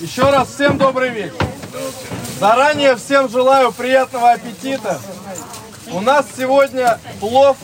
Еще 0.00 0.22
раз 0.22 0.48
всем 0.54 0.78
добрый 0.78 1.10
вечер. 1.10 1.34
Заранее 2.38 2.94
всем 2.94 3.28
желаю 3.28 3.72
приятного 3.72 4.30
аппетита. 4.30 5.00
У 5.90 6.00
нас 6.00 6.24
сегодня 6.36 7.00
плов. 7.18 7.56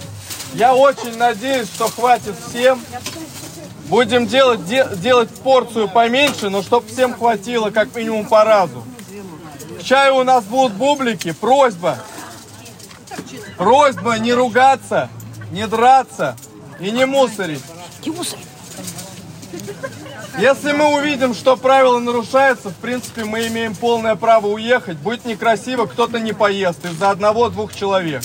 Я 0.54 0.74
очень 0.74 1.16
надеюсь, 1.16 1.68
что 1.68 1.86
хватит 1.88 2.34
всем. 2.48 2.80
Будем 3.86 4.26
делать, 4.26 4.66
де, 4.66 4.84
делать 4.96 5.28
порцию 5.30 5.88
поменьше, 5.88 6.50
но 6.50 6.62
чтобы 6.62 6.88
всем 6.88 7.14
хватило 7.14 7.70
как 7.70 7.94
минимум 7.94 8.26
по 8.26 8.42
разу. 8.42 8.82
К 9.78 9.84
чаю 9.84 10.16
у 10.16 10.24
нас 10.24 10.42
будут 10.42 10.72
бублики. 10.72 11.30
Просьба. 11.30 11.98
Просьба 13.56 14.18
не 14.18 14.32
ругаться, 14.32 15.08
не 15.52 15.68
драться 15.68 16.36
и 16.80 16.90
не 16.90 17.06
мусорить. 17.06 17.62
Не 18.04 18.10
мусорить. 18.10 18.46
Если 20.38 20.72
мы 20.72 20.96
увидим, 20.96 21.32
что 21.32 21.56
правила 21.56 22.00
нарушаются, 22.00 22.70
в 22.70 22.76
принципе, 22.76 23.24
мы 23.24 23.46
имеем 23.46 23.74
полное 23.74 24.16
право 24.16 24.48
уехать. 24.48 24.98
Будет 24.98 25.24
некрасиво, 25.24 25.86
кто-то 25.86 26.18
не 26.18 26.32
поест 26.32 26.84
из-за 26.84 27.10
одного-двух 27.10 27.74
человек. 27.74 28.22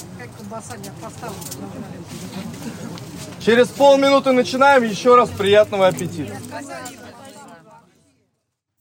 Через 3.40 3.68
полминуты 3.68 4.32
начинаем. 4.32 4.84
Еще 4.84 5.16
раз 5.16 5.30
приятного 5.30 5.88
аппетита. 5.88 6.36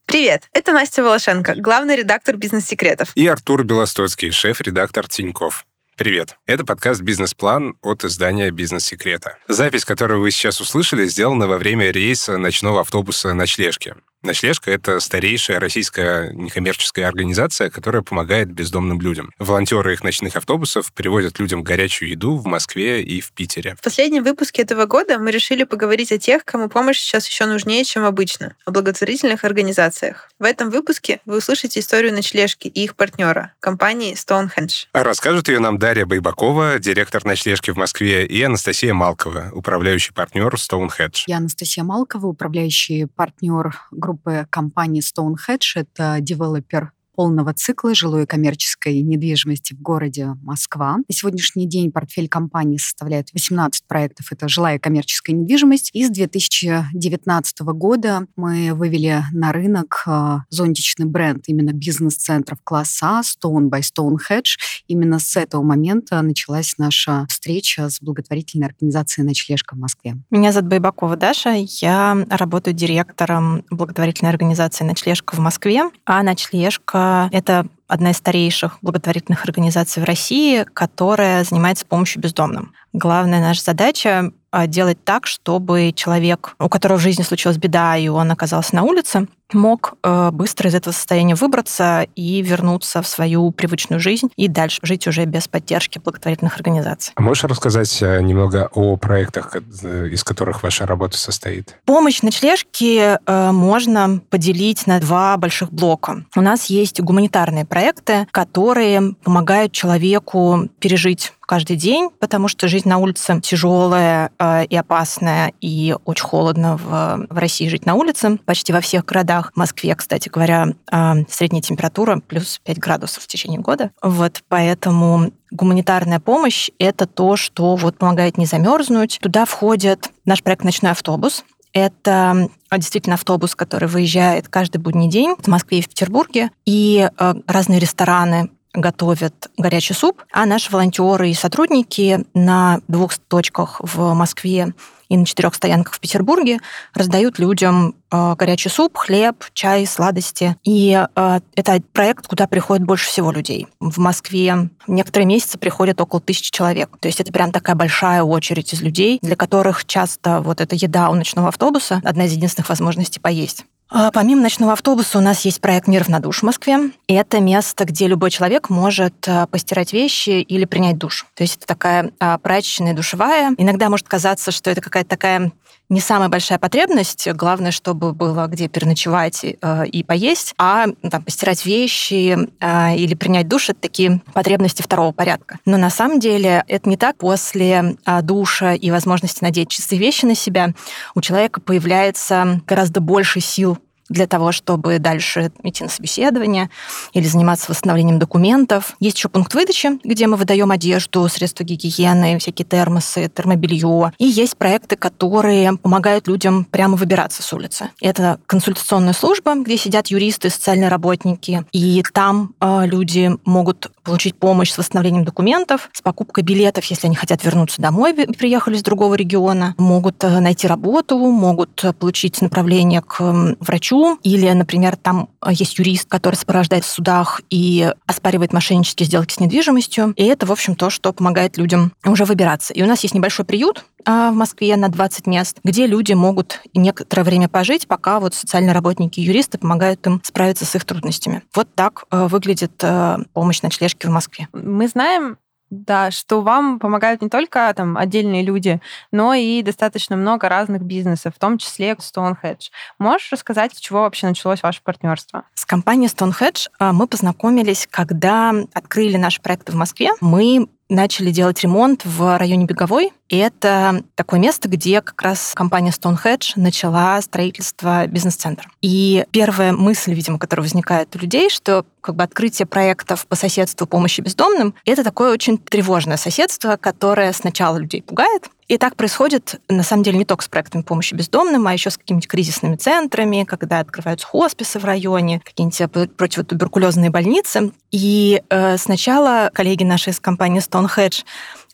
Привет, 0.06 0.48
это 0.54 0.72
Настя 0.72 1.02
Волошенко, 1.02 1.54
главный 1.56 1.94
редактор 1.94 2.36
«Бизнес-секретов». 2.36 3.12
И 3.14 3.26
Артур 3.26 3.62
Белостоцкий, 3.62 4.30
шеф-редактор 4.30 5.06
Тиньков. 5.06 5.66
Привет! 5.98 6.36
Это 6.46 6.64
подкаст 6.64 7.00
«Бизнес-план» 7.02 7.76
от 7.82 8.04
издания 8.04 8.52
«Бизнес-секрета». 8.52 9.36
Запись, 9.48 9.84
которую 9.84 10.20
вы 10.20 10.30
сейчас 10.30 10.60
услышали, 10.60 11.06
сделана 11.06 11.48
во 11.48 11.58
время 11.58 11.90
рейса 11.90 12.38
ночного 12.38 12.82
автобуса 12.82 13.34
«Ночлежки». 13.34 13.96
Ночлежка— 14.28 14.70
это 14.72 15.00
старейшая 15.00 15.58
российская 15.58 16.34
некоммерческая 16.34 17.08
организация, 17.08 17.70
которая 17.70 18.02
помогает 18.02 18.52
бездомным 18.52 19.00
людям. 19.00 19.32
Волонтеры 19.38 19.94
их 19.94 20.04
ночных 20.04 20.36
автобусов 20.36 20.92
привозят 20.92 21.38
людям 21.38 21.62
горячую 21.62 22.10
еду 22.10 22.36
в 22.36 22.44
Москве 22.44 23.02
и 23.02 23.22
в 23.22 23.32
Питере. 23.32 23.74
В 23.76 23.82
последнем 23.82 24.22
выпуске 24.22 24.60
этого 24.60 24.84
года 24.84 25.18
мы 25.18 25.30
решили 25.30 25.64
поговорить 25.64 26.12
о 26.12 26.18
тех, 26.18 26.44
кому 26.44 26.68
помощь 26.68 26.98
сейчас 26.98 27.26
еще 27.26 27.46
нужнее, 27.46 27.84
чем 27.84 28.04
обычно, 28.04 28.54
о 28.66 28.70
благотворительных 28.70 29.44
организациях. 29.44 30.28
В 30.38 30.44
этом 30.44 30.68
выпуске 30.68 31.20
вы 31.24 31.38
услышите 31.38 31.80
историю 31.80 32.12
ночлежки 32.12 32.68
и 32.68 32.84
их 32.84 32.96
партнера, 32.96 33.54
компании 33.60 34.12
Stonehenge. 34.12 34.88
А 34.92 35.04
расскажут 35.04 35.48
ее 35.48 35.58
нам 35.58 35.78
Дарья 35.78 36.04
Байбакова, 36.04 36.78
директор 36.78 37.24
ночлежки 37.24 37.70
в 37.70 37.78
Москве, 37.78 38.26
и 38.26 38.42
Анастасия 38.42 38.92
Малкова, 38.92 39.52
управляющий 39.54 40.12
партнер 40.12 40.52
Stonehenge. 40.52 41.22
Я 41.26 41.38
Анастасия 41.38 41.82
Малкова, 41.82 42.26
управляющий 42.26 43.06
партнер 43.06 43.74
группы 43.90 44.17
компании 44.50 45.02
Stonehenge. 45.02 45.72
Это 45.74 46.18
девелопер 46.20 46.92
полного 47.18 47.52
цикла 47.52 47.96
жилой 47.96 48.22
и 48.22 48.26
коммерческой 48.26 49.00
недвижимости 49.00 49.74
в 49.74 49.82
городе 49.82 50.36
Москва. 50.44 50.98
На 50.98 51.12
сегодняшний 51.12 51.66
день 51.66 51.90
портфель 51.90 52.28
компании 52.28 52.76
составляет 52.76 53.32
18 53.32 53.88
проектов. 53.88 54.30
Это 54.30 54.46
жилая 54.46 54.76
и 54.76 54.78
коммерческая 54.78 55.34
недвижимость. 55.34 55.90
И 55.94 56.04
с 56.04 56.10
2019 56.10 57.58
года 57.74 58.28
мы 58.36 58.72
вывели 58.72 59.24
на 59.32 59.50
рынок 59.50 60.04
э, 60.06 60.36
зонтичный 60.48 61.06
бренд 61.06 61.42
именно 61.48 61.72
бизнес-центров 61.72 62.60
класса 62.62 63.22
Stone 63.24 63.68
by 63.68 63.80
Stonehenge. 63.80 64.56
Именно 64.86 65.18
с 65.18 65.36
этого 65.36 65.64
момента 65.64 66.22
началась 66.22 66.78
наша 66.78 67.26
встреча 67.28 67.88
с 67.88 68.00
благотворительной 68.00 68.68
организацией 68.68 69.26
«Ночлежка» 69.26 69.74
в 69.74 69.78
Москве. 69.78 70.18
Меня 70.30 70.52
зовут 70.52 70.70
Байбакова 70.70 71.16
Даша. 71.16 71.56
Я 71.80 72.24
работаю 72.30 72.74
директором 72.74 73.64
благотворительной 73.70 74.30
организации 74.30 74.84
«Ночлежка» 74.84 75.34
в 75.34 75.40
Москве. 75.40 75.82
А 76.04 76.22
«Ночлежка» 76.22 77.07
это 77.32 77.66
одна 77.86 78.10
из 78.10 78.18
старейших 78.18 78.78
благотворительных 78.82 79.44
организаций 79.44 80.02
в 80.02 80.06
России, 80.06 80.64
которая 80.72 81.44
занимается 81.44 81.86
помощью 81.86 82.22
бездомным. 82.22 82.72
Главная 82.98 83.40
наша 83.40 83.62
задача 83.62 84.32
а, 84.50 84.66
делать 84.66 84.98
так, 85.04 85.28
чтобы 85.28 85.92
человек, 85.94 86.56
у 86.58 86.68
которого 86.68 86.98
в 86.98 87.02
жизни 87.02 87.22
случилась 87.22 87.58
беда, 87.58 87.96
и 87.96 88.08
он 88.08 88.28
оказался 88.32 88.74
на 88.74 88.82
улице, 88.82 89.28
мог 89.52 89.94
э, 90.02 90.30
быстро 90.32 90.68
из 90.68 90.74
этого 90.74 90.92
состояния 90.92 91.36
выбраться 91.36 92.06
и 92.16 92.42
вернуться 92.42 93.00
в 93.00 93.06
свою 93.06 93.52
привычную 93.52 94.00
жизнь 94.00 94.30
и 94.36 94.48
дальше 94.48 94.80
жить 94.82 95.06
уже 95.06 95.26
без 95.26 95.46
поддержки 95.46 95.98
благотворительных 95.98 96.56
организаций. 96.56 97.12
А 97.14 97.22
можешь 97.22 97.44
рассказать 97.44 98.02
э, 98.02 98.20
немного 98.20 98.68
о 98.74 98.96
проектах, 98.96 99.54
э, 99.54 100.08
из 100.08 100.24
которых 100.24 100.64
ваша 100.64 100.86
работа 100.86 101.16
состоит? 101.18 101.78
Помощь 101.84 102.22
ночлежки 102.22 103.16
можно 103.26 104.20
поделить 104.28 104.86
на 104.86 104.98
два 104.98 105.36
больших 105.36 105.72
блока. 105.72 106.24
У 106.34 106.40
нас 106.40 106.66
есть 106.66 107.00
гуманитарные 107.00 107.64
проекты, 107.64 108.26
которые 108.32 109.14
помогают 109.22 109.72
человеку 109.72 110.68
пережить 110.80 111.32
каждый 111.48 111.76
день, 111.76 112.10
потому 112.20 112.46
что 112.46 112.68
жизнь 112.68 112.88
на 112.88 112.98
улице 112.98 113.40
тяжелая 113.40 114.30
э, 114.38 114.66
и 114.66 114.76
опасная, 114.76 115.54
и 115.62 115.96
очень 116.04 116.24
холодно 116.24 116.76
в, 116.76 117.26
в 117.30 117.38
России 117.38 117.68
жить 117.68 117.86
на 117.86 117.94
улице. 117.94 118.38
Почти 118.44 118.72
во 118.72 118.82
всех 118.82 119.06
городах. 119.06 119.52
В 119.54 119.56
Москве, 119.56 119.94
кстати 119.94 120.28
говоря, 120.28 120.68
э, 120.92 121.14
средняя 121.30 121.62
температура 121.62 122.20
плюс 122.20 122.60
5 122.64 122.78
градусов 122.78 123.22
в 123.22 123.26
течение 123.26 123.60
года. 123.60 123.90
Вот 124.02 124.42
поэтому 124.48 125.32
гуманитарная 125.50 126.20
помощь— 126.20 126.70
это 126.78 127.06
то, 127.06 127.36
что 127.36 127.76
вот 127.76 127.96
помогает 127.96 128.36
не 128.36 128.44
замерзнуть. 128.44 129.18
Туда 129.22 129.46
входит 129.46 130.10
наш 130.26 130.42
проект 130.42 130.64
«Ночной 130.64 130.92
автобус», 130.92 131.44
это 131.72 132.48
действительно 132.72 133.14
автобус, 133.14 133.54
который 133.54 133.88
выезжает 133.88 134.48
каждый 134.48 134.78
будний 134.78 135.08
день 135.08 135.34
в 135.38 135.48
Москве 135.48 135.78
и 135.78 135.82
в 135.82 135.88
Петербурге, 135.88 136.50
и 136.64 137.08
э, 137.16 137.34
разные 137.46 137.78
рестораны 137.78 138.50
готовят 138.80 139.50
горячий 139.56 139.94
суп, 139.94 140.22
а 140.32 140.46
наши 140.46 140.70
волонтеры 140.70 141.30
и 141.30 141.34
сотрудники 141.34 142.24
на 142.34 142.80
двух 142.88 143.16
точках 143.18 143.80
в 143.82 144.14
Москве 144.14 144.72
и 145.08 145.16
на 145.16 145.24
четырех 145.24 145.54
стоянках 145.54 145.94
в 145.94 146.00
Петербурге 146.00 146.58
раздают 146.94 147.38
людям 147.38 147.94
э, 148.10 148.34
горячий 148.36 148.68
суп, 148.68 148.96
хлеб, 148.96 149.44
чай, 149.54 149.86
сладости. 149.86 150.56
И 150.64 151.02
э, 151.14 151.40
это 151.54 151.82
проект, 151.92 152.26
куда 152.26 152.46
приходит 152.46 152.86
больше 152.86 153.06
всего 153.06 153.32
людей. 153.32 153.68
В 153.80 153.98
Москве 153.98 154.68
некоторые 154.86 155.26
месяцы 155.26 155.58
приходят 155.58 156.00
около 156.00 156.20
тысячи 156.20 156.50
человек. 156.50 156.90
То 157.00 157.08
есть 157.08 157.20
это 157.20 157.32
прям 157.32 157.52
такая 157.52 157.74
большая 157.74 158.22
очередь 158.22 158.72
из 158.74 158.82
людей, 158.82 159.18
для 159.22 159.36
которых 159.36 159.86
часто 159.86 160.40
вот 160.40 160.60
эта 160.60 160.76
еда 160.76 161.08
у 161.10 161.14
ночного 161.14 161.48
автобуса 161.48 162.00
одна 162.04 162.26
из 162.26 162.32
единственных 162.32 162.68
возможностей 162.68 163.20
поесть. 163.20 163.64
А, 163.90 164.10
помимо 164.10 164.42
ночного 164.42 164.74
автобуса 164.74 165.18
у 165.18 165.22
нас 165.22 165.44
есть 165.44 165.60
проект 165.60 165.88
«Мир 165.88 166.08
на 166.08 166.20
душ» 166.20 166.40
в 166.40 166.42
Москве. 166.42 166.90
Это 167.06 167.40
место, 167.40 167.84
где 167.84 168.06
любой 168.06 168.30
человек 168.30 168.68
может 168.68 169.26
а, 169.26 169.46
постирать 169.46 169.94
вещи 169.94 170.30
или 170.40 170.66
принять 170.66 170.98
душ. 170.98 171.26
То 171.34 171.42
есть 171.42 171.56
это 171.56 171.66
такая 171.66 172.12
а, 172.20 172.36
прачечная 172.38 172.92
душевая. 172.92 173.54
Иногда 173.56 173.88
может 173.88 174.06
казаться, 174.06 174.50
что 174.50 174.70
это 174.70 174.82
какая-то 174.82 175.08
такая 175.08 175.52
не 175.88 176.00
самая 176.00 176.28
большая 176.28 176.58
потребность. 176.58 177.28
Главное, 177.32 177.70
чтобы 177.70 178.12
было 178.12 178.46
где 178.46 178.68
переночевать 178.68 179.44
э, 179.44 179.86
и 179.86 180.02
поесть. 180.02 180.54
А 180.58 180.86
там, 181.10 181.22
постирать 181.22 181.64
вещи 181.64 182.36
э, 182.60 182.96
или 182.96 183.14
принять 183.14 183.48
душ— 183.48 183.68
это 183.70 183.80
такие 183.80 184.20
потребности 184.34 184.82
второго 184.82 185.12
порядка. 185.12 185.58
Но 185.64 185.76
на 185.76 185.90
самом 185.90 186.20
деле 186.20 186.64
это 186.68 186.88
не 186.88 186.96
так. 186.96 187.16
После 187.16 187.96
э, 188.04 188.22
душа 188.22 188.74
и 188.74 188.90
возможности 188.90 189.42
надеть 189.42 189.70
чистые 189.70 189.98
вещи 189.98 190.24
на 190.24 190.34
себя 190.34 190.74
у 191.14 191.20
человека 191.20 191.60
появляется 191.60 192.60
гораздо 192.66 193.00
больше 193.00 193.40
сил 193.40 193.78
для 194.08 194.26
того, 194.26 194.52
чтобы 194.52 194.98
дальше 194.98 195.50
идти 195.62 195.84
на 195.84 195.90
собеседование 195.90 196.70
или 197.12 197.26
заниматься 197.26 197.70
восстановлением 197.70 198.18
документов. 198.18 198.96
Есть 199.00 199.18
еще 199.18 199.28
пункт 199.28 199.54
выдачи, 199.54 199.98
где 200.04 200.26
мы 200.26 200.36
выдаем 200.36 200.70
одежду, 200.70 201.28
средства 201.28 201.64
гигиены, 201.64 202.38
всякие 202.38 202.66
термосы, 202.66 203.28
термобелье. 203.28 204.12
И 204.18 204.24
есть 204.24 204.56
проекты, 204.56 204.96
которые 204.96 205.76
помогают 205.76 206.26
людям 206.26 206.64
прямо 206.64 206.96
выбираться 206.96 207.42
с 207.42 207.52
улицы. 207.52 207.90
Это 208.00 208.40
консультационная 208.46 209.12
служба, 209.12 209.54
где 209.54 209.76
сидят 209.76 210.08
юристы, 210.08 210.50
социальные 210.50 210.88
работники, 210.88 211.64
и 211.72 212.02
там 212.12 212.54
э, 212.60 212.86
люди 212.86 213.30
могут 213.44 213.90
получить 214.02 214.34
помощь 214.36 214.70
с 214.70 214.78
восстановлением 214.78 215.24
документов, 215.24 215.90
с 215.92 216.00
покупкой 216.00 216.44
билетов, 216.44 216.84
если 216.86 217.06
они 217.06 217.16
хотят 217.16 217.44
вернуться 217.44 217.80
домой, 217.82 218.14
приехали 218.14 218.76
с 218.76 218.82
другого 218.82 219.14
региона, 219.14 219.74
могут 219.76 220.24
э, 220.24 220.40
найти 220.40 220.66
работу, 220.66 221.18
могут 221.18 221.84
получить 221.98 222.40
направление 222.40 223.02
к 223.02 223.20
врачу, 223.60 223.97
суду, 223.98 224.18
или, 224.22 224.50
например, 224.50 224.96
там 224.96 225.28
э, 225.44 225.50
есть 225.52 225.78
юрист, 225.78 226.08
который 226.08 226.34
сопровождает 226.34 226.84
в 226.84 226.90
судах 226.90 227.40
и 227.50 227.92
оспаривает 228.06 228.52
мошеннические 228.52 229.06
сделки 229.06 229.34
с 229.34 229.40
недвижимостью. 229.40 230.12
И 230.16 230.24
это, 230.24 230.46
в 230.46 230.52
общем, 230.52 230.74
то, 230.74 230.90
что 230.90 231.12
помогает 231.12 231.56
людям 231.56 231.92
уже 232.04 232.24
выбираться. 232.24 232.72
И 232.74 232.82
у 232.82 232.86
нас 232.86 233.00
есть 233.02 233.14
небольшой 233.14 233.44
приют 233.44 233.84
а, 234.04 234.30
в 234.30 234.34
Москве 234.34 234.76
на 234.76 234.88
20 234.88 235.26
мест, 235.26 235.58
где 235.64 235.86
люди 235.86 236.12
могут 236.12 236.60
некоторое 236.74 237.24
время 237.24 237.48
пожить, 237.48 237.86
пока 237.86 238.20
вот 238.20 238.34
социальные 238.34 238.72
работники 238.72 239.20
и 239.20 239.22
юристы 239.22 239.58
помогают 239.58 240.06
им 240.06 240.20
справиться 240.24 240.64
с 240.64 240.74
их 240.74 240.84
трудностями. 240.84 241.42
Вот 241.54 241.68
так 241.74 242.04
э, 242.10 242.26
выглядит 242.26 242.72
э, 242.82 243.18
помощь 243.32 243.62
ночлежки 243.62 244.06
в 244.06 244.10
Москве. 244.10 244.48
Мы 244.52 244.88
знаем, 244.88 245.38
Да, 245.70 246.10
что 246.10 246.40
вам 246.40 246.78
помогают 246.78 247.20
не 247.20 247.28
только 247.28 247.72
там 247.76 247.96
отдельные 247.96 248.42
люди, 248.42 248.80
но 249.12 249.34
и 249.34 249.62
достаточно 249.62 250.16
много 250.16 250.48
разных 250.48 250.82
бизнесов, 250.82 251.34
в 251.36 251.38
том 251.38 251.58
числе 251.58 251.92
Stonehenge. 251.92 252.70
Можешь 252.98 253.32
рассказать, 253.32 253.74
с 253.74 253.80
чего 253.80 254.00
вообще 254.00 254.28
началось 254.28 254.62
ваше 254.62 254.82
партнерство? 254.82 255.44
С 255.54 255.66
компанией 255.66 256.08
Stonehenge 256.08 256.68
а, 256.78 256.92
мы 256.92 257.06
познакомились, 257.06 257.86
когда 257.90 258.54
открыли 258.72 259.16
наш 259.16 259.40
проект 259.40 259.68
в 259.70 259.76
Москве. 259.76 260.10
Мы 260.20 260.68
начали 260.88 261.30
делать 261.30 261.62
ремонт 261.62 262.04
в 262.04 262.38
районе 262.38 262.64
Беговой. 262.64 263.12
И 263.28 263.36
это 263.36 264.02
такое 264.14 264.40
место, 264.40 264.68
где 264.68 265.02
как 265.02 265.20
раз 265.22 265.52
компания 265.54 265.90
Stonehenge 265.90 266.52
начала 266.56 267.20
строительство 267.20 268.06
бизнес-центра. 268.06 268.70
И 268.80 269.26
первая 269.30 269.72
мысль, 269.72 270.14
видимо, 270.14 270.38
которая 270.38 270.64
возникает 270.64 271.14
у 271.14 271.18
людей, 271.18 271.50
что 271.50 271.84
как 272.00 272.16
бы 272.16 272.22
открытие 272.22 272.66
проектов 272.66 273.26
по 273.26 273.36
соседству 273.36 273.86
помощи 273.86 274.20
бездомным, 274.20 274.74
это 274.84 275.04
такое 275.04 275.32
очень 275.32 275.58
тревожное 275.58 276.16
соседство, 276.16 276.76
которое 276.76 277.32
сначала 277.32 277.76
людей 277.76 278.02
пугает, 278.02 278.48
и 278.68 278.76
так 278.76 278.96
происходит, 278.96 279.60
на 279.68 279.82
самом 279.82 280.02
деле, 280.02 280.18
не 280.18 280.26
только 280.26 280.44
с 280.44 280.48
проектами 280.48 280.82
помощи 280.82 281.14
бездомным, 281.14 281.66
а 281.66 281.72
еще 281.72 281.90
с 281.90 281.96
какими-то 281.96 282.28
кризисными 282.28 282.76
центрами, 282.76 283.44
когда 283.44 283.80
открываются 283.80 284.26
хосписы 284.26 284.78
в 284.78 284.84
районе, 284.84 285.40
какие-нибудь 285.40 286.14
противотуберкулезные 286.16 287.10
больницы. 287.10 287.72
И 287.90 288.42
э, 288.50 288.76
сначала 288.76 289.50
коллеги 289.54 289.84
наши 289.84 290.10
из 290.10 290.20
компании 290.20 290.60
Stonehenge 290.60 291.24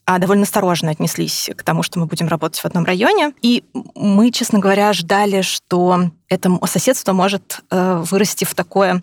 а 0.07 0.19
довольно 0.19 0.43
осторожно 0.43 0.91
отнеслись 0.91 1.49
к 1.57 1.63
тому, 1.63 1.83
что 1.83 1.99
мы 1.99 2.05
будем 2.05 2.29
работать 2.29 2.61
в 2.61 2.65
одном 2.67 2.85
районе. 2.85 3.33
И 3.41 3.65
мы, 3.95 4.31
честно 4.33 4.59
говоря, 4.59 4.93
ждали, 4.93 5.41
что 5.41 6.11
это 6.29 6.59
соседство 6.67 7.15
может 7.15 7.61
э, 7.71 8.03
вырасти 8.05 8.45
в 8.45 8.55
такое 8.55 9.03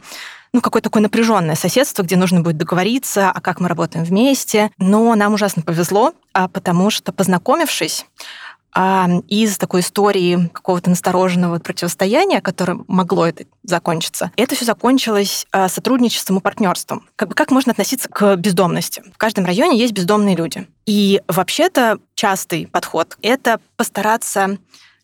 ну, 0.53 0.62
какое-то 0.62 0.89
такое 0.89 1.03
напряженное 1.03 1.56
соседство, 1.56 2.03
где 2.03 2.15
нужно 2.15 2.42
будет 2.42 2.57
договориться, 2.57 3.31
а 3.31 3.42
как 3.42 3.59
мы 3.59 3.69
работаем 3.69 4.03
вместе. 4.03 4.71
Но 4.77 5.15
нам 5.15 5.33
ужасно 5.33 5.62
повезло, 5.62 6.13
а 6.33 6.48
потому 6.48 6.89
что, 6.89 7.12
познакомившись, 7.13 8.06
а 8.74 9.09
из 9.27 9.57
такой 9.57 9.81
истории 9.81 10.50
какого-то 10.53 10.89
настороженного 10.89 11.59
противостояния, 11.59 12.42
которое 12.42 12.80
могло 12.88 13.27
это 13.27 13.44
закончиться, 13.63 14.31
это 14.38 14.56
все 14.56 14.65
закончилось 14.65 15.45
а, 15.51 15.68
сотрудничеством 15.68 16.38
и 16.38 16.42
партнерством. 16.42 17.06
Как, 17.18 17.36
как 17.36 17.51
можно 17.51 17.71
относиться 17.71 18.07
к 18.07 18.36
бездомности? 18.38 19.03
В 19.13 19.18
каждом 19.18 19.45
районе 19.45 19.77
есть 19.77 19.94
бездомные 19.94 20.36
люди. 20.36 20.68
И 20.86 21.21
вообще-то 21.27 22.00
частый 22.13 22.68
подход— 22.68 23.18
это 23.21 23.59
постараться 23.75 24.57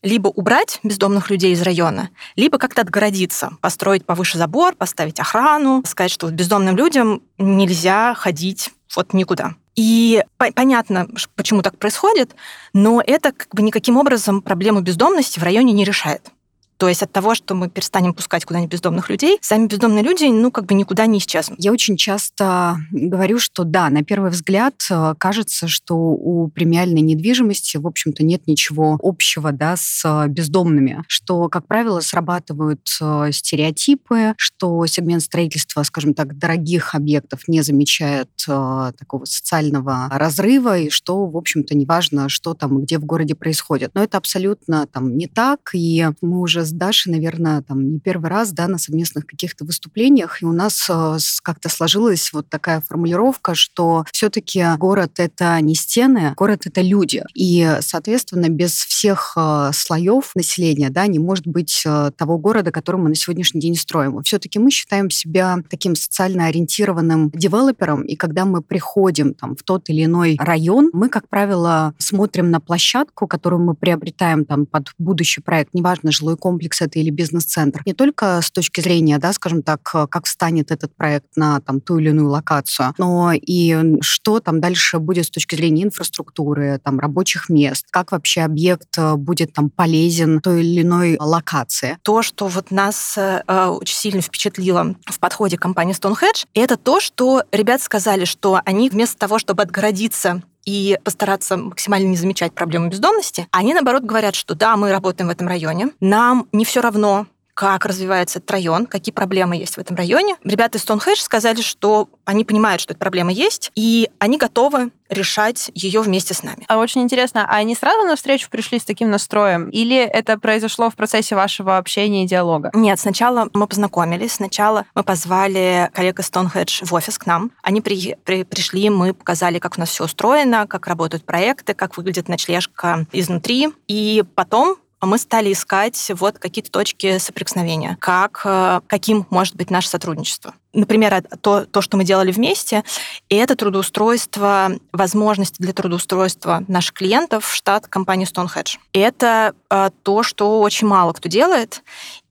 либо 0.04 0.28
убрать 0.28 0.80
бездомных 0.84 1.30
людей 1.30 1.54
из 1.54 1.62
района, 1.62 2.10
либо 2.36 2.58
как-то 2.58 2.82
отгородиться, 2.82 3.52
построить 3.62 4.06
повыше 4.06 4.38
забор, 4.38 4.76
поставить 4.76 5.20
охрану, 5.20 5.84
сказать, 5.86 6.12
что 6.12 6.30
бездомным 6.30 6.76
людям 6.76 7.22
нельзя 7.38 8.14
ходить 8.14 8.72
вот 8.96 9.14
никуда. 9.14 9.56
И 9.76 10.24
понятно, 10.38 11.08
почему 11.36 11.62
так 11.62 11.78
происходит, 11.78 12.36
но 12.74 13.02
это 13.06 13.32
как 13.32 13.50
бы 13.54 13.62
никаким 13.62 13.98
образом 13.98 14.42
проблему 14.42 14.82
бездомности 14.82 15.40
в 15.40 15.44
районе 15.44 15.72
не 15.72 15.84
решает. 15.84 16.32
То 16.78 16.88
есть 16.88 17.02
от 17.04 17.12
того, 17.12 17.34
что 17.36 17.56
мы 17.56 17.70
перестанем 17.70 18.14
пускать 18.14 18.46
куда-нибудь 18.46 18.72
бездомных 18.72 19.10
людей, 19.10 19.38
сами 19.42 19.68
бездомные 19.68 20.04
люди, 20.04 20.26
ну, 20.26 20.52
как 20.52 20.66
бы 20.66 20.76
никуда 20.76 21.08
не 21.08 21.18
исчезнут. 21.18 21.60
Я 21.60 21.72
очень 21.72 21.98
часто 21.98 22.78
говорю, 22.92 23.40
что 23.40 23.64
да, 23.64 23.90
на 23.90 24.04
первый 24.04 24.30
взгляд 24.30 24.76
э, 24.90 25.16
кажется, 25.18 25.68
что 25.68 25.96
у 25.96 26.48
премиальной 26.50 27.02
недвижимости, 27.02 27.78
в 27.78 27.88
общем-то, 27.88 28.24
нет 28.24 28.48
ничего 28.48 29.00
общего, 29.02 29.52
да, 29.52 29.76
с 29.76 30.04
э, 30.06 30.28
бездомными, 30.28 31.04
что, 31.08 31.50
как 31.50 31.68
правило, 31.68 32.00
срабатывают 32.00 32.88
э, 33.02 33.30
стереотипы, 33.32 34.36
что 34.38 34.86
сегмент 34.86 35.24
строительства, 35.24 35.82
скажем 35.84 36.14
так, 36.14 36.38
дорогих 36.38 36.94
объектов 36.94 37.48
не 37.48 37.62
замечает 37.62 38.30
такого 38.46 39.26
социального 39.26 40.08
разрыва, 40.12 40.78
и 40.78 40.90
что, 40.90 41.26
в 41.26 41.36
общем-то, 41.36 41.76
неважно, 41.76 42.30
что 42.30 42.54
там, 42.54 42.82
где 42.82 42.98
в 42.98 43.06
городе 43.06 43.36
происходит. 43.36 43.92
Но 43.94 44.04
это 44.04 44.18
абсолютно 44.18 44.88
там 44.88 45.18
не 45.18 45.28
так, 45.28 45.72
и 45.74 46.08
мы 46.22 46.40
уже 46.40 46.64
с 46.68 46.72
Дашей, 46.72 47.12
наверное, 47.12 47.62
там 47.62 47.94
не 47.94 48.00
первый 48.00 48.30
раз, 48.30 48.52
да, 48.52 48.68
на 48.68 48.78
совместных 48.78 49.26
каких-то 49.26 49.66
выступлениях, 49.66 50.42
и 50.42 50.46
у 50.46 50.54
нас 50.54 50.88
э, 50.90 51.18
как-то 51.44 51.70
сложилась 51.70 52.32
вот 52.34 52.50
такая 52.50 52.82
формулировка, 52.82 53.56
что 53.56 54.06
все-таки 54.12 54.64
город— 54.78 55.14
это 55.18 55.60
не 55.62 55.76
стены, 55.76 56.34
город— 56.36 56.64
это 56.66 56.82
люди. 56.82 57.24
И, 57.34 57.78
соответственно, 57.82 58.50
без 58.50 58.74
всех 58.74 59.34
э, 59.36 59.72
слоев 59.74 60.32
населения, 60.36 60.90
да, 60.90 61.08
не 61.08 61.20
может 61.20 61.48
быть 61.48 61.84
э, 61.86 62.12
того 62.16 62.38
города, 62.38 62.72
который 62.72 62.98
мы 62.98 63.10
на 63.10 63.16
сегодняшний 63.16 63.62
день 63.62 63.76
строим. 63.76 64.22
Все-таки 64.24 64.60
мы 64.60 64.72
считаем 64.72 65.10
себя 65.10 65.58
таким 65.70 65.96
социально 65.96 66.48
ориентированным 66.48 67.32
девелопером, 67.32 68.02
и 68.02 68.16
когда 68.16 68.46
мы 68.46 68.62
приходим 68.62 69.34
там, 69.34 69.56
в 69.56 69.64
тот 69.64 69.90
или 69.90 70.06
иной 70.06 70.38
район, 70.40 70.90
мы, 70.94 71.10
как 71.10 71.30
правило, 71.30 71.94
смотрим 71.98 72.52
на 72.52 72.60
площадку, 72.60 73.28
которую 73.28 73.64
мы 73.64 73.74
приобретаем 73.74 74.46
там 74.46 74.66
под 74.66 74.90
будущий 74.98 75.42
проект, 75.42 75.74
неважно, 75.74 76.12
жилой 76.12 76.38
комплекс 76.38 76.57
комплекс 76.58 76.82
это 76.82 76.98
или 76.98 77.12
бизнес-центр. 77.12 77.84
Не 77.86 77.94
только 77.94 78.42
с 78.42 78.50
точки 78.50 78.82
зрения, 78.82 79.20
да, 79.20 79.32
скажем 79.32 79.62
так, 79.62 79.82
как 79.84 80.26
встанет 80.26 80.72
этот 80.72 80.96
проект 80.96 81.28
на 81.36 81.62
там, 81.62 81.80
ту 81.80 82.00
или 82.00 82.10
иную 82.10 82.30
локацию, 82.30 82.96
но 82.98 83.32
и 83.34 84.00
что 84.02 84.40
там 84.40 84.60
дальше 84.60 84.98
будет 84.98 85.28
с 85.28 85.30
точки 85.30 85.56
зрения 85.56 85.84
инфраструктуры, 85.84 86.80
там, 86.84 87.00
рабочих 87.00 87.50
мест, 87.50 87.86
как 87.92 88.12
вообще 88.12 88.42
объект 88.42 88.98
э, 88.98 89.16
будет 89.16 89.54
там 89.54 89.70
полезен 89.70 90.42
той 90.42 90.66
или 90.66 90.82
иной 90.82 91.18
локации. 91.20 92.00
То, 92.02 92.24
что 92.24 92.48
вот 92.48 92.72
нас 92.72 93.16
э, 93.18 93.44
очень 93.48 93.96
сильно 93.96 94.22
впечатлило 94.22 94.96
в 95.06 95.20
подходе 95.20 95.58
компании 95.58 95.96
Stonehenge, 95.96 96.48
это 96.56 96.78
то, 96.78 97.00
что 97.00 97.44
ребят 97.52 97.82
сказали, 97.82 98.26
что 98.26 98.62
они 98.66 98.90
вместо 98.90 99.18
того, 99.18 99.38
чтобы 99.38 99.62
отгородиться 99.62 100.42
и 100.68 101.00
постараться 101.04 101.56
максимально 101.56 102.08
не 102.08 102.18
замечать 102.18 102.54
проблему 102.54 102.90
бездомности, 102.90 103.48
они, 103.52 103.74
наоборот, 103.74 104.04
говорят, 104.04 104.36
что 104.36 104.54
да, 104.54 104.76
мы 104.76 104.92
работаем 104.92 105.30
в 105.30 105.32
этом 105.32 105.48
районе, 105.48 105.92
нам 106.02 106.48
не 106.52 106.66
все 106.66 106.82
равно, 106.82 107.26
как 107.58 107.86
развивается 107.86 108.38
этот 108.38 108.52
район, 108.52 108.86
какие 108.86 109.12
проблемы 109.12 109.58
есть 109.58 109.78
в 109.78 109.80
этом 109.80 109.98
районе. 109.98 110.36
Ребята 110.44 110.78
из 110.78 110.86
Stonehenge 110.86 111.16
сказали, 111.16 111.62
что 111.62 112.08
они 112.24 112.46
понимают, 112.46 112.80
что 112.82 112.94
эта 112.94 113.00
проблема 113.00 113.32
есть, 113.32 113.72
и 113.74 114.12
они 114.20 114.38
готовы 114.38 114.92
решать 115.10 115.72
ее 115.74 116.02
вместе 116.02 116.36
с 116.36 116.44
нами. 116.44 116.66
А 116.68 116.78
очень 116.78 117.02
интересно, 117.02 117.48
а 117.50 117.56
они 117.56 117.74
сразу 117.74 118.06
на 118.06 118.16
встречу 118.16 118.52
пришли 118.52 118.78
с 118.78 118.84
таким 118.84 119.10
настроем? 119.10 119.70
Или 119.70 119.98
это 119.98 120.38
произошло 120.38 120.92
в 120.92 120.96
процессе 120.96 121.34
вашего 121.34 121.78
общения 121.78 122.26
и 122.26 122.28
диалога? 122.28 122.70
Нет, 122.76 123.00
сначала 123.00 123.50
мы 123.56 123.66
познакомились, 123.66 124.34
сначала 124.34 124.86
мы 124.94 125.04
позвали 125.04 125.90
коллег 125.96 126.20
из 126.20 126.30
Stonehenge 126.30 126.86
в 126.86 126.94
офис 126.94 127.18
к 127.18 127.26
нам. 127.26 127.50
Они 127.64 127.82
при, 127.82 128.18
при, 128.24 128.44
пришли, 128.44 128.92
мы 128.92 129.16
показали, 129.16 129.58
как 129.58 129.78
у 129.78 129.80
нас 129.80 129.90
все 129.90 130.04
устроено, 130.04 130.68
как 130.68 130.86
работают 130.86 131.26
проекты, 131.26 131.74
как 131.74 131.98
выглядит 131.98 132.30
ночлежка 132.30 133.08
изнутри. 133.12 133.70
И 133.88 134.24
потом 134.36 134.78
мы 135.02 135.18
стали 135.18 135.54
искать 135.54 136.12
вот 136.16 136.40
какие-то 136.40 136.72
точки 136.72 137.18
соприкосновения, 137.18 137.98
как, 138.00 138.42
э, 138.46 138.82
каким 138.88 139.28
может 139.30 139.56
быть 139.56 139.70
наше 139.70 139.90
сотрудничество. 139.90 140.54
Например, 140.74 141.24
то, 141.42 141.66
то, 141.66 141.82
что 141.82 141.98
мы 141.98 142.04
делали 142.04 142.32
вместе, 142.32 142.84
это 143.30 143.56
трудоустройство, 143.56 144.72
возможности 144.92 145.62
для 145.62 145.74
трудоустройства 145.74 146.64
наших 146.68 146.94
клиентов 146.94 147.46
в 147.46 147.54
штат 147.54 147.88
компании 147.88 148.28
Stonehenge. 148.28 148.78
Это 148.94 149.54
э, 149.70 149.90
то, 150.04 150.24
что 150.24 150.60
очень 150.62 150.88
мало 150.88 151.14
кто 151.14 151.30
делает, 151.30 151.84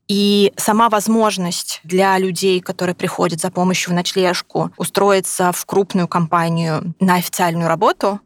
и 0.08 0.52
сама 0.56 0.88
возможность 0.88 1.80
для 1.82 2.16
людей, 2.18 2.60
которые 2.60 2.94
приходят 2.94 3.40
за 3.40 3.50
помощью 3.50 3.90
в 3.90 3.94
ночлежку, 3.94 4.70
устроиться 4.76 5.52
в 5.52 5.66
крупную 5.66 6.06
компанию 6.06 6.94
на 7.00 7.16
официальную 7.16 7.68
работу, 7.68 8.20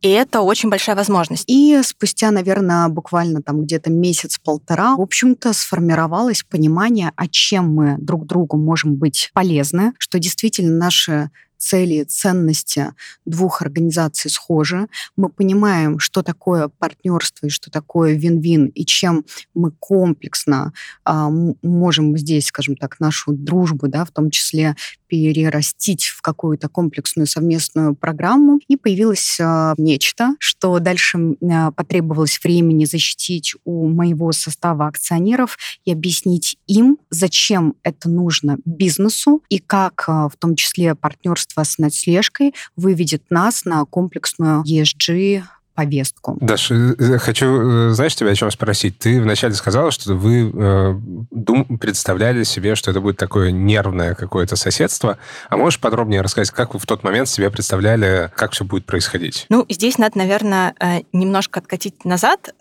и 0.00 0.08
это 0.08 0.42
очень 0.42 0.70
большая 0.70 0.94
возможность. 0.94 1.44
И 1.48 1.80
спустя, 1.82 2.30
наверное, 2.30 2.88
буквально 2.88 3.42
там 3.42 3.62
где-то 3.62 3.90
месяц-полтора, 3.90 4.96
в 4.96 5.00
общем-то, 5.00 5.52
сформировалось 5.52 6.44
понимание, 6.48 7.12
о 7.16 7.26
чем 7.26 7.74
мы 7.74 7.96
друг 7.98 8.26
другу 8.26 8.56
можем 8.56 8.94
быть 8.94 9.30
полезны, 9.34 9.92
что 9.98 10.18
действительно 10.18 10.76
наши 10.76 11.30
цели, 11.58 12.04
ценности 12.04 12.94
двух 13.26 13.62
организаций 13.62 14.30
схожи. 14.30 14.88
Мы 15.16 15.28
понимаем, 15.28 15.98
что 15.98 16.22
такое 16.22 16.68
партнерство 16.68 17.46
и 17.46 17.50
что 17.50 17.70
такое 17.70 18.14
вин-вин, 18.14 18.66
и 18.66 18.84
чем 18.84 19.24
мы 19.54 19.72
комплексно 19.72 20.72
а, 21.04 21.28
можем 21.28 22.16
здесь, 22.16 22.46
скажем 22.46 22.76
так, 22.76 23.00
нашу 23.00 23.32
дружбу, 23.32 23.88
да, 23.88 24.04
в 24.04 24.10
том 24.10 24.30
числе 24.30 24.76
перерастить 25.08 26.04
в 26.04 26.22
какую-то 26.22 26.68
комплексную 26.68 27.26
совместную 27.26 27.94
программу. 27.94 28.60
И 28.68 28.76
появилось 28.76 29.38
а, 29.40 29.74
нечто, 29.76 30.36
что 30.38 30.78
дальше 30.78 31.18
а, 31.42 31.72
потребовалось 31.72 32.38
времени 32.42 32.84
защитить 32.84 33.54
у 33.64 33.88
моего 33.88 34.32
состава 34.32 34.86
акционеров 34.86 35.58
и 35.84 35.92
объяснить 35.92 36.58
им, 36.66 36.98
зачем 37.10 37.74
это 37.82 38.08
нужно 38.08 38.58
бизнесу 38.64 39.42
и 39.48 39.58
как 39.58 40.04
а, 40.06 40.28
в 40.28 40.36
том 40.36 40.54
числе 40.54 40.94
партнерство 40.94 41.47
с 41.56 41.78
ночлежкой 41.78 42.54
выведет 42.76 43.30
нас 43.30 43.64
на 43.64 43.84
комплексную 43.84 44.62
ESG 44.64 45.42
повестку. 45.78 46.36
Даша, 46.40 46.74
э, 46.74 46.94
э, 46.98 47.18
хочу, 47.18 47.90
знаешь, 47.92 48.16
тебя 48.16 48.30
о 48.30 48.34
чем 48.34 48.50
спросить? 48.50 48.98
Ты 48.98 49.22
вначале 49.22 49.54
сказала, 49.54 49.92
что 49.92 50.14
вы 50.14 50.50
э, 50.52 50.94
дум, 51.30 51.78
представляли 51.78 52.42
себе, 52.42 52.74
что 52.74 52.90
это 52.90 53.00
будет 53.00 53.16
такое 53.16 53.52
нервное 53.52 54.16
какое-то 54.16 54.56
соседство. 54.56 55.18
А 55.48 55.56
можешь 55.56 55.78
подробнее 55.78 56.20
рассказать, 56.20 56.50
как 56.50 56.74
вы 56.74 56.80
в 56.80 56.86
тот 56.86 57.04
момент 57.04 57.28
себе 57.28 57.48
представляли, 57.48 58.28
как 58.34 58.54
все 58.54 58.64
будет 58.64 58.86
происходить? 58.86 59.46
Ну, 59.50 59.66
здесь 59.68 59.98
надо, 59.98 60.18
наверное, 60.18 60.74
немножко 61.12 61.60
откатить 61.60 62.04
назад 62.04 62.52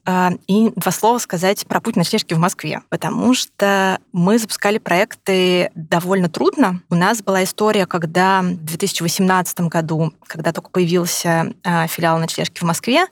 и 0.48 0.72
два 0.76 0.92
слова 0.92 1.18
сказать 1.18 1.66
про 1.66 1.82
путь 1.82 1.96
ночлежки 1.96 2.36
в 2.36 2.38
Москве, 2.38 2.82
потому 2.90 3.34
что 3.34 3.98
мы 4.14 4.38
запускали 4.38 4.78
проекты 4.78 5.72
довольно 5.74 6.30
трудно. 6.30 6.82
У 6.92 6.96
нас 6.96 7.24
была 7.24 7.44
история, 7.44 7.88
когда 7.88 8.44
в 8.44 8.66
2018 8.66 9.62
году, 9.62 10.14
когда 10.28 10.54
только 10.54 10.70
появился 10.70 11.54
филиал 11.64 12.20
ночлежки 12.20 12.60
в 12.60 12.64
Москве, 12.64 13.07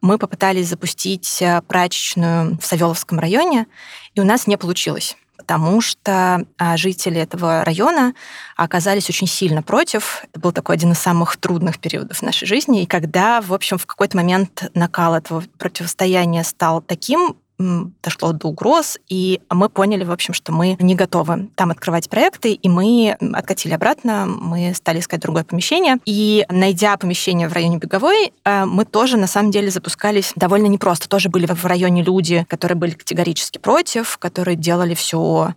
мы 0.00 0.18
попытались 0.18 0.68
запустить 0.68 1.40
э, 1.40 1.62
прачечную 1.62 2.58
в 2.60 2.66
Савеловском 2.66 3.18
районе, 3.18 3.66
и 4.14 4.20
у 4.20 4.24
нас 4.24 4.46
не 4.46 4.56
получилось 4.56 5.16
потому 5.42 5.80
что 5.80 6.46
а, 6.56 6.76
жители 6.76 7.20
этого 7.20 7.64
района 7.64 8.14
оказались 8.56 9.08
очень 9.08 9.26
сильно 9.26 9.60
против. 9.60 10.24
Это 10.30 10.38
был 10.38 10.52
такой 10.52 10.76
один 10.76 10.92
из 10.92 10.98
самых 10.98 11.36
трудных 11.36 11.80
периодов 11.80 12.22
нашей 12.22 12.46
жизни. 12.46 12.82
И 12.82 12.86
когда, 12.86 13.40
в 13.40 13.52
общем, 13.52 13.76
в 13.76 13.86
какой-то 13.86 14.16
момент 14.16 14.70
накал 14.74 15.16
этого 15.16 15.42
противостояния 15.58 16.44
стал 16.44 16.80
таким 16.80 17.34
дошло 17.58 18.32
до 18.32 18.48
угроз, 18.48 18.98
и 19.08 19.40
мы 19.50 19.68
поняли, 19.68 20.04
в 20.04 20.10
общем, 20.10 20.34
что 20.34 20.52
мы 20.52 20.76
не 20.80 20.94
готовы 20.94 21.48
там 21.54 21.70
открывать 21.70 22.08
проекты, 22.08 22.52
и 22.52 22.68
мы 22.68 23.16
откатили 23.32 23.72
обратно, 23.72 24.26
мы 24.26 24.74
стали 24.74 24.98
искать 24.98 25.20
другое 25.20 25.44
помещение, 25.44 25.98
и 26.04 26.44
найдя 26.48 26.96
помещение 26.96 27.48
в 27.48 27.52
районе 27.52 27.78
Беговой, 27.78 28.32
э, 28.44 28.64
мы 28.64 28.84
тоже, 28.84 29.16
на 29.16 29.26
самом 29.26 29.50
деле, 29.50 29.70
запускались 29.70 30.32
довольно 30.36 30.66
непросто. 30.66 31.08
Тоже 31.08 31.28
были 31.28 31.46
в 31.46 31.64
районе 31.64 32.02
люди, 32.02 32.46
которые 32.48 32.76
были 32.76 32.92
категорически 32.92 33.58
против, 33.58 34.18
которые 34.18 34.56
делали 34.56 34.94
все 34.94 35.54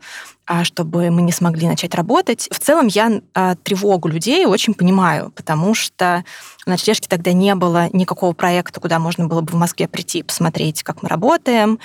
чтобы 0.63 1.09
мы 1.09 1.21
не 1.21 1.31
смогли 1.31 1.67
начать 1.67 1.95
работать. 1.95 2.47
В 2.51 2.59
целом 2.59 2.87
я 2.87 3.21
а, 3.33 3.55
тревогу 3.55 4.07
людей 4.07 4.45
очень 4.45 4.73
понимаю, 4.73 5.31
потому 5.35 5.73
что 5.73 6.23
на 6.65 6.73
ночлежке 6.73 7.07
тогда 7.07 7.33
не 7.33 7.55
было 7.55 7.89
никакого 7.93 8.33
проекта, 8.33 8.79
куда 8.79 8.99
можно 8.99 9.27
было 9.27 9.41
бы 9.41 9.51
в 9.51 9.55
Москве 9.55 9.87
прийти 9.87 10.23
посмотреть, 10.23 10.83
как 10.83 11.03
мы 11.03 11.09
работаем. 11.09 11.79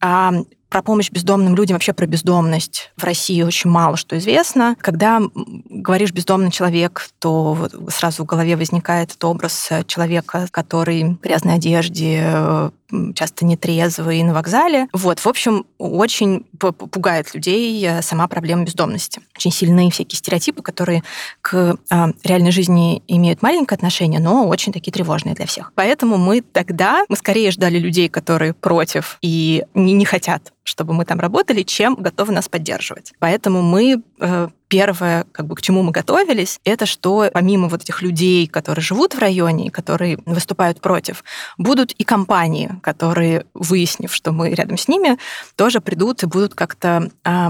А 0.00 0.32
про 0.70 0.82
помощь 0.82 1.10
бездомным 1.10 1.56
людям, 1.56 1.74
вообще 1.74 1.92
про 1.92 2.06
бездомность 2.06 2.92
в 2.96 3.02
России 3.04 3.42
очень 3.42 3.68
мало 3.68 3.96
что 3.96 4.16
известно. 4.16 4.76
Когда 4.80 5.20
говоришь 5.34 6.12
бездомный 6.12 6.52
человек, 6.52 7.08
то 7.18 7.68
сразу 7.88 8.22
в 8.22 8.26
голове 8.26 8.56
возникает 8.56 9.10
этот 9.10 9.24
образ 9.24 9.68
человека, 9.86 10.46
который 10.52 11.02
в 11.02 11.20
грязной 11.20 11.54
одежде, 11.54 12.70
часто 13.14 13.44
нетрезвый 13.44 14.22
на 14.22 14.34
вокзале. 14.34 14.88
Вот, 14.92 15.20
в 15.20 15.26
общем, 15.26 15.66
очень 15.78 16.46
пугает 16.58 17.34
людей 17.34 17.84
э, 17.86 18.02
сама 18.02 18.28
проблема 18.28 18.64
бездомности. 18.64 19.20
Очень 19.36 19.52
сильные 19.52 19.90
всякие 19.90 20.18
стереотипы, 20.18 20.62
которые 20.62 21.02
к 21.40 21.76
а, 21.90 22.10
реальной 22.24 22.50
жизни 22.50 23.02
имеют 23.08 23.42
маленькое 23.42 23.76
отношение, 23.76 24.20
но 24.20 24.46
очень 24.46 24.72
такие 24.72 24.92
тревожные 24.92 25.34
для 25.34 25.46
всех. 25.46 25.72
Поэтому 25.74 26.16
мы 26.16 26.40
тогда, 26.42 27.04
мы 27.08 27.16
скорее 27.16 27.50
ждали 27.50 27.78
людей, 27.78 28.08
которые 28.08 28.54
против 28.54 29.18
и 29.22 29.64
не, 29.74 29.92
не 29.92 30.04
хотят 30.04 30.52
чтобы 30.62 30.94
мы 30.94 31.04
там 31.04 31.18
работали, 31.18 31.62
чем 31.62 31.96
готовы 31.96 32.32
нас 32.32 32.48
поддерживать. 32.48 33.12
Поэтому 33.18 33.60
мы 33.60 34.02
э, 34.20 34.48
первое, 34.70 35.26
как 35.32 35.46
бы, 35.46 35.56
к 35.56 35.60
чему 35.60 35.82
мы 35.82 35.90
готовились, 35.90 36.60
это 36.64 36.86
что 36.86 37.28
помимо 37.34 37.68
вот 37.68 37.82
этих 37.82 38.00
людей, 38.02 38.46
которые 38.46 38.82
живут 38.82 39.14
в 39.14 39.18
районе, 39.18 39.70
которые 39.70 40.18
выступают 40.24 40.80
против, 40.80 41.24
будут 41.58 41.92
и 41.92 42.04
компании, 42.04 42.70
которые, 42.82 43.44
выяснив, 43.52 44.14
что 44.14 44.32
мы 44.32 44.50
рядом 44.50 44.78
с 44.78 44.88
ними, 44.88 45.18
тоже 45.56 45.80
придут 45.80 46.22
и 46.22 46.26
будут 46.26 46.54
как-то 46.54 47.10
э, 47.24 47.48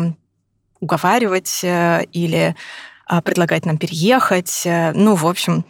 уговаривать 0.80 1.60
э, 1.62 2.04
или 2.12 2.56
э, 3.08 3.22
предлагать 3.22 3.66
нам 3.66 3.76
переехать. 3.76 4.62
Э, 4.64 4.92
ну, 4.92 5.14
в 5.14 5.26
общем, 5.26 5.64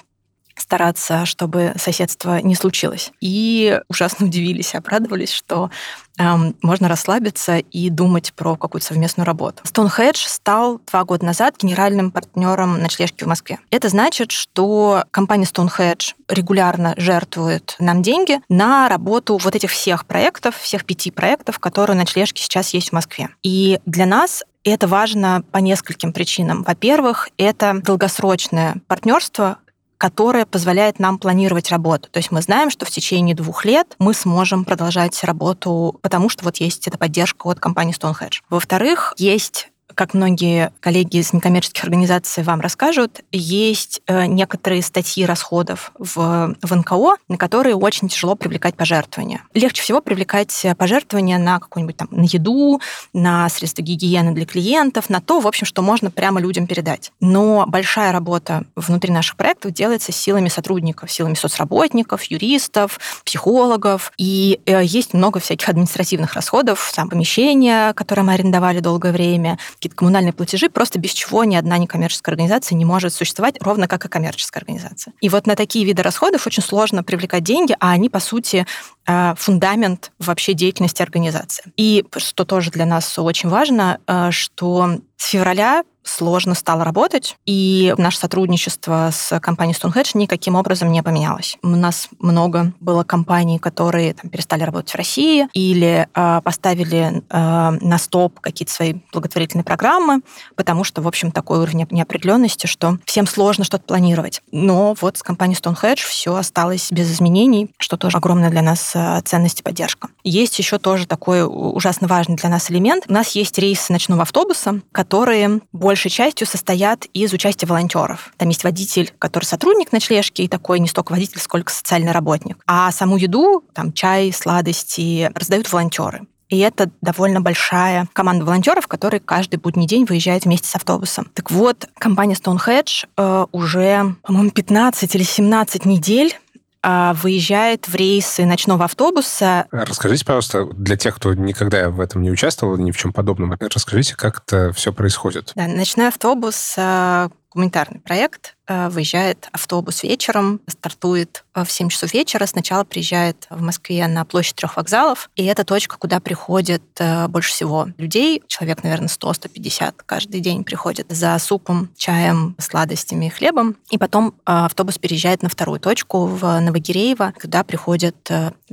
стараться, 0.57 1.26
чтобы 1.26 1.73
соседство 1.76 2.40
не 2.40 2.54
случилось. 2.54 3.12
И 3.21 3.80
ужасно 3.88 4.26
удивились 4.30 4.75
обрадовались, 4.75 5.33
что 5.33 5.71
эм, 6.19 6.57
можно 6.62 6.88
расслабиться 6.88 7.59
и 7.59 7.90
думать 7.90 8.33
про 8.35 8.57
какую-то 8.57 8.87
совместную 8.88 9.26
работу. 9.26 9.62
Stonehenge 9.64 10.26
стал 10.26 10.80
два 10.90 11.04
года 11.04 11.25
назад 11.25 11.57
генеральным 11.61 12.11
партнером 12.11 12.80
ночлежки 12.80 13.25
в 13.25 13.26
Москве. 13.26 13.59
Это 13.71 13.88
значит, 13.88 14.33
что 14.33 15.04
компания 15.11 15.45
Stonehenge 15.45 16.14
регулярно 16.28 16.95
жертвует 16.97 17.76
нам 17.78 18.02
деньги 18.02 18.40
на 18.49 18.88
работу 18.88 19.38
вот 19.38 19.54
этих 19.54 19.71
всех 19.71 20.07
проектов, 20.07 20.57
всех 20.57 20.85
пяти 20.85 21.11
проектов, 21.11 21.59
которые 21.59 21.97
ночлежки 21.97 22.40
сейчас 22.40 22.75
есть 22.75 22.90
в 22.90 22.92
Москве. 22.92 23.28
И 23.42 23.80
для 23.87 24.07
нас 24.07 24.45
это 24.64 24.87
важно 24.87 25.42
по 25.50 25.59
нескольким 25.59 26.12
причинам. 26.12 26.62
Во-первых, 26.62 27.28
это 27.38 27.80
долгосрочное 27.83 28.76
партнерство, 28.87 29.59
которая 30.00 30.47
позволяет 30.47 30.99
нам 30.99 31.19
планировать 31.19 31.71
работу. 31.71 32.09
То 32.11 32.21
есть 32.21 32.30
мы 32.30 32.40
знаем, 32.40 32.71
что 32.71 32.87
в 32.87 32.90
течение 32.90 33.37
двух 33.37 33.66
лет 33.66 33.97
мы 33.99 34.14
сможем 34.14 34.64
продолжать 34.64 35.23
работу, 35.25 35.99
потому 36.00 36.30
что 36.30 36.42
вот 36.47 36.57
есть 36.57 36.88
эта 36.88 36.97
поддержка 36.97 37.49
от 37.49 37.61
компании 37.61 37.95
Stonehenge. 37.95 38.40
Во-вторых, 38.49 39.12
есть 39.19 39.69
как 39.94 40.14
многие 40.14 40.73
коллеги 40.80 41.18
из 41.18 41.32
некоммерческих 41.32 41.85
организаций 41.85 42.42
вам 42.42 42.61
расскажут, 42.61 43.20
есть 43.32 44.02
э, 44.06 44.26
некоторые 44.26 44.82
статьи 44.82 45.25
расходов 45.25 45.92
в, 45.99 46.54
в 46.62 46.76
НКО, 46.76 47.16
на 47.28 47.37
которые 47.37 47.76
очень 47.76 48.09
тяжело 48.09 48.35
привлекать 48.35 48.76
пожертвования. 48.76 49.42
Легче 49.54 49.82
всего 49.82 50.00
привлекать 50.00 50.66
пожертвования 50.76 51.38
на 51.38 51.59
какую-нибудь 51.61 51.97
там 51.97 52.09
на 52.11 52.25
еду, 52.25 52.80
на 53.12 53.49
средства 53.49 53.82
гигиены 53.82 54.32
для 54.32 54.47
клиентов, 54.47 55.11
на 55.11 55.20
то, 55.20 55.40
в 55.40 55.47
общем, 55.47 55.66
что 55.66 55.82
можно 55.82 56.11
прямо 56.11 56.40
людям 56.40 56.66
передать. 56.66 57.12
Но 57.20 57.64
большая 57.66 58.12
работа 58.12 58.64
внутри 58.76 59.12
наших 59.12 59.37
проектов 59.37 59.73
делается 59.73 60.12
силами 60.12 60.49
сотрудников, 60.49 61.11
силами 61.11 61.35
соцработников, 61.35 62.25
юристов, 62.25 62.99
психологов. 63.25 64.12
И 64.16 64.61
э, 64.66 64.82
есть 64.85 65.14
много 65.14 65.40
всяких 65.40 65.68
административных 65.68 66.35
расходов, 66.35 66.92
там 66.94 67.09
помещения, 67.09 67.92
которые 67.94 68.25
мы 68.25 68.35
арендовали 68.35 68.80
долгое 68.80 69.12
время, 69.12 69.59
какие-то 69.80 69.96
коммунальные 69.96 70.34
платежи, 70.34 70.68
просто 70.68 70.99
без 70.99 71.12
чего 71.12 71.42
ни 71.44 71.56
одна 71.56 71.78
некоммерческая 71.78 72.34
организация 72.34 72.76
не 72.76 72.84
может 72.84 73.14
существовать, 73.14 73.56
ровно 73.62 73.88
как 73.88 74.04
и 74.04 74.08
коммерческая 74.08 74.60
организация. 74.60 75.14
И 75.22 75.30
вот 75.30 75.46
на 75.46 75.56
такие 75.56 75.87
виды 75.87 76.02
расходов 76.02 76.46
очень 76.46 76.62
сложно 76.62 77.02
привлекать 77.02 77.42
деньги, 77.44 77.75
а 77.80 77.92
они, 77.92 78.10
по 78.10 78.20
сути, 78.20 78.66
э, 79.06 79.34
фундамент 79.38 80.12
вообще 80.18 80.52
деятельности 80.52 81.00
организации. 81.00 81.64
И 81.78 82.04
что 82.18 82.44
тоже 82.44 82.70
для 82.70 82.84
нас 82.84 83.18
очень 83.18 83.49
важно, 83.49 84.00
э, 84.06 84.30
что 84.32 85.00
с 85.16 85.28
февраля 85.28 85.84
сложно 86.02 86.54
стало 86.54 86.85
работать, 86.85 87.37
и 87.47 87.95
наше 87.99 88.19
сотрудничество 88.19 89.11
с 89.12 89.38
компанией 89.40 89.76
Stonehenge 89.76 90.11
никаким 90.14 90.54
образом 90.54 90.90
не 90.90 91.02
поменялось. 91.02 91.59
У 91.62 91.69
нас 91.69 92.09
много 92.19 92.73
было 92.80 93.04
компаний, 93.04 93.59
которые 93.59 94.14
там, 94.14 94.30
перестали 94.30 94.62
работать 94.62 94.92
в 94.92 94.97
России 94.97 95.49
или 95.52 96.09
э, 96.14 96.40
поставили 96.42 97.23
э, 97.28 97.78
на 97.80 97.99
стоп 97.99 98.40
какие-то 98.40 98.73
свои 98.73 98.95
благотворительные 99.12 99.64
программы, 99.64 100.21
потому 100.57 100.85
что, 100.85 101.02
в 101.02 101.09
общем, 101.09 101.33
такой 101.33 101.59
уровень 101.59 101.87
неопределенности, 101.90 102.66
что 102.66 102.99
всем 103.04 103.26
сложно 103.26 103.64
что-то 103.64 103.85
планировать. 103.85 104.42
Но 104.52 104.95
вот 105.00 105.16
с 105.16 105.23
компанией 105.23 105.59
Stonehenge 105.59 106.00
все 106.00 106.35
осталось 106.35 106.90
без 106.90 107.11
изменений, 107.12 107.71
что 107.78 107.97
тоже 107.97 108.19
огромная 108.19 108.50
для 108.50 108.62
нас 108.62 108.92
э, 108.95 109.21
ценность 109.25 109.61
и 109.61 109.62
поддержка. 109.62 110.09
Есть 110.25 110.59
еще 110.59 110.78
тоже 110.78 111.07
такой 111.07 111.45
ужасно 111.45 112.09
важный 112.09 112.37
для 112.37 112.49
нас 112.49 112.71
элемент. 112.71 113.04
У 113.09 113.12
нас 113.12 113.30
есть 113.33 113.59
рейсы 113.59 113.92
ночного 113.92 114.23
автобуса, 114.23 114.80
которые 114.92 115.61
большей 115.90 116.09
частью 116.09 116.47
состоят 116.47 117.06
из 117.14 117.32
участия 117.32 117.66
волонтеров. 117.66 118.32
Там 118.37 118.49
есть 118.49 118.62
водитель, 118.62 119.12
который 119.18 119.42
сотрудник 119.42 119.90
ночлежки, 119.90 120.42
и 120.42 120.47
такой 120.47 120.78
не 120.78 120.87
столько 120.87 121.11
водитель, 121.11 121.40
сколько 121.40 121.73
социальный 121.73 122.12
работник. 122.12 122.59
А 122.68 122.92
саму 122.92 123.16
еду, 123.16 123.64
там 123.75 123.92
чай, 123.92 124.32
сладости 124.32 125.28
раздают 125.35 125.73
волонтеры. 125.73 126.28
И 126.49 126.59
это 126.59 126.90
довольно 127.00 127.40
большая 127.40 128.06
команда 128.12 128.44
волонтеров, 128.44 128.87
которые 128.87 129.18
каждый 129.18 129.56
будний 129.56 129.88
день 129.88 130.04
выезжает 130.04 130.44
вместе 130.44 130.68
с 130.68 130.76
автобусом. 130.76 131.28
Так 131.35 131.50
вот, 131.50 131.88
компания 131.99 132.35
Stonehenge 132.35 133.06
э, 133.16 133.47
уже, 133.50 134.14
по-моему, 134.23 134.52
15 134.52 135.12
или 135.16 135.25
17 135.25 135.87
недель 135.87 136.38
выезжает 136.82 137.88
в 137.88 137.94
рейсы 137.94 138.46
ночного 138.46 138.87
автобуса. 138.87 139.66
Расскажите, 139.70 140.25
пожалуйста, 140.25 140.64
для 140.64 140.96
тех, 140.96 141.16
кто 141.16 141.34
никогда 141.34 141.90
в 141.90 142.00
этом 142.00 142.22
не 142.22 142.30
участвовал, 142.30 142.76
ни 142.76 142.90
в 142.90 142.96
чем 142.96 143.12
подобном, 143.12 143.54
расскажите, 143.58 144.16
как 144.16 144.42
это 144.46 144.72
все 144.72 144.92
происходит. 144.92 145.52
Да, 145.54 145.66
ночной 145.66 146.08
автобус 146.08 146.75
а, 146.78 147.28
гуманитарный 147.52 148.00
проект, 148.00 148.56
выезжает 148.89 149.49
автобус 149.53 150.03
вечером, 150.03 150.61
стартует 150.69 151.45
в 151.55 151.67
7 151.67 151.89
часов 151.89 152.15
вечера. 152.15 152.47
Сначала 152.47 152.85
приезжает 152.85 153.47
в 153.50 153.61
Москве 153.61 154.07
на 154.07 154.25
площадь 154.25 154.55
трех 154.55 154.77
вокзалов, 154.77 155.29
и 155.37 155.45
это 155.45 155.65
точка, 155.65 155.99
куда 155.99 156.21
приходит 156.21 156.83
больше 157.29 157.50
всего 157.50 157.89
людей. 157.99 158.43
Человек, 158.47 158.85
наверное, 158.85 159.09
100-150 159.09 159.95
каждый 160.07 160.41
день 160.41 160.65
приходит 160.65 161.07
за 161.11 161.37
супом, 161.39 161.91
чаем, 161.97 162.55
сладостями 162.59 163.27
и 163.27 163.31
хлебом. 163.31 163.77
И 163.91 163.99
потом 163.99 164.35
автобус 164.45 164.99
переезжает 164.99 165.43
на 165.43 165.49
вторую 165.49 165.81
точку 165.81 166.27
в 166.27 166.61
Новогиреево, 166.61 167.35
куда 167.41 167.65
приходит 167.65 168.17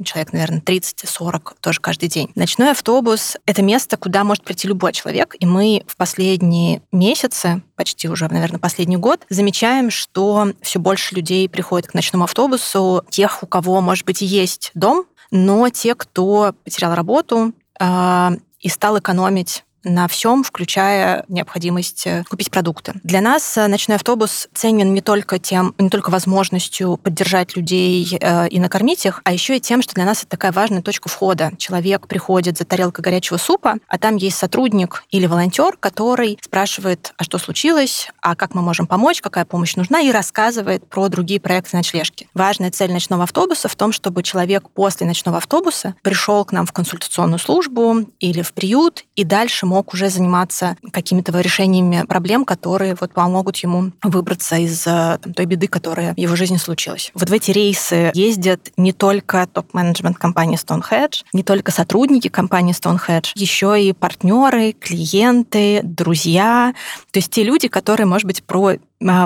человек, 0.03 0.33
наверное, 0.33 0.61
30-40 0.61 1.55
тоже 1.59 1.81
каждый 1.81 2.09
день. 2.09 2.31
Ночной 2.35 2.71
автобус— 2.71 3.37
это 3.45 3.63
место, 3.63 3.97
куда 3.97 4.23
может 4.23 4.43
прийти 4.43 4.67
любой 4.67 4.93
человек, 4.93 5.35
и 5.39 5.45
мы 5.45 5.83
в 5.87 5.95
последние 5.95 6.81
месяцы, 6.91 7.63
почти 7.75 8.07
уже, 8.07 8.27
наверное, 8.27 8.59
последний 8.59 8.97
год, 8.97 9.25
замечаем, 9.29 9.86
что 9.89 10.53
все 10.61 10.79
больше 10.79 11.15
людей 11.15 11.47
приходит 11.49 11.87
к 11.87 11.93
ночному 11.93 12.25
автобусу, 12.25 13.03
тех, 13.09 13.43
у 13.43 13.47
кого, 13.47 13.81
может 13.81 14.05
быть, 14.05 14.21
есть 14.21 14.71
дом, 14.73 15.05
но 15.31 15.69
те, 15.69 15.95
кто 15.95 16.53
потерял 16.63 16.95
работу 16.95 17.53
э, 17.79 18.29
и 18.59 18.69
стал 18.69 18.99
экономить 18.99 19.63
на 19.83 20.07
всем, 20.07 20.43
включая 20.43 21.23
необходимость 21.27 22.07
э, 22.07 22.23
купить 22.29 22.51
продукты. 22.51 22.93
Для 23.03 23.21
нас 23.21 23.57
э, 23.57 23.67
ночной 23.67 23.95
автобус 23.95 24.47
ценен 24.53 24.93
не 24.93 25.01
только 25.01 25.39
тем, 25.39 25.73
не 25.77 25.89
только 25.89 26.09
возможностью 26.09 26.97
поддержать 26.97 27.55
людей 27.55 28.17
э, 28.19 28.47
и 28.49 28.59
накормить 28.59 29.05
их, 29.05 29.21
а 29.23 29.31
еще 29.31 29.57
и 29.57 29.59
тем, 29.59 29.81
что 29.81 29.93
для 29.93 30.05
нас 30.05 30.19
это 30.19 30.29
такая 30.29 30.51
важная 30.51 30.81
точка 30.81 31.09
входа. 31.09 31.51
Человек 31.57 32.07
приходит 32.07 32.57
за 32.57 32.65
тарелкой 32.65 33.03
горячего 33.03 33.37
супа, 33.37 33.75
а 33.87 33.97
там 33.97 34.15
есть 34.15 34.37
сотрудник 34.37 35.03
или 35.11 35.25
волонтер, 35.25 35.77
который 35.77 36.37
спрашивает, 36.41 37.13
а 37.17 37.23
что 37.23 37.37
случилось, 37.37 38.09
а 38.21 38.35
как 38.35 38.55
мы 38.55 38.61
можем 38.61 38.87
помочь, 38.87 39.21
какая 39.21 39.45
помощь 39.45 39.75
нужна, 39.75 40.01
и 40.01 40.11
рассказывает 40.11 40.87
про 40.87 41.07
другие 41.09 41.39
проекты 41.39 41.77
ночлежки. 41.77 42.27
Важная 42.33 42.71
цель 42.71 42.91
ночного 42.91 43.23
автобуса 43.23 43.67
в 43.67 43.75
том, 43.75 43.91
чтобы 43.91 44.23
человек 44.23 44.69
после 44.69 45.05
ночного 45.05 45.37
автобуса 45.37 45.95
пришел 46.01 46.43
к 46.45 46.51
нам 46.51 46.65
в 46.65 46.71
консультационную 46.71 47.39
службу 47.39 48.07
или 48.19 48.41
в 48.41 48.53
приют 48.53 49.05
и 49.15 49.23
дальше 49.23 49.66
мог 49.67 49.93
уже 49.93 50.09
заниматься 50.09 50.77
какими-то 50.91 51.37
решениями 51.39 52.05
проблем, 52.07 52.45
которые 52.45 52.95
вот 52.99 53.13
помогут 53.13 53.57
ему 53.57 53.91
выбраться 54.01 54.55
из 54.55 54.87
э, 54.87 55.19
там, 55.21 55.33
той 55.33 55.45
беды, 55.45 55.67
которая 55.67 56.13
в 56.13 56.17
его 56.17 56.35
жизни 56.35 56.57
случилась. 56.57 57.11
Вот 57.13 57.29
в 57.29 57.33
эти 57.33 57.51
рейсы 57.51 58.11
ездят 58.13 58.71
не 58.77 58.93
только 58.93 59.47
топ-менеджмент 59.47 60.17
компании 60.17 60.57
Stonehenge, 60.57 61.23
не 61.33 61.43
только 61.43 61.71
сотрудники 61.71 62.29
компании 62.29 62.73
Stonehenge, 62.73 63.31
еще 63.35 63.81
и 63.81 63.93
партнеры, 63.93 64.73
клиенты, 64.73 65.81
друзья, 65.83 66.73
то 67.11 67.17
есть 67.17 67.31
те 67.31 67.43
люди, 67.43 67.67
которые, 67.67 68.07
может 68.07 68.25
быть, 68.25 68.43
про 68.43 68.73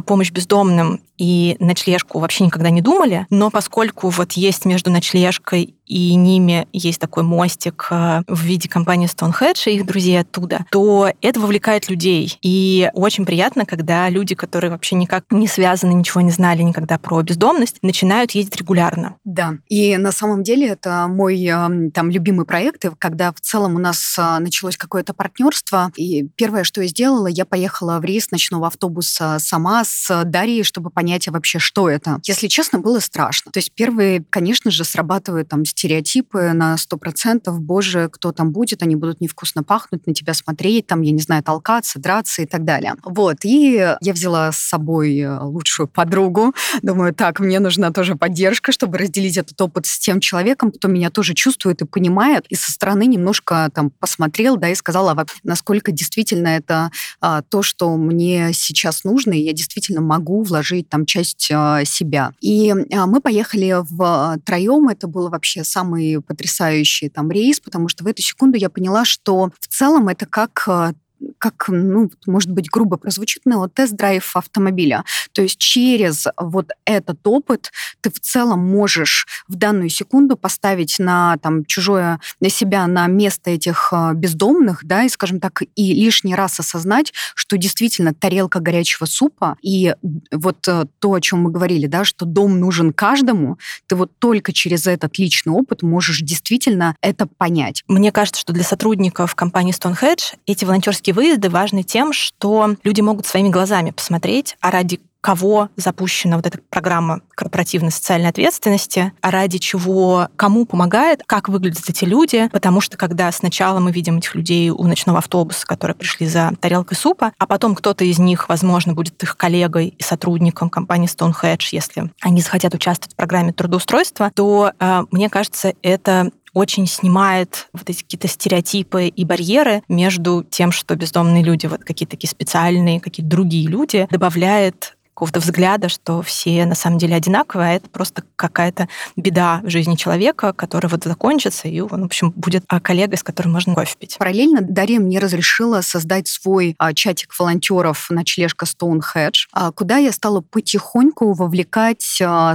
помощь 0.06 0.32
бездомным 0.32 1.02
и 1.22 1.56
ночлежку 1.60 2.20
вообще 2.20 2.46
никогда 2.46 2.72
не 2.72 2.82
думали, 2.82 3.28
но 3.30 3.52
поскольку 3.52 4.10
вот 4.10 4.32
есть 4.32 4.66
между 4.66 4.90
ночлежкой 4.90 5.76
и 5.86 6.16
ними 6.16 6.68
есть 6.74 7.00
такой 7.00 7.22
мостик 7.22 7.88
а, 7.92 8.24
в 8.28 8.42
виде 8.42 8.68
компании 8.68 9.08
Stonehenge 9.08 9.64
и 9.68 9.76
их 9.76 9.86
друзей 9.86 10.20
оттуда, 10.20 10.66
то 10.72 11.12
это 11.22 11.40
вовлекает 11.40 11.90
людей. 11.90 12.40
И 12.42 12.90
очень 12.94 13.26
приятно, 13.26 13.66
когда 13.66 14.10
люди, 14.10 14.34
которые 14.34 14.72
вообще 14.72 14.96
никак 14.96 15.26
не 15.30 15.48
связаны, 15.48 15.94
ничего 15.94 16.22
не 16.22 16.32
знали 16.32 16.64
никогда 16.64 16.98
про 16.98 17.22
бездомность, 17.22 17.78
начинают 17.84 18.32
ездить 18.32 18.56
регулярно. 18.56 19.18
Да, 19.26 19.56
и 19.68 19.98
на 19.98 20.12
самом 20.12 20.42
деле 20.42 20.70
это 20.70 21.08
мой 21.08 21.46
там 21.94 22.10
любимый 22.10 22.48
проект, 22.48 22.86
когда 22.98 23.32
в 23.32 23.42
целом 23.42 23.76
у 23.76 23.80
нас 23.80 24.16
а, 24.18 24.40
началось 24.40 24.78
какое-то 24.78 25.14
партнерство, 25.14 25.92
и 25.98 26.28
первое, 26.36 26.64
что 26.64 26.82
я 26.82 26.88
сделала, 26.88 27.28
я 27.28 27.46
поехала 27.46 28.00
в 28.00 28.06
рейс 28.06 28.32
ночного 28.32 28.68
автобуса 28.68 29.38
сама 29.40 29.61
сама 29.62 29.84
с 29.84 30.24
Дарьей, 30.26 30.64
чтобы 30.64 30.90
понять 30.90 31.28
а 31.28 31.32
вообще, 31.32 31.60
что 31.60 31.88
это. 31.88 32.20
Если 32.26 32.48
честно, 32.48 32.80
было 32.80 33.00
страшно. 33.00 33.52
То 33.52 33.60
есть 33.60 33.72
первые, 33.74 34.24
конечно 34.30 34.72
же, 34.72 34.84
срабатывают 34.84 35.50
там 35.50 35.66
стереотипы 35.66 36.52
на 36.54 36.76
100%. 36.76 37.52
Боже, 37.60 38.10
кто 38.12 38.32
там 38.32 38.52
будет, 38.52 38.82
они 38.82 38.96
будут 38.96 39.22
невкусно 39.22 39.62
пахнуть, 39.62 40.08
на 40.08 40.16
тебя 40.16 40.34
смотреть, 40.34 40.88
там, 40.88 41.02
я 41.02 41.12
не 41.12 41.22
знаю, 41.22 41.44
толкаться, 41.44 42.00
драться 42.00 42.42
и 42.42 42.48
так 42.48 42.66
далее. 42.66 42.96
Вот. 43.04 43.38
И 43.44 43.74
я 44.02 44.14
взяла 44.14 44.52
с 44.52 44.58
собой 44.58 45.20
э, 45.20 45.40
лучшую 45.40 45.88
подругу. 45.88 46.56
Думаю, 46.82 47.14
так, 47.14 47.40
мне 47.40 47.60
нужна 47.60 47.92
тоже 47.92 48.16
поддержка, 48.16 48.72
чтобы 48.72 48.98
разделить 48.98 49.38
этот 49.38 49.62
опыт 49.62 49.86
с 49.86 50.00
тем 50.00 50.20
человеком, 50.20 50.72
кто 50.72 50.88
меня 50.88 51.12
тоже 51.12 51.36
чувствует 51.36 51.84
и 51.84 51.86
понимает, 51.86 52.48
и 52.50 52.56
со 52.56 52.72
стороны 52.72 53.06
немножко 53.06 53.70
там 53.76 53.92
посмотрел, 53.92 54.58
да, 54.58 54.70
и 54.70 54.76
сказал, 54.76 55.10
а 55.10 55.26
насколько 55.44 55.92
действительно 55.92 56.48
это 56.48 56.90
а, 57.20 57.44
то, 57.44 57.62
что 57.62 57.96
мне 57.96 58.54
сейчас 58.54 59.04
нужно, 59.04 59.34
и 59.34 59.51
я 59.51 59.51
действительно 59.54 60.02
могу 60.02 60.44
вложить 60.44 60.90
там 60.90 61.06
часть 61.06 61.50
э, 61.52 61.84
себя. 61.86 62.32
И 62.42 62.70
э, 62.70 63.06
мы 63.06 63.22
поехали 63.22 63.76
в 63.80 64.40
троем. 64.46 64.90
Это 64.90 65.08
был 65.08 65.30
вообще 65.30 65.64
самый 65.64 66.22
потрясающий 66.22 67.10
там 67.10 67.32
рейс, 67.32 67.60
потому 67.60 67.88
что 67.88 68.04
в 68.04 68.08
эту 68.08 68.22
секунду 68.22 68.58
я 68.58 68.70
поняла, 68.70 69.06
что 69.06 69.52
в 69.60 69.68
целом 69.68 70.08
это 70.08 70.26
как 70.26 70.64
э, 70.68 70.94
как, 71.38 71.66
ну, 71.70 72.10
может 72.26 72.52
быть, 72.52 72.70
грубо 72.70 72.98
прозвучит, 72.98 73.44
но 73.46 73.68
тест-драйв 73.68 74.36
автомобиля. 74.36 75.04
То 75.34 75.42
есть 75.42 75.58
через 75.58 76.28
вот 76.38 76.72
этот 76.86 77.26
опыт 77.26 77.72
ты 78.02 78.12
в 78.12 78.20
целом 78.20 78.60
можешь 78.60 79.28
в 79.48 79.56
данную 79.56 79.90
секунду 79.90 80.38
поставить 80.38 81.00
на 81.00 81.38
там 81.42 81.66
чужое, 81.66 82.20
на 82.40 82.50
себя, 82.50 82.88
на 82.88 83.08
место 83.08 83.52
этих 83.52 83.90
а, 83.92 84.14
бездомных, 84.14 84.86
да, 84.86 85.04
и, 85.04 85.10
скажем 85.10 85.40
так, 85.40 85.64
и 85.76 85.94
лишний 85.94 86.36
раз 86.36 86.60
осознать, 86.60 87.14
что 87.36 87.58
действительно 87.58 88.14
тарелка 88.14 88.60
горячего 88.60 89.06
супа 89.06 89.58
и 89.62 89.96
вот 90.32 90.68
э, 90.68 90.86
то, 91.00 91.14
о 91.14 91.22
чем 91.22 91.44
мы 91.44 91.52
говорили, 91.52 91.88
да, 91.88 92.04
что 92.04 92.26
дом 92.26 92.60
нужен 92.60 92.94
каждому, 92.94 93.58
ты 93.88 93.96
вот 93.96 94.12
только 94.20 94.54
через 94.54 94.88
этот 94.88 95.18
личный 95.18 95.54
опыт 95.54 95.82
можешь 95.84 96.22
действительно 96.22 96.96
это 97.02 97.26
понять. 97.26 97.84
Мне 97.88 98.12
кажется, 98.12 98.42
что 98.42 98.54
для 98.54 98.64
сотрудников 98.64 99.36
компании 99.36 99.74
Stonehenge 99.74 100.36
эти 100.46 100.66
волонтерские 100.66 101.11
Такие 101.12 101.26
выезды 101.26 101.50
важны 101.50 101.84
тем, 101.84 102.14
что 102.14 102.78
люди 102.86 103.02
могут 103.02 103.26
своими 103.26 103.50
глазами 103.50 103.92
посмотреть, 103.92 104.56
а 104.62 104.72
ради 104.72 105.02
кого 105.20 105.70
запущена 105.76 106.38
вот 106.38 106.48
эта 106.48 106.58
программа 106.70 107.20
корпоративной 107.36 107.92
социальной 107.92 108.30
ответственности, 108.30 109.14
а 109.22 109.30
ради 109.30 109.60
чего, 109.60 110.30
кому 110.36 110.66
помогает, 110.66 111.22
как 111.26 111.50
выглядят 111.50 111.88
эти 111.88 112.06
люди, 112.06 112.50
потому 112.52 112.82
что 112.82 112.98
когда 112.98 113.32
сначала 113.32 113.80
мы 113.80 113.92
видим 113.92 114.18
этих 114.18 114.36
людей 114.36 114.70
у 114.70 114.84
ночного 114.84 115.20
автобуса, 115.20 115.68
которые 115.68 115.96
пришли 115.96 116.28
за 116.28 116.54
тарелкой 116.60 116.98
супа, 116.98 117.34
а 117.38 117.46
потом 117.46 117.76
кто-то 117.76 118.04
из 118.04 118.18
них, 118.18 118.50
возможно, 118.50 118.94
будет 118.94 119.22
их 119.22 119.38
коллегой 119.38 119.94
и 119.98 120.02
сотрудником 120.02 120.70
компании 120.70 121.10
Stonehenge, 121.10 121.68
если 121.72 122.10
они 122.22 122.42
захотят 122.42 122.74
участвовать 122.74 123.14
в 123.14 123.18
программе 123.18 123.54
трудоустройства, 123.54 124.32
то, 124.34 124.72
э, 124.80 125.04
мне 125.12 125.30
кажется, 125.30 125.74
это 125.84 126.32
очень 126.54 126.88
снимает 126.88 127.70
вот 127.74 127.90
эти 127.90 128.04
какие-то 128.04 128.28
стереотипы 128.28 129.08
и 129.08 129.26
барьеры 129.26 129.84
между 129.88 130.44
тем, 130.44 130.72
что 130.72 130.96
бездомные 130.96 131.44
люди, 131.44 131.68
вот 131.68 131.84
какие-то 131.84 132.12
такие 132.12 132.30
специальные, 132.30 133.00
какие-то 133.00 133.30
другие 133.30 133.68
люди, 133.68 134.08
добавляет 134.12 134.98
какого-то 135.22 135.40
взгляда, 135.40 135.88
что 135.88 136.24
все 136.24 136.66
на 136.66 136.74
самом 136.74 136.98
деле 136.98 137.16
одинаковые, 137.16 137.70
а 137.70 137.74
это 137.74 137.88
просто 137.88 138.24
какая-то 138.36 138.88
беда 139.16 139.62
в 139.64 139.70
жизни 139.70 139.96
человека, 139.96 140.52
которая 140.52 140.90
вот 140.90 141.04
закончится, 141.04 141.68
и 141.68 141.80
он, 141.80 142.02
в 142.02 142.06
общем, 142.06 142.32
будет 142.32 142.64
а, 142.68 142.80
коллегой, 142.80 143.20
с 143.20 143.24
которым 143.24 143.52
можно 143.52 143.76
кофе 143.76 143.96
пить. 144.00 144.16
Параллельно 144.18 144.62
Дарья 144.62 145.00
мне 145.00 145.20
разрешила 145.20 145.82
создать 145.82 146.28
свой 146.28 146.74
а, 146.80 146.96
чатик 146.96 147.38
волонтеров 147.38 148.08
«Ночлежка 148.10 148.66
Stonehenge», 148.66 149.46
а, 149.54 149.72
куда 149.72 149.98
я 149.98 150.12
стала 150.12 150.42
потихоньку 150.42 151.34
вовлекать 151.34 152.02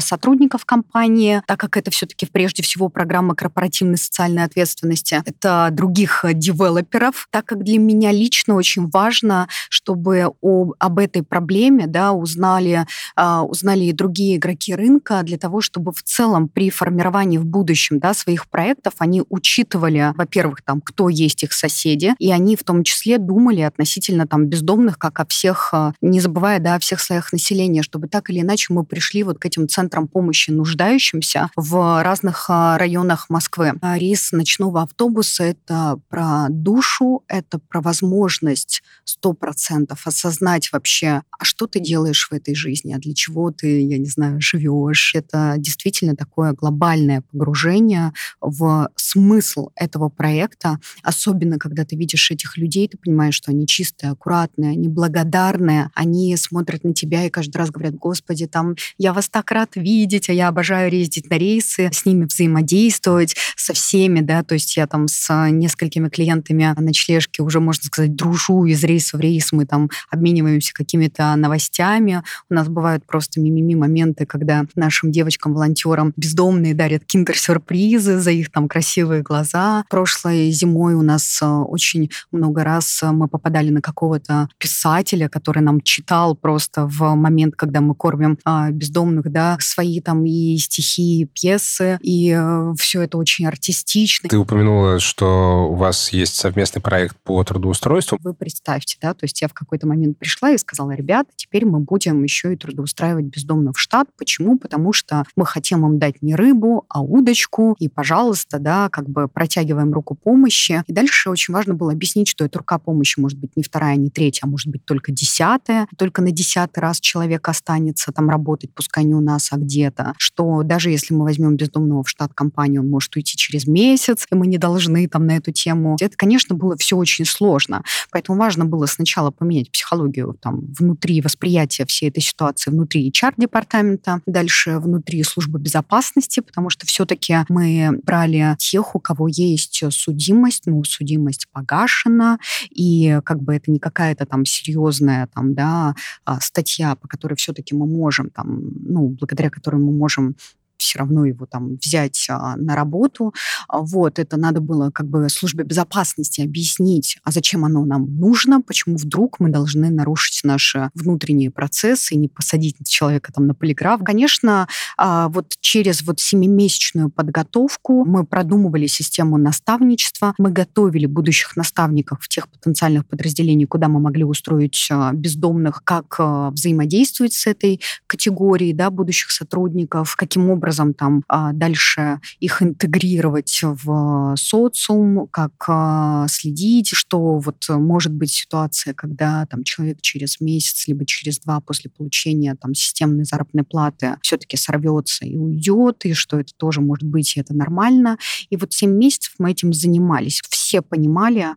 сотрудников 0.01 0.65
компании, 0.65 1.43
так 1.47 1.61
как 1.61 1.77
это 1.77 1.93
все-таки 1.93 2.27
прежде 2.27 2.65
всего 2.65 2.89
программа 2.89 3.37
корпоративной 3.37 3.97
социальной 3.97 4.43
ответственности. 4.43 5.23
Это 5.25 5.69
других 5.71 6.25
девелоперов, 6.33 7.29
так 7.31 7.45
как 7.45 7.63
для 7.63 7.79
меня 7.79 8.11
лично 8.11 8.57
очень 8.57 8.89
важно, 8.89 9.49
чтобы 9.69 10.33
о, 10.41 10.73
об 10.81 10.99
этой 10.99 11.23
проблеме 11.23 11.87
да, 11.87 12.11
узнали 12.11 12.56
узнали, 12.57 12.87
а, 13.15 13.43
узнали 13.43 13.85
и 13.85 13.93
другие 13.93 14.37
игроки 14.37 14.75
рынка 14.75 15.23
для 15.23 15.39
того, 15.39 15.61
чтобы 15.61 15.93
в 15.93 16.03
целом 16.03 16.49
при 16.49 16.71
формировании 16.71 17.39
в 17.39 17.45
будущем 17.45 17.99
да, 17.99 18.15
своих 18.15 18.49
проектов 18.49 18.95
они 18.99 19.23
учитывали, 19.29 20.13
во-первых, 20.17 20.63
там, 20.63 20.81
кто 20.81 21.09
есть 21.09 21.43
их 21.43 21.53
соседи, 21.53 22.15
и 22.19 22.33
они 22.33 22.57
в 22.57 22.65
том 22.65 22.83
числе 22.83 23.19
думали 23.19 23.61
относительно 23.61 24.27
там 24.27 24.47
бездомных, 24.47 24.99
как 24.99 25.21
о 25.21 25.27
всех, 25.27 25.71
а, 25.73 25.93
не 26.01 26.21
забывая, 26.21 26.59
да, 26.59 26.77
о 26.77 26.79
всех 26.79 27.01
слоях 27.01 27.33
населения, 27.33 27.83
чтобы 27.83 28.09
так 28.09 28.31
или 28.31 28.41
иначе 28.41 28.73
мы 28.73 28.85
пришли 28.85 29.23
вот 29.23 29.39
к 29.39 29.47
этим 29.47 29.69
центрам 29.69 30.09
помощи 30.09 30.51
нуждающимся 30.51 31.51
в 31.57 32.03
разных 32.03 32.47
а, 32.49 32.79
районах 32.79 33.27
Москвы. 33.29 33.75
Рейс 33.83 34.33
ночного 34.33 34.83
автобуса— 34.83 35.45
это 35.45 35.99
про 36.09 36.47
душу, 36.49 37.23
это 37.29 37.59
про 37.59 37.81
возможность 37.81 38.83
сто 39.05 39.33
процентов 39.33 40.07
осознать 40.07 40.73
вообще, 40.73 41.23
а 41.39 41.45
что 41.45 41.67
ты 41.67 41.81
делаешь 41.81 42.29
в 42.31 42.35
этой 42.37 42.55
жизни, 42.55 42.93
а 42.93 42.99
для 42.99 43.15
чего 43.15 43.51
ты, 43.51 43.83
я 43.83 43.99
не 43.99 44.09
знаю, 44.09 44.41
живешь. 44.41 45.15
Это 45.15 45.55
действительно 45.59 46.17
такое 46.17 46.53
глобальное 46.53 47.23
погружение 47.23 48.13
в 48.41 48.89
смысл 48.97 49.71
этого 49.75 50.09
проекта, 50.09 50.79
особенно 51.03 51.59
когда 51.59 51.85
ты 51.85 51.97
видишь 51.97 52.31
этих 52.31 52.57
людей, 52.57 52.89
ты 52.89 52.99
понимаешь, 52.99 53.35
что 53.35 53.51
они 53.51 53.67
чистые, 53.67 54.13
аккуратные, 54.13 54.73
они 54.73 54.89
благодарные, 54.89 55.91
они 55.95 56.37
смотрят 56.37 56.85
на 56.85 56.93
тебя 56.93 57.25
и 57.25 57.31
каждый 57.31 57.57
раз 57.57 57.71
говорят, 57.71 57.95
господи, 57.95 58.47
там, 58.47 58.77
я 58.99 59.13
вас 59.13 59.29
так 59.29 59.51
рад 59.51 59.77
видеть, 59.77 60.29
а 60.29 60.33
я 60.33 60.49
обожаю 60.49 60.93
ездить 60.93 61.31
на 61.31 61.39
рейсы, 61.39 61.91
с 61.93 62.05
ними 62.05 62.25
взаимодействовать, 62.25 63.37
со 63.57 63.73
всеми, 63.73 64.21
да, 64.21 64.43
то 64.43 64.55
есть 64.55 64.77
я 64.77 64.87
там 64.87 65.09
с 65.09 65.51
несколькими 65.51 66.09
клиентами 66.09 66.73
на 66.77 66.83
ночлежке 66.83 67.43
уже, 67.43 67.61
можно 67.61 67.85
сказать, 67.85 68.15
дружу 68.15 68.65
из 68.65 68.83
рейса 68.85 69.17
в 69.17 69.21
рейс, 69.21 69.53
мы 69.53 69.67
там 69.67 69.91
обмениваемся 70.11 70.73
какими-то 70.75 71.35
новостями. 71.37 72.23
У 72.51 72.55
нас 72.55 72.69
бывают 72.69 73.05
просто 73.07 73.41
мимими 73.41 73.75
моменты, 73.75 74.27
когда 74.27 74.67
нашим 74.75 75.11
девочкам-волонтерам 75.11 76.13
бездомные 76.17 76.75
дарят 76.75 77.05
киндер-сюрпризы 77.05 78.19
за 78.19 78.31
их 78.31 78.51
там 78.51 78.69
красивые 78.69 79.23
глаза. 79.23 79.85
Прошлой 79.89 80.51
зимой 80.51 80.95
у 80.95 81.03
нас 81.03 81.41
э, 81.43 81.47
очень 81.47 82.11
много 82.33 82.65
раз 82.65 83.03
э, 83.03 83.11
мы 83.11 83.29
попадали 83.29 83.71
на 83.71 83.81
какого-то 83.81 84.49
писателя, 84.59 85.29
который 85.29 85.63
нам 85.63 85.81
читал 85.81 86.35
просто 86.35 86.87
в 86.87 87.15
момент, 87.15 87.57
когда 87.57 87.81
мы 87.81 87.95
кормим 87.95 88.39
а, 88.45 88.71
бездомных, 88.71 89.31
да, 89.31 89.57
свои 89.61 90.01
там 90.01 90.25
и 90.25 90.57
стихи, 90.59 91.21
и 91.21 91.25
пьесы, 91.25 91.99
и 92.03 92.35
э, 92.37 92.75
все 92.79 93.03
это 93.03 93.19
очень 93.19 93.47
артистично. 93.47 94.29
Ты 94.29 94.39
упомянула, 94.39 94.99
что 95.01 95.69
у 95.71 95.75
вас 95.75 96.13
есть 96.13 96.35
совместный 96.37 96.83
проект 96.83 97.17
по 97.23 97.43
трудоустройству. 97.45 98.19
Вы 98.23 98.35
представьте, 98.35 98.97
да, 99.01 99.15
то 99.15 99.25
есть 99.25 99.41
я 99.43 99.49
в 99.49 99.55
какой-то 99.55 99.87
момент 99.87 100.19
пришла 100.19 100.51
и 100.51 100.59
сказала, 100.59 100.93
ребята, 100.93 101.31
теперь 101.37 101.65
мы 101.65 101.81
будем 101.81 102.16
еще 102.23 102.53
и 102.53 102.57
трудоустраивать 102.57 103.27
бездомных 103.27 103.77
в 103.77 103.81
штат. 103.81 104.09
Почему? 104.17 104.59
Потому 104.59 104.93
что 104.93 105.25
мы 105.37 105.47
хотим 105.47 105.87
им 105.87 105.99
дать 105.99 106.23
не 106.23 106.35
рыбу, 106.35 106.85
а 106.89 107.03
удочку, 107.03 107.77
и, 107.79 107.89
пожалуйста, 107.89 108.59
да, 108.59 108.89
как 108.89 109.09
бы 109.09 109.29
протягиваем 109.29 109.93
руку 109.93 110.15
помощи. 110.15 110.83
И 110.87 110.93
дальше 110.93 111.31
очень 111.31 111.55
важно 111.55 111.75
было 111.75 111.93
объяснить, 111.93 112.29
что 112.29 112.45
эта 112.45 112.59
рука 112.59 112.79
помощи 112.79 113.19
может 113.19 113.39
быть 113.39 113.57
не 113.57 113.63
вторая, 113.63 113.97
не 113.97 114.11
третья, 114.11 114.47
а 114.47 114.49
может 114.49 114.69
быть 114.69 114.85
только 114.85 115.13
десятая. 115.13 115.87
Только 115.97 116.23
на 116.23 116.31
десятый 116.31 116.81
раз 116.81 117.01
человек 117.01 117.49
останется 117.49 118.13
там 118.13 118.31
работать, 118.31 118.73
пускай 118.75 119.05
не 119.05 119.15
у 119.15 119.21
нас, 119.21 119.53
а 119.53 119.57
где-то. 119.57 120.15
Что 120.19 120.63
даже 120.63 120.91
если 120.91 121.15
мы 121.15 121.25
возьмем 121.25 121.57
бездомного 121.57 122.03
в 122.03 122.09
штат 122.09 122.33
компании, 122.35 122.79
он 122.79 122.89
может 122.89 123.15
уйти 123.17 123.37
через 123.37 123.67
месяц, 123.67 124.27
и 124.31 124.35
мы 124.35 124.47
не 124.47 124.59
должны 124.59 125.09
там 125.09 125.27
на 125.27 125.37
эту 125.37 125.53
тему. 125.53 125.97
Это, 126.01 126.17
конечно, 126.17 126.55
было 126.55 126.77
все 126.77 126.97
очень 126.97 127.25
сложно. 127.25 127.83
Поэтому 128.11 128.39
важно 128.39 128.65
было 128.65 128.87
сначала 128.87 129.31
поменять 129.31 129.71
психологию 129.71 130.37
там 130.41 130.61
внутри 130.79 131.21
восприятия 131.21 131.85
всей 131.87 132.06
этой 132.09 132.23
ситуации, 132.23 132.71
внутри 132.71 133.11
HR-департамента, 133.11 134.21
дальше 134.27 134.79
внутри 134.79 135.23
службы 135.23 135.59
безопасности, 135.59 136.41
потому 136.41 136.71
что 136.71 136.87
все-таки 136.87 137.37
мы 137.49 138.01
брали 138.05 138.57
тех, 138.59 138.95
у 138.95 139.01
кого 139.01 139.29
есть 139.29 139.83
судимость, 139.91 140.65
ну, 140.67 140.83
судимость 140.85 141.47
погашена, 141.53 142.39
и 142.71 143.21
как 143.25 143.43
бы 143.43 143.55
это 143.55 143.71
не 143.71 143.79
какая-то 143.79 144.27
там 144.27 144.45
серьезная 144.45 145.29
там, 145.35 145.55
да, 145.55 145.95
а, 146.25 146.41
статья, 146.41 146.95
по 146.97 147.09
которой 147.09 147.35
все-таки 147.35 147.75
мы 147.75 147.87
можем 147.87 148.31
там, 148.31 148.61
ну, 148.81 149.09
благодаря 149.09 149.51
которой 149.51 149.77
мы 149.77 149.93
можем 149.93 150.37
все 150.79 150.99
равно 150.99 151.25
его 151.25 151.47
там 151.47 151.77
взять 151.77 152.27
а, 152.29 152.57
на 152.57 152.77
работу. 152.77 153.35
А, 153.69 153.81
вот, 153.81 154.19
это 154.19 154.37
надо 154.37 154.61
было 154.61 154.91
как 154.91 155.09
бы 155.09 155.29
службе 155.29 155.65
безопасности 155.65 156.41
объяснить, 156.41 157.19
а 157.25 157.33
зачем 157.33 157.65
оно 157.65 157.85
нам 157.85 158.19
нужно, 158.19 158.61
почему 158.61 158.97
вдруг 158.97 159.41
мы 159.41 159.51
должны 159.51 159.91
нарушить 159.91 160.45
наши 160.45 160.91
внутренние 160.95 161.51
процессы 161.51 162.15
и 162.15 162.19
не 162.19 162.29
посадить 162.29 162.77
человека 162.87 163.33
там 163.33 163.47
на 163.47 163.55
полиграф. 163.55 164.03
Конечно, 164.05 164.69
а, 164.97 165.29
вот 165.29 165.55
через 165.61 166.03
вот 166.03 166.21
семимесячную 166.21 167.11
подготовку 167.11 168.05
мы 168.05 168.25
продумывали 168.25 168.87
систему 168.87 169.37
наставничества, 169.37 170.35
мы 170.39 170.51
готовили 170.51 171.07
будущих 171.07 171.57
наставников 171.57 172.23
в 172.23 172.29
тех 172.29 172.49
потенциальных 172.49 173.07
подразделениях, 173.07 173.69
куда 173.69 173.89
мы 173.89 174.01
могли 174.01 174.25
устроить 174.25 174.89
а, 174.91 175.13
бездомных, 175.13 175.83
как 175.85 176.17
а, 176.19 176.51
взаимодействовать 176.51 177.33
с 177.33 177.47
этой 177.47 177.81
категорией 178.07 178.73
да, 178.73 178.91
будущих 178.91 179.31
сотрудников, 179.31 180.17
каким 180.17 180.51
образом 180.51 180.66
образом 180.67 180.95
там 180.95 181.23
а, 181.29 181.53
дальше 181.53 182.21
их 182.41 182.61
интегрировать 182.61 183.61
в 183.63 184.35
социум, 184.37 185.29
как 185.29 185.53
а, 185.69 186.27
следить, 186.29 186.89
что 186.89 187.39
вот 187.39 187.67
может 187.69 188.13
быть 188.13 188.33
ситуация, 188.33 188.93
когда 188.93 189.47
там 189.47 189.63
человек 189.63 190.01
через 190.01 190.41
месяц 190.41 190.89
либо 190.89 191.07
через 191.07 191.39
два 191.39 191.61
после 191.61 191.89
получения 191.89 192.57
там 192.57 192.75
системной 192.75 193.25
заработной 193.25 193.63
платы 193.63 194.17
все-таки 194.23 194.57
сорвется 194.57 195.25
и 195.25 195.37
уйдет, 195.37 196.05
и 196.05 196.15
что 196.15 196.41
это 196.41 196.53
тоже 196.57 196.81
может 196.81 197.05
быть, 197.05 197.37
и 197.37 197.41
это 197.41 197.55
нормально. 197.55 198.19
И 198.51 198.57
вот 198.57 198.73
7 198.73 198.91
месяцев 198.91 199.35
мы 199.39 199.53
этим 199.53 199.73
занимались. 199.73 200.43
Все 200.49 200.83
понимали, 200.83 201.55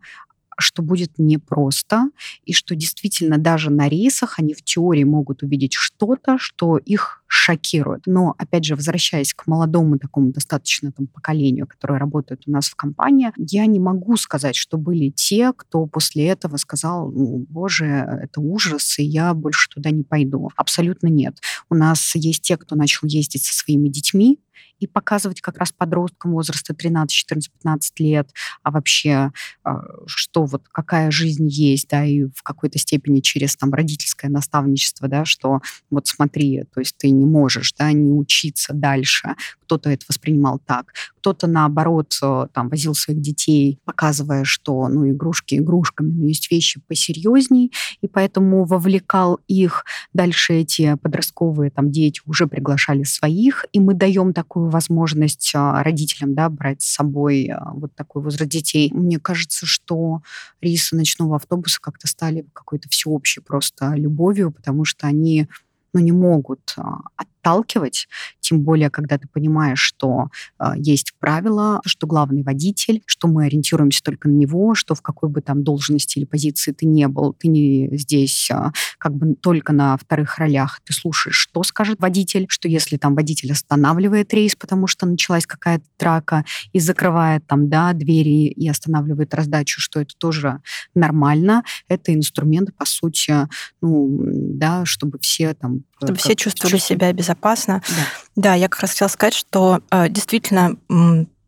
что 0.59 0.81
будет 0.81 1.11
непросто, 1.17 2.09
и 2.45 2.53
что 2.53 2.75
действительно 2.75 3.37
даже 3.37 3.71
на 3.71 3.89
рейсах 3.89 4.39
они 4.39 4.53
в 4.53 4.63
теории 4.63 5.03
могут 5.03 5.43
увидеть 5.43 5.73
что-то, 5.73 6.37
что 6.37 6.77
их 6.77 7.23
шокирует. 7.31 8.01
Но, 8.07 8.33
опять 8.39 8.65
же, 8.65 8.75
возвращаясь 8.75 9.35
к 9.35 9.45
молодому 9.45 9.99
такому 9.99 10.31
достаточно 10.31 10.91
там, 10.91 11.05
поколению, 11.05 11.67
которое 11.67 11.99
работает 11.99 12.41
у 12.47 12.51
нас 12.51 12.67
в 12.69 12.75
компании, 12.75 13.31
я 13.37 13.67
не 13.67 13.79
могу 13.79 14.17
сказать, 14.17 14.55
что 14.55 14.77
были 14.77 15.09
те, 15.09 15.53
кто 15.55 15.85
после 15.85 16.27
этого 16.27 16.57
сказал, 16.57 17.11
ну, 17.11 17.45
боже, 17.47 17.85
это 17.85 18.41
ужас, 18.41 18.97
и 18.97 19.03
я 19.03 19.35
больше 19.35 19.69
туда 19.69 19.91
не 19.91 20.03
пойду. 20.03 20.49
Абсолютно 20.55 21.07
нет. 21.07 21.37
У 21.69 21.75
нас 21.75 22.15
есть 22.15 22.41
те, 22.41 22.57
кто 22.57 22.75
начал 22.75 23.07
ездить 23.07 23.43
со 23.43 23.55
своими 23.55 23.89
детьми, 23.89 24.39
и 24.79 24.87
показывать 24.87 25.41
как 25.41 25.57
раз 25.57 25.71
подросткам 25.71 26.31
возраста 26.31 26.73
13, 26.73 27.11
14, 27.11 27.51
15 27.51 27.99
лет, 27.99 28.31
а 28.63 28.71
вообще 28.71 29.31
а, 29.63 29.81
что 30.05 30.45
вот 30.45 30.67
какая 30.71 31.11
жизнь 31.11 31.47
есть, 31.47 31.89
да, 31.89 32.05
и 32.05 32.23
в 32.23 32.41
какой-то 32.43 32.79
степени 32.79 33.19
через 33.19 33.55
там 33.55 33.73
родительское 33.73 34.31
наставничество, 34.31 35.07
да, 35.07 35.25
что 35.25 35.59
вот 35.89 36.07
смотри, 36.07 36.63
то 36.73 36.79
есть 36.79 36.95
ты 36.97 37.09
не 37.19 37.25
можешь, 37.25 37.73
да, 37.77 37.91
не 37.91 38.11
учиться 38.11 38.73
дальше. 38.73 39.35
Кто-то 39.63 39.89
это 39.89 40.05
воспринимал 40.07 40.59
так, 40.65 40.93
кто-то 41.19 41.47
наоборот 41.47 42.17
э, 42.23 42.47
там 42.53 42.69
возил 42.69 42.95
своих 42.95 43.21
детей, 43.21 43.79
показывая, 43.85 44.45
что 44.45 44.87
ну 44.87 45.09
игрушки 45.09 45.55
игрушками, 45.55 46.11
но 46.11 46.25
есть 46.25 46.49
вещи 46.49 46.81
посерьезней, 46.87 47.71
и 48.01 48.07
поэтому 48.07 48.65
вовлекал 48.65 49.39
их. 49.47 49.85
Дальше 50.13 50.53
эти 50.53 50.95
подростковые 50.95 51.71
там 51.71 51.91
дети 51.91 52.21
уже 52.25 52.47
приглашали 52.47 53.03
своих, 53.03 53.65
и 53.73 53.79
мы 53.79 53.93
даем 53.93 54.33
такую 54.33 54.69
возможность 54.69 55.51
а, 55.55 55.83
родителям 55.83 56.33
да, 56.33 56.49
брать 56.49 56.81
с 56.81 56.93
собой 56.93 57.47
а, 57.47 57.71
вот 57.73 57.93
такой 57.95 58.21
возраст 58.21 58.49
детей. 58.49 58.91
Мне 58.93 59.19
кажется, 59.19 59.65
что 59.65 60.21
рейсы 60.61 60.95
ночного 60.95 61.35
автобуса 61.35 61.79
как-то 61.81 62.07
стали 62.07 62.45
какой-то 62.53 62.89
всеобщей 62.89 63.41
просто 63.41 63.93
любовью, 63.95 64.51
потому 64.51 64.85
что 64.85 65.07
они 65.07 65.47
ну, 65.93 65.99
не 65.99 66.11
могут 66.11 66.73
а, 66.77 67.01
отталкивать, 67.39 68.07
тем 68.39 68.61
более, 68.61 68.89
когда 68.89 69.17
ты 69.17 69.27
понимаешь, 69.27 69.79
что 69.79 70.29
э, 70.59 70.71
есть 70.77 71.13
правила, 71.19 71.81
что 71.85 72.07
главный 72.07 72.43
водитель, 72.43 73.01
что 73.05 73.27
мы 73.27 73.45
ориентируемся 73.45 74.03
только 74.03 74.27
на 74.27 74.33
него, 74.33 74.75
что 74.75 74.95
в 74.95 75.01
какой 75.01 75.29
бы 75.29 75.41
там 75.41 75.63
должности 75.63 76.19
или 76.19 76.25
позиции 76.25 76.71
ты 76.71 76.85
не 76.85 77.07
был, 77.07 77.33
ты 77.33 77.47
не 77.47 77.89
здесь 77.97 78.49
э, 78.51 78.71
как 78.97 79.15
бы 79.15 79.35
только 79.35 79.73
на 79.73 79.97
вторых 79.97 80.37
ролях, 80.37 80.81
ты 80.83 80.93
слушаешь, 80.93 81.35
что 81.35 81.63
скажет 81.63 81.99
водитель, 81.99 82.45
что 82.49 82.67
если 82.67 82.97
там 82.97 83.15
водитель 83.15 83.51
останавливает 83.51 84.33
рейс, 84.33 84.55
потому 84.55 84.87
что 84.87 85.05
началась 85.05 85.45
какая-то 85.45 85.85
драка 85.97 86.45
и 86.73 86.79
закрывает 86.79 87.45
там, 87.47 87.69
да, 87.69 87.93
двери 87.93 88.47
и 88.47 88.67
останавливает 88.67 89.33
раздачу, 89.33 89.79
что 89.81 90.01
это 90.01 90.15
тоже 90.17 90.61
нормально, 90.95 91.63
это 91.87 92.13
инструмент, 92.13 92.75
по 92.75 92.85
сути, 92.85 93.33
ну, 93.81 94.19
да, 94.21 94.85
чтобы 94.85 95.19
все 95.19 95.53
там... 95.53 95.83
Чтобы 96.01 96.17
все 96.17 96.35
чувствовали 96.35 96.77
чувствовали 96.77 96.79
себя 96.79 97.13
безопасно. 97.13 97.81
Да. 97.87 97.95
да, 98.35 98.53
я 98.53 98.69
как 98.69 98.81
раз 98.81 98.91
хотела 98.91 99.09
сказать, 99.09 99.33
что 99.33 99.81
э, 99.91 100.09
действительно, 100.09 100.75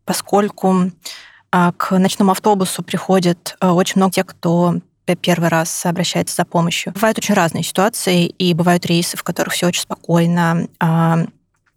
поскольку 0.04 0.90
а, 1.50 1.72
к 1.72 1.98
ночному 1.98 2.32
автобусу 2.32 2.82
приходит 2.82 3.56
э, 3.60 3.68
очень 3.68 3.94
много 3.96 4.12
тех, 4.12 4.26
кто 4.26 4.76
первый 5.20 5.48
раз 5.48 5.84
обращается 5.84 6.36
за 6.36 6.44
помощью. 6.44 6.92
Бывают 6.92 7.18
очень 7.18 7.34
разные 7.34 7.64
ситуации, 7.64 8.26
и 8.26 8.54
бывают 8.54 8.86
рейсы, 8.86 9.16
в 9.16 9.22
которых 9.22 9.52
все 9.52 9.66
очень 9.66 9.82
спокойно, 9.82 10.68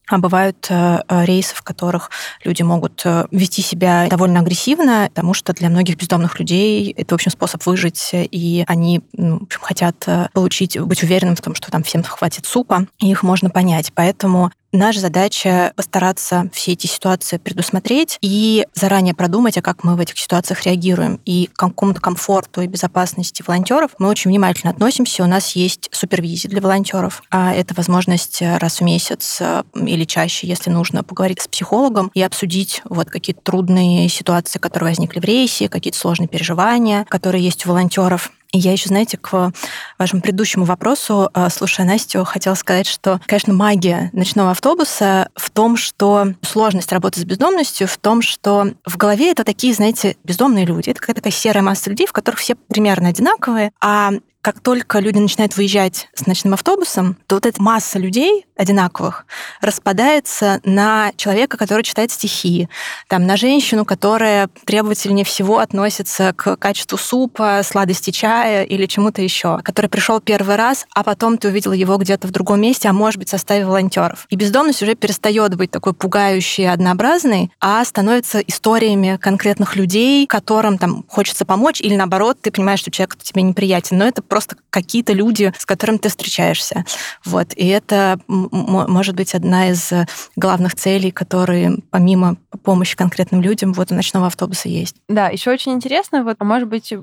а, 0.08 0.18
бывают 0.20 0.68
э, 0.70 1.00
э, 1.08 1.26
рейсы, 1.26 1.56
в 1.56 1.64
которых 1.64 2.12
люди 2.44 2.62
могут 2.62 3.02
э, 3.06 3.26
вести 3.32 3.62
себя 3.62 4.08
довольно 4.08 4.40
агрессивно, 4.40 5.10
потому 5.14 5.34
что 5.34 5.54
для 5.54 5.70
многих 5.70 5.98
бездомных 5.98 6.40
людей 6.40 6.92
это, 6.96 7.14
в 7.14 7.18
общем, 7.18 7.32
способ 7.32 7.66
выжить, 7.66 8.12
и 8.14 8.64
они 8.68 9.02
ну, 9.14 9.40
в 9.40 9.44
общем, 9.44 9.62
хотят 9.62 10.06
получить, 10.34 10.80
быть 10.80 11.04
уверенным 11.04 11.36
в 11.36 11.42
том, 11.42 11.56
что 11.56 11.72
там 11.72 11.84
всем 11.84 12.04
хватит 12.04 12.46
супа, 12.46 12.88
и 13.00 13.10
их 13.10 13.24
можно 13.24 13.50
понять. 13.50 13.92
Поэтому 13.96 14.52
наша 14.76 15.00
задача 15.00 15.74
постараться 15.76 16.50
все 16.54 16.74
эти 16.74 16.88
ситуации 16.88 17.38
предусмотреть 17.38 18.18
и 18.22 18.66
заранее 18.74 19.14
продумать, 19.14 19.58
а 19.58 19.62
как 19.62 19.84
мы 19.84 19.96
в 19.96 20.00
этих 20.00 20.18
ситуациях 20.18 20.64
реагируем. 20.64 21.20
И 21.26 21.50
к 21.54 21.58
какому-то 21.58 22.02
комфорту 22.02 22.62
и 22.62 22.68
безопасности 22.68 23.44
волонтеров 23.46 23.92
мы 24.00 24.10
очень 24.10 24.32
внимательно 24.32 24.72
относимся. 24.72 25.24
У 25.24 25.28
нас 25.28 25.56
есть 25.56 25.90
супервизия 25.92 26.50
для 26.50 26.62
волонтеров. 26.62 27.24
А 27.32 27.54
это 27.54 27.74
возможность 27.74 28.42
раз 28.42 28.80
в 28.80 28.84
месяц 28.84 29.38
э, 29.40 29.64
или 29.76 30.04
чаще, 30.04 30.48
если 30.48 30.70
нужно, 30.70 31.04
поговорить 31.04 31.42
с 31.42 31.48
психологом 31.48 32.12
и 32.14 32.22
обсудить 32.22 32.82
вот 32.86 33.10
какие-то 33.10 33.42
трудные 33.42 34.10
ситуации, 34.10 34.60
которые 34.60 34.90
возникли 34.90 35.20
в 35.20 35.24
рейсе, 35.24 35.70
какие-то 35.70 35.98
сложные 35.98 36.28
переживания, 36.28 37.06
которые 37.06 37.44
есть 37.44 37.66
у 37.66 37.70
волонтеров. 37.70 38.32
Я 38.58 38.72
еще, 38.72 38.90
знаете, 38.90 39.18
к 39.18 39.52
вашему 39.98 40.22
предыдущему 40.22 40.66
вопросу, 40.66 41.30
э, 41.34 41.50
слушая 41.50 41.86
Настю, 41.86 42.24
хотела 42.24 42.56
сказать, 42.56 42.88
что, 42.88 43.20
конечно, 43.26 43.54
магия 43.54 44.10
ночного 44.14 44.52
автобуса 44.52 45.30
в 45.36 45.50
том, 45.50 45.78
что 45.78 46.28
сложность 46.42 46.92
работы 46.92 47.20
с 47.20 47.26
бездомностью 47.26 47.88
в 47.88 47.98
том, 47.98 48.22
что 48.22 48.68
в 48.86 48.98
голове 48.98 49.32
это 49.32 49.44
такие, 49.44 49.74
знаете, 49.74 50.16
бездомные 50.24 50.66
люди. 50.66 50.90
Это 50.90 51.00
какая-то 51.00 51.22
такая 51.22 51.34
серая 51.34 51.64
масса 51.64 51.90
людей, 51.90 52.08
в 52.08 52.14
которых 52.14 52.40
все 52.40 52.56
примерно 52.56 53.10
одинаковые, 53.10 53.72
а 53.82 54.12
как 54.46 54.60
только 54.60 55.00
люди 55.00 55.18
начинают 55.18 55.58
выезжать 55.58 56.08
с 56.14 56.28
ночным 56.28 56.54
автобусом, 56.54 57.18
то 57.26 57.38
вот 57.38 57.48
эта 57.48 57.60
масса 57.60 57.98
людей 57.98 58.46
одинаковых 58.56 59.26
распадается 59.60 60.62
на 60.64 61.12
человека, 61.18 61.58
который 61.58 61.82
читает 61.82 62.12
стихи, 62.12 62.70
там, 63.08 63.26
на 63.26 63.38
женщину, 63.38 63.86
которая 63.86 64.50
требовательнее 64.66 65.26
всего 65.26 65.58
относится 65.58 66.32
к 66.38 66.58
качеству 66.58 66.96
супа, 66.96 67.62
сладости 67.64 68.12
чая 68.12 68.64
или 68.66 68.86
чему-то 68.86 69.24
еще, 69.24 69.60
который 69.64 69.88
пришел 69.88 70.20
первый 70.20 70.58
раз, 70.58 70.86
а 70.94 71.04
потом 71.04 71.40
ты 71.40 71.48
увидел 71.48 71.72
его 71.72 71.98
где-то 71.98 72.28
в 72.28 72.32
другом 72.32 72.62
месте, 72.62 72.88
а 72.88 72.94
может 72.94 73.18
быть 73.18 73.30
в 73.30 73.32
составе 73.32 73.66
волонтеров. 73.66 74.28
И 74.30 74.36
бездомность 74.36 74.84
уже 74.84 74.94
перестает 74.94 75.56
быть 75.56 75.72
такой 75.72 75.94
пугающей, 75.94 76.72
однообразной, 76.72 77.52
а 77.60 77.84
становится 77.84 78.42
историями 78.42 79.18
конкретных 79.20 79.76
людей, 79.76 80.28
которым 80.28 80.78
там 80.78 81.04
хочется 81.08 81.46
помочь, 81.46 81.82
или 81.82 81.96
наоборот, 81.96 82.38
ты 82.42 82.52
понимаешь, 82.52 82.82
что 82.82 82.92
человек 82.92 83.18
тебе 83.18 83.42
неприятен, 83.42 83.98
но 83.98 84.06
это 84.06 84.22
просто 84.36 84.58
какие-то 84.70 85.14
люди, 85.14 85.54
с 85.58 85.66
которыми 85.66 85.96
ты 85.96 86.10
встречаешься. 86.10 86.84
Вот. 87.24 87.54
И 87.56 87.66
это 87.70 88.20
может 88.28 89.16
быть 89.16 89.34
одна 89.34 89.70
из 89.70 89.94
главных 90.36 90.76
целей, 90.76 91.12
которые 91.12 91.78
помимо 91.90 92.36
помощи 92.62 92.98
конкретным 92.98 93.42
людям 93.42 93.72
вот 93.72 93.94
у 93.94 93.96
ночного 93.96 94.28
автобуса 94.28 94.68
есть. 94.68 94.98
Да, 95.08 95.30
еще 95.30 95.52
очень 95.52 95.72
интересно, 95.72 96.26
вот, 96.26 96.36
может 96.42 96.68
быть, 96.68 96.94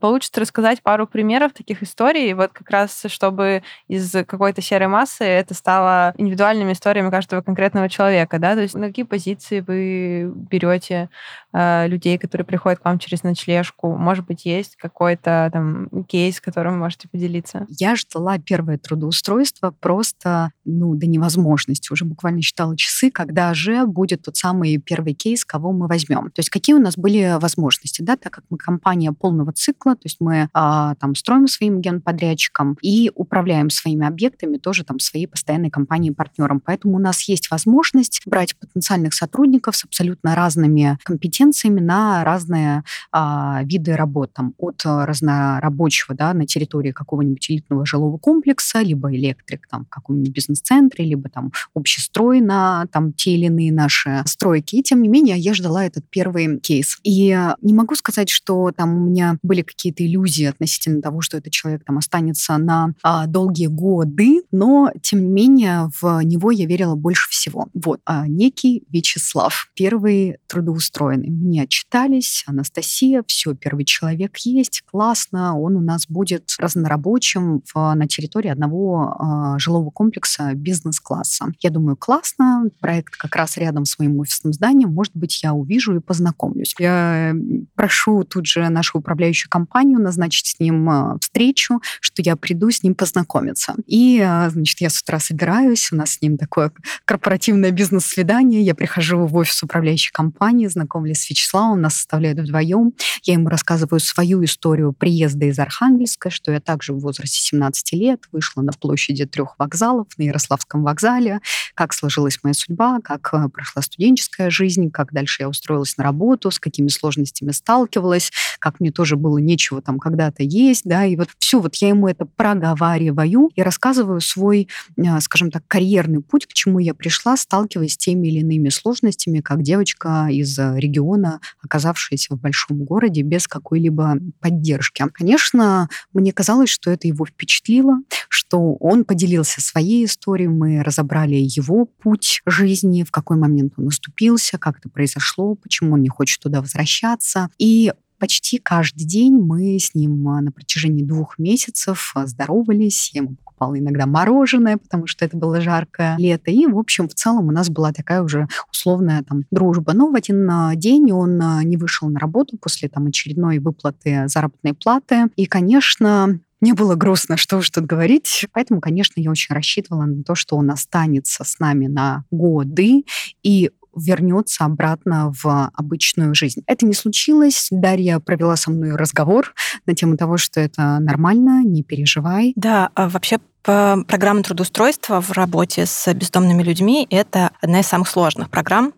получится 0.00 0.40
рассказать 0.40 0.82
пару 0.82 1.06
примеров 1.06 1.52
таких 1.52 1.82
историй, 1.82 2.32
вот 2.32 2.52
как 2.54 2.70
раз, 2.70 3.02
чтобы 3.08 3.62
из 3.86 4.10
какой-то 4.12 4.62
серой 4.62 4.88
массы 4.88 5.24
это 5.24 5.52
стало 5.52 6.14
индивидуальными 6.16 6.72
историями 6.72 7.10
каждого 7.10 7.42
конкретного 7.42 7.90
человека, 7.90 8.38
да, 8.38 8.54
то 8.54 8.62
есть 8.62 8.74
на 8.74 8.86
какие 8.86 9.04
позиции 9.04 9.60
вы 9.60 10.32
берете 10.34 11.10
э, 11.52 11.88
людей, 11.88 12.16
которые 12.16 12.46
приходят 12.46 12.78
к 12.78 12.84
вам 12.86 12.98
через 12.98 13.22
ночлежку, 13.22 13.94
может 13.94 14.24
быть, 14.24 14.46
есть 14.46 14.76
какой-то 14.76 15.50
там 15.52 16.04
кейс, 16.04 16.40
которым 16.54 16.78
можете 16.78 17.08
поделиться? 17.08 17.66
Я 17.68 17.96
ждала 17.96 18.38
первое 18.38 18.78
трудоустройство 18.78 19.72
просто, 19.72 20.52
ну, 20.64 20.94
до 20.94 21.06
невозможности. 21.06 21.92
Уже 21.92 22.04
буквально 22.04 22.42
считала 22.42 22.76
часы, 22.76 23.10
когда 23.10 23.54
же 23.54 23.86
будет 23.86 24.22
тот 24.22 24.36
самый 24.36 24.78
первый 24.78 25.14
кейс, 25.14 25.44
кого 25.44 25.72
мы 25.72 25.86
возьмем. 25.86 26.30
То 26.30 26.40
есть 26.40 26.50
какие 26.50 26.74
у 26.74 26.78
нас 26.78 26.96
были 26.96 27.38
возможности, 27.40 28.02
да, 28.02 28.16
так 28.16 28.32
как 28.32 28.44
мы 28.50 28.58
компания 28.58 29.12
полного 29.12 29.52
цикла, 29.52 29.94
то 29.94 30.02
есть 30.04 30.16
мы 30.20 30.48
а, 30.52 30.94
там 30.96 31.14
строим 31.14 31.46
своим 31.46 31.80
генподрядчикам 31.80 32.76
и 32.82 33.10
управляем 33.14 33.70
своими 33.70 34.06
объектами 34.06 34.56
тоже 34.56 34.84
там 34.84 34.98
своей 34.98 35.26
постоянной 35.26 35.70
компанией-партнером. 35.70 36.60
Поэтому 36.60 36.96
у 36.96 37.00
нас 37.00 37.22
есть 37.28 37.50
возможность 37.50 38.22
брать 38.26 38.56
потенциальных 38.58 39.14
сотрудников 39.14 39.76
с 39.76 39.84
абсолютно 39.84 40.34
разными 40.34 40.98
компетенциями 41.02 41.80
на 41.80 42.24
разные 42.24 42.84
а, 43.12 43.60
виды 43.64 43.96
работ, 43.96 44.32
там, 44.32 44.54
от 44.58 44.82
разнорабочего 44.84 46.14
да, 46.14 46.32
на 46.32 46.46
территории 46.46 46.92
какого-нибудь 46.92 47.50
элитного 47.50 47.86
жилого 47.86 48.18
комплекса, 48.18 48.80
либо 48.80 49.14
электрик 49.14 49.66
там, 49.68 49.84
в 49.84 49.88
каком-нибудь 49.88 50.32
бизнес-центре, 50.54 51.04
либо 51.04 51.28
там 51.28 51.52
общестрой 51.74 52.40
на 52.40 52.86
там, 52.92 53.12
те 53.12 53.32
или 53.32 53.46
иные 53.46 53.72
наши 53.72 54.22
стройки. 54.26 54.76
И 54.76 54.82
тем 54.82 55.02
не 55.02 55.08
менее 55.08 55.36
я 55.36 55.54
ждала 55.54 55.84
этот 55.84 56.08
первый 56.08 56.60
кейс. 56.60 56.98
И 57.02 57.36
не 57.60 57.74
могу 57.74 57.94
сказать, 57.94 58.30
что 58.30 58.70
там 58.76 58.96
у 58.96 59.06
меня 59.06 59.38
были 59.42 59.62
какие-то 59.62 60.04
иллюзии 60.04 60.44
относительно 60.44 61.02
того, 61.02 61.20
что 61.20 61.36
этот 61.36 61.52
человек 61.52 61.84
там 61.84 61.98
останется 61.98 62.56
на 62.58 62.92
а, 63.02 63.26
долгие 63.26 63.66
годы, 63.66 64.42
но 64.52 64.90
тем 65.02 65.20
не 65.20 65.28
менее 65.28 65.90
в 66.00 66.20
него 66.22 66.50
я 66.50 66.66
верила 66.66 66.94
больше 66.94 67.28
всего. 67.30 67.68
Вот, 67.74 68.00
а, 68.04 68.26
некий 68.28 68.84
Вячеслав, 68.90 69.70
первый 69.74 70.36
трудоустроенный. 70.46 71.30
Мне 71.30 71.62
отчитались, 71.62 72.44
Анастасия, 72.46 73.22
все, 73.26 73.54
первый 73.54 73.84
человек 73.84 74.36
есть, 74.38 74.82
классно, 74.90 75.58
он 75.58 75.76
у 75.76 75.80
нас 75.80 76.06
будет 76.08 76.54
разнорабочим 76.58 77.62
в, 77.72 77.94
на 77.94 78.06
территории 78.06 78.50
одного 78.50 79.16
э, 79.18 79.58
жилого 79.58 79.90
комплекса 79.90 80.43
бизнес-класса. 80.54 81.46
Я 81.60 81.70
думаю, 81.70 81.96
классно, 81.96 82.64
проект 82.80 83.16
как 83.16 83.34
раз 83.36 83.56
рядом 83.56 83.84
с 83.84 83.98
моим 83.98 84.18
офисным 84.18 84.52
зданием, 84.52 84.92
может 84.92 85.16
быть, 85.16 85.42
я 85.42 85.54
увижу 85.54 85.96
и 85.96 86.00
познакомлюсь. 86.00 86.74
Я 86.78 87.34
прошу 87.74 88.24
тут 88.24 88.46
же 88.46 88.68
нашу 88.68 88.98
управляющую 88.98 89.48
компанию 89.48 89.98
назначить 89.98 90.46
с 90.46 90.60
ним 90.60 90.88
э, 90.90 91.18
встречу, 91.20 91.80
что 92.00 92.22
я 92.22 92.36
приду 92.36 92.70
с 92.70 92.82
ним 92.82 92.94
познакомиться. 92.94 93.74
И, 93.86 94.20
э, 94.20 94.50
значит, 94.50 94.80
я 94.80 94.90
с 94.90 95.00
утра 95.00 95.18
собираюсь, 95.18 95.90
у 95.92 95.96
нас 95.96 96.12
с 96.12 96.22
ним 96.22 96.36
такое 96.36 96.72
корпоративное 97.04 97.70
бизнес-свидание, 97.70 98.62
я 98.62 98.74
прихожу 98.74 99.26
в 99.26 99.36
офис 99.36 99.62
управляющей 99.62 100.12
компании, 100.12 100.66
знакомлюсь 100.66 101.20
с 101.20 101.30
Вячеславом, 101.30 101.80
нас 101.80 101.94
составляют 101.94 102.38
вдвоем, 102.38 102.92
я 103.22 103.34
ему 103.34 103.48
рассказываю 103.48 104.00
свою 104.00 104.44
историю 104.44 104.92
приезда 104.92 105.46
из 105.46 105.58
Архангельска, 105.58 106.30
что 106.30 106.52
я 106.52 106.60
также 106.60 106.92
в 106.92 107.00
возрасте 107.00 107.40
17 107.40 107.92
лет 107.92 108.20
вышла 108.32 108.62
на 108.62 108.72
площади 108.72 109.24
трех 109.24 109.54
вокзалов, 109.58 110.06
на 110.16 110.22
Ярославском 110.34 110.82
вокзале, 110.82 111.40
как 111.74 111.92
сложилась 111.92 112.38
моя 112.42 112.54
судьба, 112.54 112.98
как 113.02 113.32
э, 113.32 113.48
прошла 113.48 113.82
студенческая 113.82 114.50
жизнь, 114.50 114.90
как 114.90 115.12
дальше 115.12 115.42
я 115.42 115.48
устроилась 115.48 115.96
на 115.96 116.04
работу, 116.04 116.50
с 116.50 116.58
какими 116.58 116.88
сложностями 116.88 117.52
сталкивалась, 117.52 118.32
как 118.58 118.80
мне 118.80 118.90
тоже 118.90 119.16
было 119.16 119.38
нечего 119.38 119.80
там 119.80 119.98
когда-то 119.98 120.42
есть, 120.42 120.82
да, 120.84 121.04
и 121.04 121.16
вот 121.16 121.28
все, 121.38 121.60
вот 121.60 121.76
я 121.76 121.88
ему 121.88 122.08
это 122.08 122.26
проговариваю 122.26 123.50
и 123.54 123.62
рассказываю 123.62 124.20
свой, 124.20 124.68
э, 124.96 125.20
скажем 125.20 125.50
так, 125.50 125.62
карьерный 125.68 126.20
путь, 126.20 126.46
к 126.46 126.52
чему 126.52 126.80
я 126.80 126.94
пришла, 126.94 127.36
сталкиваясь 127.36 127.94
с 127.94 127.96
теми 127.96 128.28
или 128.28 128.40
иными 128.40 128.68
сложностями, 128.68 129.40
как 129.40 129.62
девочка 129.62 130.26
из 130.30 130.58
региона, 130.58 131.40
оказавшаяся 131.62 132.34
в 132.34 132.40
большом 132.40 132.84
городе 132.84 133.22
без 133.22 133.46
какой-либо 133.46 134.16
поддержки. 134.40 135.04
Конечно, 135.12 135.88
мне 136.12 136.32
казалось, 136.32 136.70
что 136.70 136.90
это 136.90 137.06
его 137.06 137.24
впечатлило, 137.24 137.98
что 138.28 138.74
он 138.74 139.04
поделился 139.04 139.60
своей 139.60 140.04
историей, 140.04 140.23
мы 140.32 140.82
разобрали 140.82 141.36
его 141.36 141.86
путь 141.86 142.42
жизни, 142.46 143.02
в 143.02 143.10
какой 143.10 143.36
момент 143.36 143.74
он 143.76 143.86
наступился, 143.86 144.58
как 144.58 144.78
это 144.78 144.88
произошло, 144.88 145.54
почему 145.54 145.94
он 145.94 146.02
не 146.02 146.08
хочет 146.08 146.40
туда 146.40 146.60
возвращаться. 146.60 147.48
И 147.58 147.92
почти 148.18 148.58
каждый 148.58 149.04
день 149.04 149.34
мы 149.34 149.78
с 149.78 149.94
ним 149.94 150.26
а, 150.28 150.40
на 150.40 150.50
протяжении 150.50 151.04
двух 151.04 151.38
месяцев 151.38 152.12
а, 152.14 152.26
здоровались. 152.26 153.10
Ему 153.14 153.36
покупала 153.36 153.78
иногда 153.78 154.06
мороженое, 154.06 154.78
потому 154.78 155.06
что 155.06 155.26
это 155.26 155.36
было 155.36 155.60
жаркое 155.60 156.16
лето. 156.18 156.50
И, 156.50 156.66
в 156.66 156.78
общем, 156.78 157.06
в 157.06 157.14
целом 157.14 157.48
у 157.48 157.52
нас 157.52 157.68
была 157.68 157.92
такая 157.92 158.22
уже 158.22 158.48
условная 158.70 159.22
там 159.22 159.44
дружба. 159.50 159.92
Но 159.92 160.10
в 160.10 160.14
один 160.14 160.48
а, 160.50 160.74
день 160.74 161.12
он 161.12 161.38
не 161.64 161.76
вышел 161.76 162.08
на 162.08 162.18
работу 162.18 162.56
после 162.56 162.88
там 162.88 163.06
очередной 163.08 163.58
выплаты 163.58 164.24
заработной 164.26 164.72
платы. 164.72 165.26
И, 165.36 165.46
конечно, 165.46 166.40
мне 166.64 166.72
было 166.72 166.94
грустно, 166.94 167.36
что 167.36 167.58
уж 167.58 167.68
тут 167.68 167.84
говорить. 167.84 168.46
Поэтому, 168.54 168.80
конечно, 168.80 169.20
я 169.20 169.30
очень 169.30 169.54
рассчитывала 169.54 170.04
на 170.04 170.24
то, 170.24 170.34
что 170.34 170.56
он 170.56 170.70
останется 170.70 171.44
с 171.44 171.58
нами 171.58 171.88
на 171.88 172.24
годы 172.30 173.04
и 173.42 173.70
вернется 173.94 174.64
обратно 174.64 175.30
в 175.42 175.70
обычную 175.74 176.34
жизнь. 176.34 176.62
Это 176.66 176.86
не 176.86 176.94
случилось. 176.94 177.68
Дарья 177.70 178.18
провела 178.18 178.56
со 178.56 178.70
мной 178.70 178.96
разговор 178.96 179.52
на 179.84 179.94
тему 179.94 180.16
того, 180.16 180.38
что 180.38 180.58
это 180.58 181.00
нормально, 181.00 181.62
не 181.62 181.82
переживай. 181.82 182.54
Да, 182.56 182.88
а 182.94 183.10
вообще 183.10 183.40
программа 183.62 184.42
трудоустройства 184.42 185.20
в 185.20 185.32
работе 185.32 185.84
с 185.84 186.14
бездомными 186.14 186.62
людьми– 186.62 187.06
это 187.10 187.50
одна 187.60 187.80
из 187.80 187.86
самых 187.86 188.08
сложных 188.08 188.48
программ, 188.48 188.94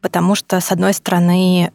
потому 0.00 0.34
что, 0.34 0.58
с 0.58 0.72
одной 0.72 0.94
стороны, 0.94 1.70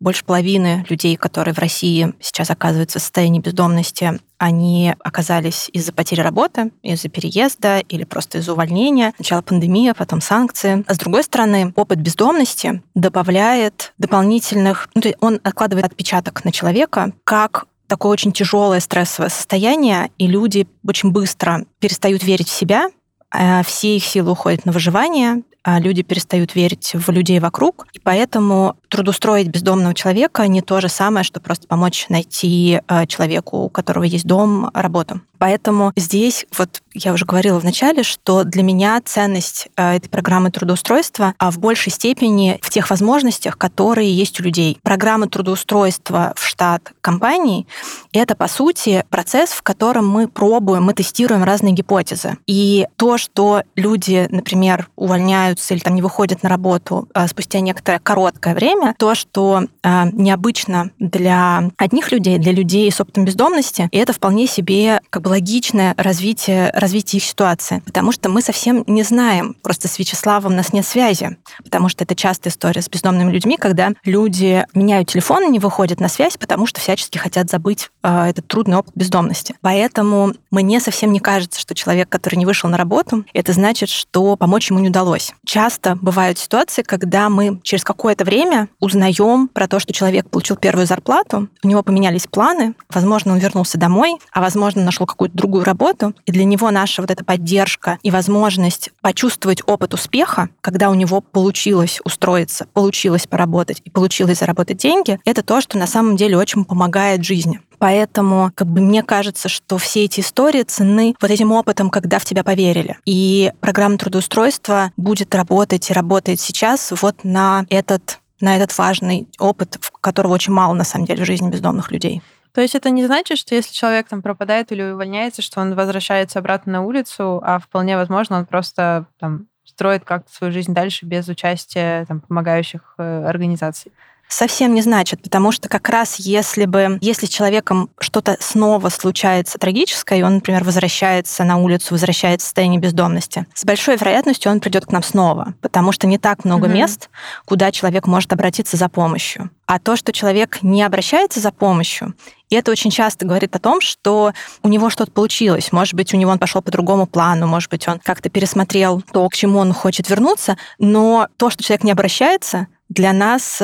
больше 0.00 0.24
половины 0.24 0.84
людей, 0.88 1.16
которые 1.16 1.54
в 1.54 1.58
России 1.58 2.14
сейчас 2.20 2.50
оказываются 2.50 2.98
в 2.98 3.02
состоянии 3.02 3.40
бездомности, 3.40 4.20
они 4.38 4.94
оказались 5.00 5.70
из-за 5.72 5.92
потери 5.92 6.20
работы, 6.20 6.70
из-за 6.82 7.08
переезда 7.08 7.78
или 7.78 8.04
просто 8.04 8.38
из-за 8.38 8.52
увольнения. 8.52 9.12
Сначала 9.16 9.42
пандемия, 9.42 9.94
потом 9.94 10.20
санкции. 10.20 10.84
А 10.86 10.94
с 10.94 10.98
другой 10.98 11.24
стороны, 11.24 11.72
опыт 11.76 11.98
бездомности 11.98 12.82
добавляет 12.94 13.94
дополнительных... 13.98 14.88
Ну, 14.94 15.00
то 15.00 15.08
есть 15.08 15.18
он 15.20 15.40
откладывает 15.42 15.86
отпечаток 15.86 16.44
на 16.44 16.52
человека 16.52 17.12
как 17.24 17.66
такое 17.86 18.12
очень 18.12 18.32
тяжелое 18.32 18.80
стрессовое 18.80 19.30
состояние, 19.30 20.10
и 20.18 20.26
люди 20.26 20.66
очень 20.86 21.12
быстро 21.12 21.64
перестают 21.78 22.24
верить 22.24 22.48
в 22.48 22.52
себя, 22.52 22.88
э, 23.32 23.62
все 23.64 23.96
их 23.96 24.04
силы 24.04 24.32
уходят 24.32 24.66
на 24.66 24.72
выживание, 24.72 25.42
а 25.62 25.80
люди 25.80 26.02
перестают 26.02 26.54
верить 26.54 26.92
в 26.94 27.10
людей 27.10 27.40
вокруг, 27.40 27.86
и 27.92 27.98
поэтому 27.98 28.76
трудоустроить 28.88 29.48
бездомного 29.48 29.94
человека 29.94 30.46
не 30.46 30.62
то 30.62 30.80
же 30.80 30.88
самое, 30.88 31.24
что 31.24 31.40
просто 31.40 31.66
помочь 31.66 32.06
найти 32.08 32.80
э, 32.86 33.06
человеку, 33.06 33.58
у 33.58 33.68
которого 33.68 34.04
есть 34.04 34.26
дом, 34.26 34.70
работу. 34.74 35.20
Поэтому 35.38 35.92
здесь, 35.96 36.46
вот 36.56 36.82
я 36.94 37.12
уже 37.12 37.24
говорила 37.24 37.60
в 37.60 37.64
начале, 37.64 38.02
что 38.02 38.44
для 38.44 38.62
меня 38.62 39.00
ценность 39.04 39.68
э, 39.76 39.96
этой 39.96 40.08
программы 40.08 40.50
трудоустройства 40.50 41.34
а 41.38 41.50
в 41.50 41.58
большей 41.58 41.92
степени 41.92 42.58
в 42.62 42.70
тех 42.70 42.90
возможностях, 42.90 43.58
которые 43.58 44.12
есть 44.12 44.40
у 44.40 44.42
людей. 44.42 44.78
Программа 44.82 45.28
трудоустройства 45.28 46.32
в 46.36 46.46
штат 46.46 46.92
компании— 47.00 47.66
это, 48.12 48.34
по 48.34 48.48
сути, 48.48 49.04
процесс, 49.10 49.50
в 49.50 49.62
котором 49.62 50.08
мы 50.08 50.28
пробуем, 50.28 50.84
мы 50.84 50.94
тестируем 50.94 51.44
разные 51.44 51.74
гипотезы. 51.74 52.38
И 52.46 52.86
то, 52.96 53.18
что 53.18 53.62
люди, 53.74 54.26
например, 54.30 54.88
увольняются 54.96 55.74
или 55.74 55.80
там 55.80 55.94
не 55.94 56.02
выходят 56.02 56.42
на 56.42 56.48
работу 56.48 57.08
э, 57.14 57.26
спустя 57.28 57.60
некоторое 57.60 57.98
короткое 57.98 58.54
время, 58.54 58.75
то, 58.98 59.14
что 59.14 59.62
э, 59.82 60.10
необычно 60.12 60.90
для 60.98 61.70
одних 61.76 62.12
людей, 62.12 62.38
для 62.38 62.52
людей 62.52 62.90
с 62.90 63.00
опытом 63.00 63.24
бездомности, 63.24 63.88
и 63.92 63.98
это 63.98 64.12
вполне 64.12 64.46
себе 64.46 65.00
как 65.10 65.22
бы 65.22 65.28
логичное 65.28 65.94
развитие, 65.96 66.70
развитие 66.72 67.18
их 67.18 67.24
ситуации. 67.24 67.82
Потому 67.84 68.12
что 68.12 68.28
мы 68.28 68.42
совсем 68.42 68.84
не 68.86 69.02
знаем, 69.02 69.56
просто 69.62 69.88
с 69.88 69.98
Вячеславом 69.98 70.52
у 70.52 70.56
нас 70.56 70.72
нет 70.72 70.86
связи, 70.86 71.36
потому 71.62 71.88
что 71.88 72.04
это 72.04 72.14
частая 72.14 72.52
история 72.52 72.82
с 72.82 72.88
бездомными 72.88 73.32
людьми, 73.32 73.56
когда 73.56 73.90
люди 74.04 74.64
меняют 74.74 75.08
телефон 75.08 75.44
и 75.44 75.50
не 75.50 75.58
выходят 75.58 76.00
на 76.00 76.08
связь, 76.08 76.36
потому 76.36 76.66
что 76.66 76.80
всячески 76.80 77.18
хотят 77.18 77.50
забыть 77.50 77.90
э, 78.02 78.26
этот 78.30 78.46
трудный 78.46 78.76
опыт 78.76 78.92
бездомности. 78.94 79.54
Поэтому 79.60 80.32
мне 80.50 80.80
совсем 80.80 81.12
не 81.12 81.20
кажется, 81.20 81.60
что 81.60 81.74
человек, 81.74 82.08
который 82.08 82.36
не 82.36 82.46
вышел 82.46 82.70
на 82.70 82.76
работу, 82.76 83.24
это 83.32 83.52
значит, 83.52 83.88
что 83.88 84.36
помочь 84.36 84.70
ему 84.70 84.80
не 84.80 84.88
удалось. 84.88 85.32
Часто 85.44 85.96
бывают 85.96 86.38
ситуации, 86.38 86.82
когда 86.82 87.28
мы 87.28 87.60
через 87.62 87.84
какое-то 87.84 88.24
время 88.24 88.65
узнаем 88.80 89.48
про 89.48 89.68
то, 89.68 89.78
что 89.78 89.92
человек 89.92 90.28
получил 90.30 90.56
первую 90.56 90.86
зарплату, 90.86 91.48
у 91.62 91.68
него 91.68 91.82
поменялись 91.82 92.26
планы, 92.26 92.74
возможно, 92.90 93.32
он 93.32 93.38
вернулся 93.38 93.78
домой, 93.78 94.18
а 94.32 94.40
возможно, 94.40 94.82
нашел 94.82 95.06
какую-то 95.06 95.36
другую 95.36 95.64
работу, 95.64 96.14
и 96.24 96.32
для 96.32 96.44
него 96.44 96.70
наша 96.70 97.02
вот 97.02 97.10
эта 97.10 97.24
поддержка 97.24 97.98
и 98.02 98.10
возможность 98.10 98.90
почувствовать 99.00 99.62
опыт 99.66 99.94
успеха, 99.94 100.48
когда 100.60 100.90
у 100.90 100.94
него 100.94 101.20
получилось 101.20 102.00
устроиться, 102.04 102.66
получилось 102.72 103.26
поработать 103.26 103.80
и 103.84 103.90
получилось 103.90 104.38
заработать 104.38 104.78
деньги, 104.78 105.18
это 105.24 105.42
то, 105.42 105.60
что 105.60 105.78
на 105.78 105.86
самом 105.86 106.16
деле 106.16 106.36
очень 106.36 106.64
помогает 106.64 107.24
жизни. 107.24 107.60
Поэтому 107.78 108.50
как 108.54 108.68
бы 108.68 108.80
мне 108.80 109.02
кажется, 109.02 109.48
что 109.48 109.78
все 109.78 110.04
эти 110.04 110.20
истории 110.20 110.62
ценны 110.62 111.14
вот 111.20 111.30
этим 111.30 111.52
опытом, 111.52 111.90
когда 111.90 112.18
в 112.18 112.24
тебя 112.24 112.42
поверили. 112.42 112.98
И 113.04 113.52
программа 113.60 113.98
трудоустройства 113.98 114.92
будет 114.96 115.34
работать 115.34 115.90
и 115.90 115.92
работает 115.92 116.40
сейчас 116.40 116.92
вот 117.00 117.24
на 117.24 117.66
этот 117.68 118.20
на 118.40 118.56
этот 118.56 118.76
важный 118.76 119.28
опыт, 119.38 119.78
которого 120.00 120.34
очень 120.34 120.52
мало 120.52 120.74
на 120.74 120.84
самом 120.84 121.06
деле 121.06 121.24
в 121.24 121.26
жизни 121.26 121.50
бездомных 121.50 121.90
людей. 121.90 122.22
То 122.52 122.62
есть 122.62 122.74
это 122.74 122.88
не 122.90 123.04
значит, 123.04 123.36
что 123.36 123.54
если 123.54 123.72
человек 123.72 124.08
там 124.08 124.22
пропадает 124.22 124.72
или 124.72 124.82
увольняется, 124.82 125.42
что 125.42 125.60
он 125.60 125.74
возвращается 125.74 126.38
обратно 126.38 126.72
на 126.72 126.82
улицу, 126.82 127.40
а 127.44 127.58
вполне 127.58 127.96
возможно, 127.96 128.38
он 128.38 128.46
просто 128.46 129.06
там 129.20 129.48
строит 129.64 130.04
как-то 130.04 130.32
свою 130.32 130.52
жизнь 130.52 130.72
дальше 130.72 131.04
без 131.04 131.28
участия 131.28 132.06
там, 132.06 132.20
помогающих 132.20 132.94
э, 132.96 133.24
организаций 133.26 133.92
совсем 134.28 134.74
не 134.74 134.82
значит, 134.82 135.22
потому 135.22 135.52
что 135.52 135.68
как 135.68 135.88
раз 135.88 136.16
если 136.16 136.64
бы, 136.64 136.98
если 137.00 137.26
с 137.26 137.30
человеком 137.30 137.90
что-то 138.00 138.36
снова 138.40 138.88
случается 138.88 139.58
трагическое, 139.58 140.18
и 140.18 140.22
он, 140.22 140.36
например, 140.36 140.64
возвращается 140.64 141.44
на 141.44 141.58
улицу, 141.58 141.94
возвращается 141.94 142.44
в 142.44 142.48
состояние 142.48 142.80
бездомности, 142.80 143.46
с 143.54 143.64
большой 143.64 143.96
вероятностью 143.96 144.50
он 144.50 144.60
придет 144.60 144.86
к 144.86 144.92
нам 144.92 145.02
снова, 145.02 145.54
потому 145.60 145.92
что 145.92 146.06
не 146.06 146.18
так 146.18 146.44
много 146.44 146.66
mm-hmm. 146.66 146.72
мест, 146.72 147.10
куда 147.44 147.70
человек 147.70 148.06
может 148.06 148.32
обратиться 148.32 148.76
за 148.76 148.88
помощью. 148.88 149.50
А 149.66 149.78
то, 149.78 149.96
что 149.96 150.12
человек 150.12 150.62
не 150.62 150.82
обращается 150.82 151.40
за 151.40 151.50
помощью, 151.50 152.14
и 152.48 152.54
это 152.54 152.70
очень 152.70 152.90
часто 152.90 153.26
говорит 153.26 153.56
о 153.56 153.58
том, 153.58 153.80
что 153.80 154.32
у 154.62 154.68
него 154.68 154.90
что-то 154.90 155.10
получилось. 155.10 155.72
Может 155.72 155.94
быть, 155.94 156.14
у 156.14 156.16
него 156.16 156.30
он 156.30 156.38
пошел 156.38 156.62
по 156.62 156.70
другому 156.70 157.06
плану, 157.06 157.48
может 157.48 157.70
быть, 157.70 157.88
он 157.88 157.98
как-то 157.98 158.28
пересмотрел 158.28 159.02
то, 159.12 159.28
к 159.28 159.34
чему 159.34 159.58
он 159.58 159.72
хочет 159.72 160.08
вернуться, 160.08 160.56
но 160.78 161.28
то, 161.36 161.50
что 161.50 161.64
человек 161.64 161.82
не 161.82 161.92
обращается, 161.92 162.68
для 162.88 163.12
нас 163.12 163.60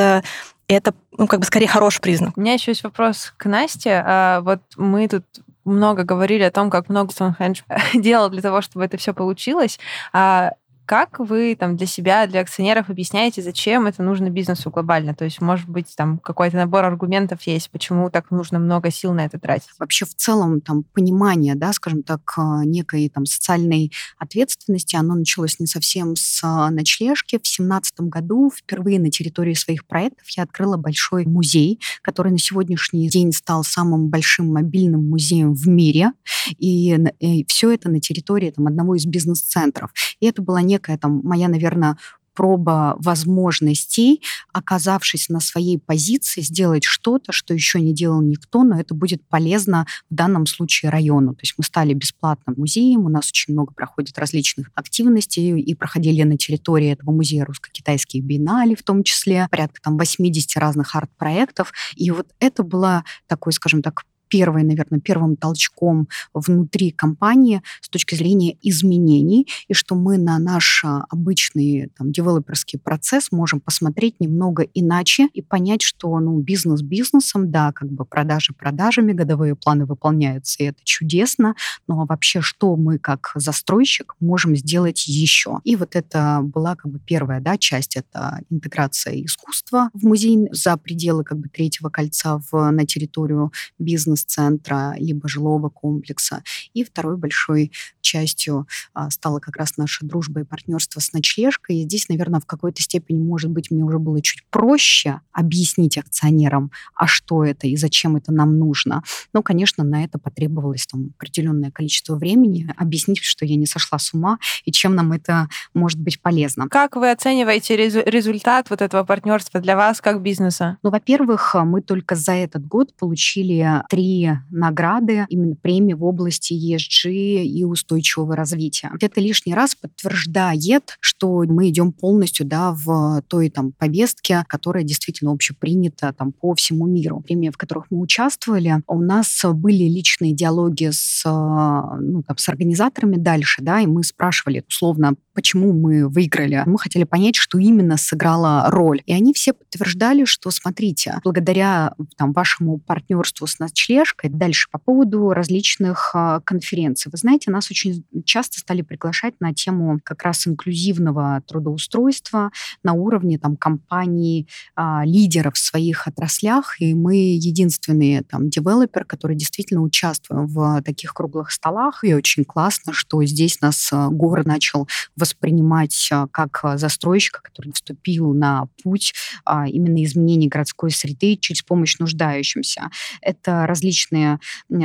это, 0.73 0.95
ну, 1.17 1.27
как 1.27 1.41
бы 1.41 1.47
скорее 1.47 1.69
хороший 1.69 2.01
признак. 2.01 2.37
У 2.37 2.41
меня 2.41 2.55
еще 2.55 2.71
есть 2.71 2.85
вопрос 2.85 3.33
к 3.37 3.47
Насте. 3.47 4.03
А, 4.05 4.41
вот 4.41 4.61
мы 4.77 5.09
тут 5.09 5.25
много 5.65 6.03
говорили 6.03 6.43
о 6.43 6.51
том, 6.51 6.71
как 6.71 6.89
много 6.89 7.13
Стоунхендж 7.13 7.63
делал 7.95 8.29
для 8.31 8.43
того, 8.43 8.61
чтобы 8.63 8.85
это 8.85 8.97
все 8.97 9.15
получилось. 9.15 9.79
А 10.13 10.53
как 10.87 11.19
вы 11.19 11.57
там 11.59 11.77
для 11.77 11.87
себя, 11.87 12.27
для 12.27 12.41
акционеров 12.41 12.91
объясняете, 12.91 13.43
зачем 13.43 13.87
это 13.87 14.03
нужно 14.03 14.31
бизнесу 14.31 14.71
глобально? 14.71 15.15
То 15.15 15.25
есть, 15.25 15.41
может 15.41 15.69
быть, 15.69 15.95
там 15.97 16.19
какой-то 16.19 16.57
набор 16.57 16.85
аргументов 16.85 17.43
есть, 17.43 17.71
почему 17.71 18.11
так 18.11 18.31
нужно 18.31 18.59
много 18.59 18.91
сил 18.91 19.13
на 19.13 19.25
это 19.25 19.39
тратить? 19.39 19.71
Вообще 19.79 20.05
в 20.05 20.15
целом 20.15 20.61
там 20.61 20.85
понимание, 20.85 21.55
да, 21.55 21.73
скажем 21.73 22.03
так, 22.03 22.21
а, 22.37 22.65
некой 22.65 23.09
там 23.09 23.27
социальной 23.27 23.93
ответственности, 24.19 24.97
оно 24.97 25.15
началось 25.15 25.61
не 25.61 25.67
совсем 25.67 26.17
с 26.17 26.41
а, 26.43 26.71
ночлежки. 26.71 27.39
В 27.43 27.47
семнадцатом 27.47 28.09
году 28.09 28.51
впервые 28.51 28.99
на 28.99 29.11
территории 29.11 29.55
своих 29.55 29.87
проектов 29.87 30.29
я 30.31 30.43
открыла 30.43 30.77
большой 30.77 31.27
музей, 31.27 31.81
который 32.03 32.33
на 32.33 32.39
сегодняшний 32.39 33.09
день 33.09 33.33
стал 33.33 33.65
самым 33.65 34.09
большим 34.09 34.53
мобильным 34.53 35.09
музеем 35.09 35.55
в 35.55 35.69
мире. 35.69 36.13
И, 36.59 36.99
и 37.21 37.45
все 37.47 37.71
это 37.71 37.89
на 37.89 38.01
территории 38.01 38.51
там, 38.51 38.67
одного 38.67 38.97
из 38.97 39.07
бизнес-центров. 39.07 39.93
И 40.21 40.27
это 40.27 40.43
была 40.43 40.63
некая 40.73 40.97
там 40.97 41.21
моя, 41.23 41.49
наверное, 41.49 41.97
проба 42.35 42.97
возможностей, 42.99 44.23
оказавшись 44.53 45.29
на 45.29 45.41
своей 45.41 45.79
позиции, 45.79 46.41
сделать 46.41 46.85
что-то, 46.85 47.31
что 47.33 47.53
еще 47.53 47.81
не 47.81 47.93
делал 47.93 48.23
никто, 48.23 48.63
но 48.65 48.81
это 48.81 48.95
будет 48.95 49.23
полезно 49.29 49.87
в 50.11 50.15
данном 50.15 50.47
случае 50.47 50.91
району. 50.91 51.35
То 51.35 51.41
есть 51.43 51.55
мы 51.59 51.65
стали 51.65 51.93
бесплатным 51.93 52.55
музеем, 52.57 53.05
у 53.05 53.09
нас 53.09 53.29
очень 53.29 53.53
много 53.53 53.75
проходит 53.75 54.19
различных 54.19 54.71
активностей, 54.75 55.61
и 55.61 55.75
проходили 55.75 56.23
на 56.23 56.39
территории 56.39 56.93
этого 56.93 57.11
музея 57.11 57.45
русско-китайские 57.45 58.23
биеннале 58.23 58.77
в 58.77 58.83
том 58.83 59.03
числе, 59.03 59.47
порядка 59.51 59.83
там 59.83 59.99
80 59.99 60.57
разных 60.57 60.97
арт-проектов. 60.97 61.73
И 61.97 62.11
вот 62.11 62.29
это 62.41 62.63
было 62.63 63.05
такой, 63.27 63.53
скажем 63.53 63.83
так, 63.83 64.05
первой, 64.33 64.63
наверное, 64.63 64.99
первым 64.99 65.37
толчком 65.37 66.09
внутри 66.33 66.91
компании 66.91 67.61
с 67.83 67.91
точки 67.91 68.15
зрения 68.15 68.57
изменений, 68.63 69.47
и 69.69 69.75
что 69.75 69.95
мы 69.95 70.17
на 70.17 70.39
наш 70.39 70.83
а, 70.87 71.05
обычный 71.11 71.91
там, 71.99 72.13
девелоперский 72.13 72.79
процесс 72.79 73.31
можем 73.31 73.61
посмотреть 73.61 74.21
немного 74.21 74.63
иначе 74.63 75.29
и 75.35 75.43
понять, 75.43 75.83
что 75.83 76.19
ну, 76.19 76.39
бизнес 76.39 76.81
бизнесом, 76.81 77.51
да, 77.51 77.73
как 77.73 77.93
бы 77.93 78.07
продажи 78.07 78.55
продажами, 78.55 79.13
годовые 79.13 79.55
планы 79.55 79.85
выполняются, 79.85 80.63
и 80.63 80.67
это 80.67 80.79
чудесно, 80.83 81.55
но 81.87 82.07
вообще 82.07 82.41
что 82.41 82.77
мы 82.77 82.99
как 82.99 83.33
застройщик 83.35 84.15
можем 84.19 84.57
сделать 84.57 85.07
еще? 85.07 85.59
И 85.65 85.77
вот 85.77 85.95
это 85.95 86.41
была 86.43 86.75
как 86.75 86.91
бы 86.91 87.01
первая 87.01 87.43
да, 87.43 87.59
часть, 87.59 87.97
это 87.97 88.41
интеграция 88.49 89.23
искусства 89.23 89.91
в 89.93 90.07
музей 90.07 90.49
за 90.53 90.79
пределы 90.79 91.23
как 91.23 91.39
бы 91.39 91.51
третьего 91.51 91.91
кольца 91.91 92.41
в, 92.51 92.71
на 92.71 92.87
территорию 92.87 93.53
бизнеса 93.79 94.22
бизнес-центра, 94.23 94.95
либо 94.99 95.29
жилого 95.29 95.69
комплекса. 95.69 96.43
И 96.75 96.85
второй 96.85 97.17
большой 97.17 97.73
частью 98.01 98.67
а, 98.95 99.11
стала 99.11 99.39
как 99.39 99.57
раз 99.57 99.77
наша 99.77 100.05
дружба 100.05 100.41
и 100.41 100.45
партнерство 100.45 101.01
с 101.01 101.13
ночлежкой. 101.13 101.77
И 101.77 101.83
здесь, 101.83 102.09
наверное, 102.09 102.41
в 102.41 102.47
какой-то 102.47 102.83
степени, 102.83 103.19
может 103.23 103.51
быть, 103.51 103.71
мне 103.71 103.85
уже 103.85 103.99
было 103.99 104.21
чуть 104.21 104.45
проще 104.51 105.21
объяснить 105.33 105.99
акционерам, 105.99 106.71
а 106.95 107.07
что 107.07 107.45
это 107.45 107.67
и 107.67 107.77
зачем 107.77 108.17
это 108.17 108.33
нам 108.33 108.59
нужно. 108.59 109.03
Но, 109.33 109.43
конечно, 109.43 109.85
на 109.85 110.05
это 110.05 110.19
потребовалось 110.19 110.87
там 110.87 111.11
определенное 111.17 111.71
количество 111.71 112.17
времени 112.17 112.69
объяснить, 112.77 113.23
что 113.23 113.45
я 113.45 113.57
не 113.57 113.67
сошла 113.67 113.99
с 113.99 114.13
ума 114.15 114.39
и 114.65 114.73
чем 114.73 114.95
нам 114.95 115.13
это 115.13 115.49
может 115.75 116.01
быть 116.01 116.21
полезно. 116.21 116.69
Как 116.69 116.97
вы 116.97 117.11
оцениваете 117.11 117.77
результат 117.77 118.71
вот 118.71 118.83
этого 118.83 119.05
партнерства 119.05 119.61
для 119.61 119.77
вас 119.77 120.01
как 120.01 120.23
бизнеса? 120.23 120.77
Ну, 120.83 120.91
во-первых, 120.91 121.55
мы 121.65 121.81
только 121.81 122.15
за 122.15 122.33
этот 122.33 122.67
год 122.67 122.95
получили 122.97 123.83
три 123.89 124.12
награды, 124.51 125.27
именно 125.29 125.55
премии 125.57 125.95
в 125.95 126.05
области 126.05 126.53
ESG 126.53 127.43
и 127.45 127.65
устойчивого 127.65 128.37
развития. 128.37 128.91
Это 129.01 129.21
лишний 129.21 129.55
раз 129.55 129.75
подтверждает, 129.75 130.97
что 131.01 131.45
мы 131.47 131.69
идем 131.69 131.93
полностью 131.93 132.47
да, 132.47 132.73
в 132.73 133.23
той 133.29 133.51
там, 133.51 133.73
повестке, 133.73 134.45
которая 134.49 134.85
действительно 134.85 135.33
общепринята 135.33 136.13
там, 136.17 136.33
по 136.33 136.55
всему 136.55 136.87
миру. 136.87 137.21
Премии, 137.21 137.51
в 137.51 137.57
которых 137.57 137.87
мы 137.91 138.01
участвовали, 138.01 138.83
у 138.87 139.01
нас 139.01 139.43
были 139.45 139.85
личные 139.85 140.33
диалоги 140.33 140.91
с, 140.91 141.23
ну, 141.25 142.23
там, 142.23 142.37
с 142.37 142.49
организаторами 142.49 143.17
дальше, 143.17 143.63
да, 143.63 143.81
и 143.81 143.87
мы 143.87 144.03
спрашивали, 144.05 144.65
условно, 144.69 145.15
почему 145.35 145.73
мы 145.73 146.09
выиграли. 146.09 146.63
Мы 146.67 146.79
хотели 146.79 147.05
понять, 147.05 147.37
что 147.37 147.59
именно 147.59 147.97
сыграла 147.97 148.67
роль. 148.69 149.03
И 149.07 149.13
они 149.13 149.33
все 149.33 149.53
подтверждали, 149.53 150.25
что, 150.25 150.51
смотрите, 150.51 151.21
благодаря 151.25 151.95
там, 152.17 152.33
вашему 152.33 152.79
партнерству 152.79 153.47
с 153.47 153.59
ночлежкой, 153.59 154.02
ночлежкой. 154.03 154.31
Дальше, 154.31 154.69
по 154.71 154.79
поводу 154.79 155.31
различных 155.31 156.11
а, 156.15 156.41
конференций. 156.41 157.11
Вы 157.11 157.19
знаете, 157.19 157.51
нас 157.51 157.71
очень 157.71 158.05
часто 158.25 158.59
стали 158.59 158.83
приглашать 158.83 159.35
на 159.41 159.55
тему 159.55 160.01
как 160.03 160.23
раз 160.23 160.47
инклюзивного 160.47 161.43
трудоустройства 161.47 162.51
на 162.83 162.93
уровне 162.93 163.39
там, 163.39 163.57
компаний, 163.57 164.49
а, 164.75 165.03
лидеров 165.05 165.55
в 165.55 165.59
своих 165.59 166.07
отраслях, 166.07 166.81
и 166.81 166.95
мы 166.95 167.17
единственные 167.17 168.23
там 168.23 168.49
девелопер, 168.49 169.05
которые 169.05 169.37
действительно 169.37 169.83
участвуем 169.83 170.47
в 170.47 170.83
таких 170.83 171.15
круглых 171.15 171.51
столах, 171.51 172.05
и 172.05 172.15
очень 172.15 172.45
классно, 172.45 172.93
что 172.93 173.25
здесь 173.25 173.61
нас 173.61 173.91
а, 173.93 174.09
город 174.09 174.47
начал 174.47 174.89
воспринимать 175.17 176.11
как 176.33 176.61
застройщика, 176.75 177.41
который 177.43 177.73
вступил 177.73 178.33
на 178.33 178.67
путь 178.83 179.15
именно 179.47 180.03
изменения 180.05 180.49
городской 180.49 180.91
среды 180.91 181.37
через 181.37 181.63
помощь 181.63 181.99
нуждающимся. 181.99 182.91
Это 183.21 183.67
различные 183.83 184.39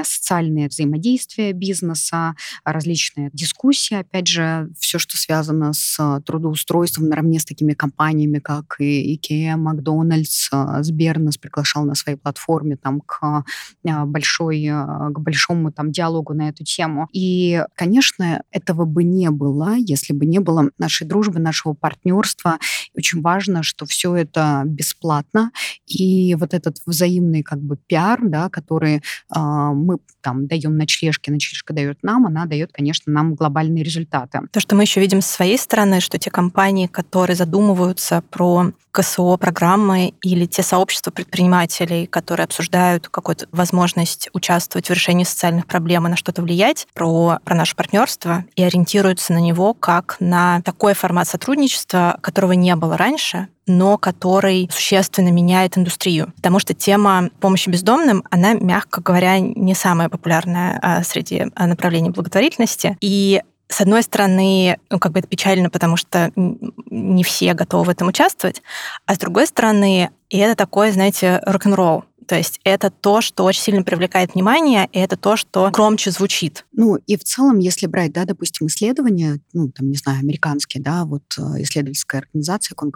социальные 0.04 0.70
взаимодействия 0.70 1.54
бизнеса, 1.54 2.36
различные 2.64 3.30
дискуссии, 3.32 3.96
опять 3.96 4.28
же, 4.28 4.70
все, 4.80 4.98
что 4.98 5.18
связано 5.18 5.74
с 5.74 6.22
трудоустройством 6.26 7.10
наравне 7.10 7.40
с 7.40 7.46
такими 7.46 7.74
компаниями, 7.74 8.40
как 8.40 8.78
и 8.80 9.16
IKEA, 9.16 9.56
Макдональдс, 9.56 10.50
Сбер 10.82 11.20
нас 11.20 11.38
приглашал 11.38 11.86
на 11.86 11.96
своей 11.96 12.18
платформе 12.18 12.76
там, 12.78 13.02
к, 13.02 13.44
а, 13.86 14.06
большой, 14.06 14.66
а, 14.68 15.10
к 15.12 15.20
большому 15.20 15.72
там, 15.72 15.92
диалогу 15.92 16.34
на 16.34 16.50
эту 16.50 16.64
тему. 16.64 17.08
И, 17.14 17.64
конечно, 17.76 18.44
этого 18.52 18.86
бы 18.86 19.04
не 19.04 19.30
было, 19.30 19.76
если 19.78 20.14
бы 20.14 20.26
не 20.26 20.40
было 20.40 20.72
нашей 20.78 21.06
дружбы, 21.06 21.40
нашего 21.40 21.74
партнерства. 21.74 22.58
очень 22.96 23.22
важно, 23.22 23.62
что 23.64 23.86
все 23.86 24.16
это 24.16 24.64
бесплатно. 24.66 25.52
И 25.86 26.36
вот 26.36 26.54
этот 26.54 26.78
взаимный 26.86 27.44
как 27.44 27.62
бы 27.62 27.78
пиар, 27.78 28.20
да, 28.24 28.50
который 28.50 28.87
э, 28.96 29.40
мы 29.40 29.98
там 30.22 30.48
даем 30.48 30.78
ночлежке, 30.78 31.32
ночлежка 31.32 31.74
дает 31.74 32.00
нам, 32.04 32.26
она 32.26 32.46
дает, 32.46 32.72
конечно, 32.72 33.12
нам 33.14 33.36
глобальные 33.36 33.84
результаты. 33.84 34.42
То, 34.52 34.60
что 34.60 34.76
мы 34.76 34.84
еще 34.84 35.00
видим 35.00 35.22
с 35.22 35.28
своей 35.28 35.58
стороны, 35.58 36.00
что 36.00 36.18
те 36.18 36.30
компании, 36.30 36.88
которые 36.88 37.36
задумываются 37.36 38.24
про 38.30 38.72
КСО 38.98 39.38
программы 39.38 40.16
или 40.24 40.46
те 40.46 40.64
сообщества 40.64 41.12
предпринимателей, 41.12 42.08
которые 42.08 42.46
обсуждают 42.46 43.10
какую-то 43.10 43.48
возможность 43.52 44.30
участвовать 44.34 44.90
в 44.90 44.94
решении 44.94 45.24
социальных 45.24 45.68
проблем 45.68 46.08
и 46.08 46.10
на 46.10 46.16
что-то 46.16 46.42
влиять, 46.42 46.88
про, 46.94 47.38
про 47.44 47.56
наше 47.56 47.76
партнерство 47.76 48.46
и 48.56 48.64
ориентируются 48.64 49.34
на 49.34 49.40
него 49.40 49.76
как 49.76 50.18
на 50.20 50.62
такой 50.64 50.96
формат 50.96 51.28
сотрудничества, 51.28 52.18
которого 52.22 52.54
не 52.54 52.76
было 52.76 52.98
раньше, 52.98 53.50
но 53.68 53.98
который 53.98 54.70
существенно 54.72 55.30
меняет 55.30 55.78
индустрию. 55.78 56.34
Потому 56.38 56.58
что 56.58 56.74
тема 56.74 57.30
помощи 57.40 57.70
бездомным, 57.70 58.24
она, 58.32 58.54
мягко 58.54 59.02
говоря, 59.02 59.40
не 59.40 59.76
самая 59.76 60.10
популярная 60.10 60.80
а, 60.82 61.04
среди 61.04 61.48
а, 61.54 61.68
направлений 61.68 62.10
благотворительности. 62.10 62.98
И 63.02 63.42
с 63.70 63.82
одной 63.82 64.04
стороны, 64.04 64.78
ну, 64.90 65.00
как 65.00 65.12
бы 65.12 65.20
это 65.20 65.28
печально, 65.28 65.70
потому 65.70 65.98
что 65.98 66.32
не 66.36 67.24
все 67.24 67.54
готовы 67.54 67.86
в 67.86 67.90
этом 67.90 68.08
участвовать, 68.08 68.62
а 69.06 69.16
с 69.16 69.18
другой 69.18 69.48
стороны, 69.48 70.10
и 70.30 70.38
это 70.38 70.56
такое, 70.56 70.92
знаете, 70.92 71.42
рок-н-ролл. 71.46 72.06
То 72.28 72.36
есть 72.36 72.60
это 72.64 72.90
то, 72.90 73.22
что 73.22 73.46
очень 73.46 73.62
сильно 73.62 73.84
привлекает 73.84 74.34
внимание, 74.36 74.90
и 74.92 75.00
это 75.00 75.16
то, 75.16 75.38
что 75.38 75.70
громче 75.72 76.12
звучит. 76.12 76.66
Ну 76.74 76.98
и 77.08 77.16
в 77.16 77.24
целом, 77.24 77.60
если 77.60 77.88
брать, 77.88 78.12
да, 78.12 78.26
допустим, 78.26 78.68
исследования, 78.68 79.40
ну 79.54 79.72
там, 79.72 79.90
не 79.90 79.98
знаю, 79.98 80.20
американские, 80.20 80.84
да, 80.84 81.06
вот 81.06 81.24
э, 81.38 81.62
исследовательская 81.62 82.22
организация 82.22 82.76
Con 82.76 82.92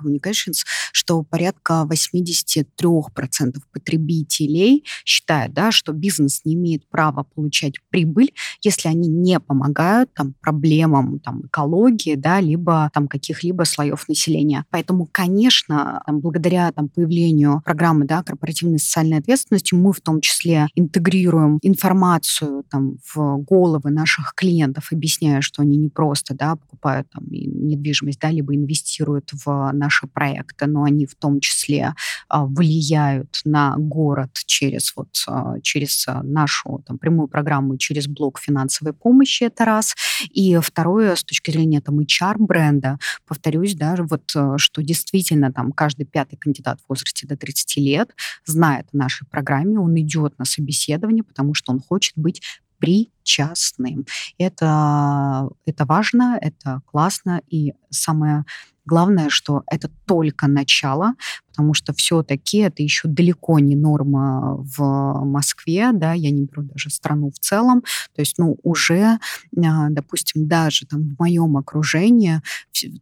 что 0.92 1.24
порядка 1.24 1.88
83% 1.90 2.66
потребителей 3.72 4.86
считают, 5.06 5.54
да, 5.54 5.72
что 5.72 5.94
бизнес 5.94 6.42
не 6.44 6.56
имеет 6.56 6.88
права 6.90 7.24
получать 7.24 7.76
прибыль, 7.90 8.34
если 8.62 8.90
они 8.90 9.08
не 9.08 9.40
помогают 9.40 10.14
там 10.14 10.34
проблемам 10.42 11.20
там 11.20 11.46
экологии, 11.46 12.16
да, 12.16 12.42
либо 12.42 12.90
там 12.94 13.08
каких-либо 13.08 13.64
слоев 13.64 14.10
населения. 14.10 14.66
Поэтому, 14.72 15.08
конечно, 15.10 16.02
там, 16.06 16.20
благодаря 16.20 16.72
там 16.74 16.90
появлению 16.90 17.62
программы, 17.64 18.06
да, 18.06 18.24
корпоративной 18.24 18.80
социальной 18.80 19.21
ответственностью 19.22 19.80
мы 19.80 19.94
в 19.94 20.02
том 20.02 20.22
числе 20.22 20.68
интегрируем 20.76 21.60
информацию 21.62 22.64
там, 22.70 22.98
в 23.14 23.38
головы 23.38 23.92
наших 23.92 24.34
клиентов, 24.36 24.90
объясняя, 24.92 25.42
что 25.42 25.62
они 25.62 25.78
не 25.78 25.90
просто 25.90 26.34
да, 26.36 26.56
покупают 26.56 27.08
там, 27.12 27.24
недвижимость, 27.30 28.20
да, 28.20 28.30
либо 28.30 28.56
инвестируют 28.56 29.32
в 29.46 29.72
наши 29.74 30.08
проекты, 30.08 30.68
но 30.68 30.84
они 30.84 31.06
в 31.06 31.16
том 31.16 31.40
числе 31.40 31.94
а, 32.28 32.46
влияют 32.46 33.42
на 33.46 33.76
город 33.78 34.32
через, 34.46 34.94
вот, 34.96 35.10
а, 35.28 35.60
через 35.62 36.06
нашу 36.24 36.84
там, 36.86 36.98
прямую 36.98 37.28
программу, 37.28 37.78
через 37.78 38.08
блок 38.08 38.40
финансовой 38.40 38.94
помощи, 38.94 39.44
это 39.44 39.66
раз. 39.66 39.96
И 40.30 40.58
второе, 40.62 41.16
с 41.16 41.24
точки 41.24 41.52
зрения 41.52 41.82
там, 41.82 42.00
HR-бренда, 42.00 42.98
повторюсь, 43.28 43.76
да, 43.76 43.96
вот, 43.98 44.32
э, 44.36 44.54
что 44.58 44.82
действительно 44.82 45.52
там 45.52 45.72
каждый 45.72 46.06
пятый 46.06 46.38
кандидат 46.38 46.80
в 46.82 46.90
возрасте 46.90 47.28
до 47.28 47.36
30 47.36 47.78
лет 47.78 48.10
знает 48.46 48.88
наш 48.94 49.11
нашей 49.12 49.28
программе, 49.28 49.80
он 49.80 50.00
идет 50.00 50.38
на 50.40 50.46
собеседование, 50.46 51.24
потому 51.24 51.54
что 51.54 51.72
он 51.72 51.80
хочет 51.80 52.14
быть 52.16 52.42
причастным. 52.80 54.06
Это, 54.38 55.50
это 55.66 55.86
важно, 55.86 56.38
это 56.42 56.82
классно, 56.86 57.42
и 57.50 57.74
самое 57.90 58.46
главное, 58.86 59.30
что 59.30 59.64
это 59.68 59.90
только 60.08 60.48
начало, 60.48 61.14
потому 61.52 61.74
что 61.74 61.94
все-таки 61.94 62.60
это 62.60 62.82
еще 62.82 63.08
далеко 63.08 63.60
не 63.60 63.76
норма 63.76 64.56
в 64.58 65.26
Москве, 65.26 65.92
да, 65.94 66.14
я 66.14 66.32
не 66.32 66.46
беру 66.46 66.64
даже 66.64 66.90
страну 66.90 67.30
в 67.30 67.40
целом, 67.40 67.82
то 68.16 68.22
есть, 68.22 68.38
ну, 68.38 68.58
уже, 68.64 69.20
а, 69.58 69.90
допустим, 69.90 70.48
даже 70.48 70.86
там 70.86 71.16
в 71.16 71.20
моем 71.20 71.58
окружении, 71.58 72.42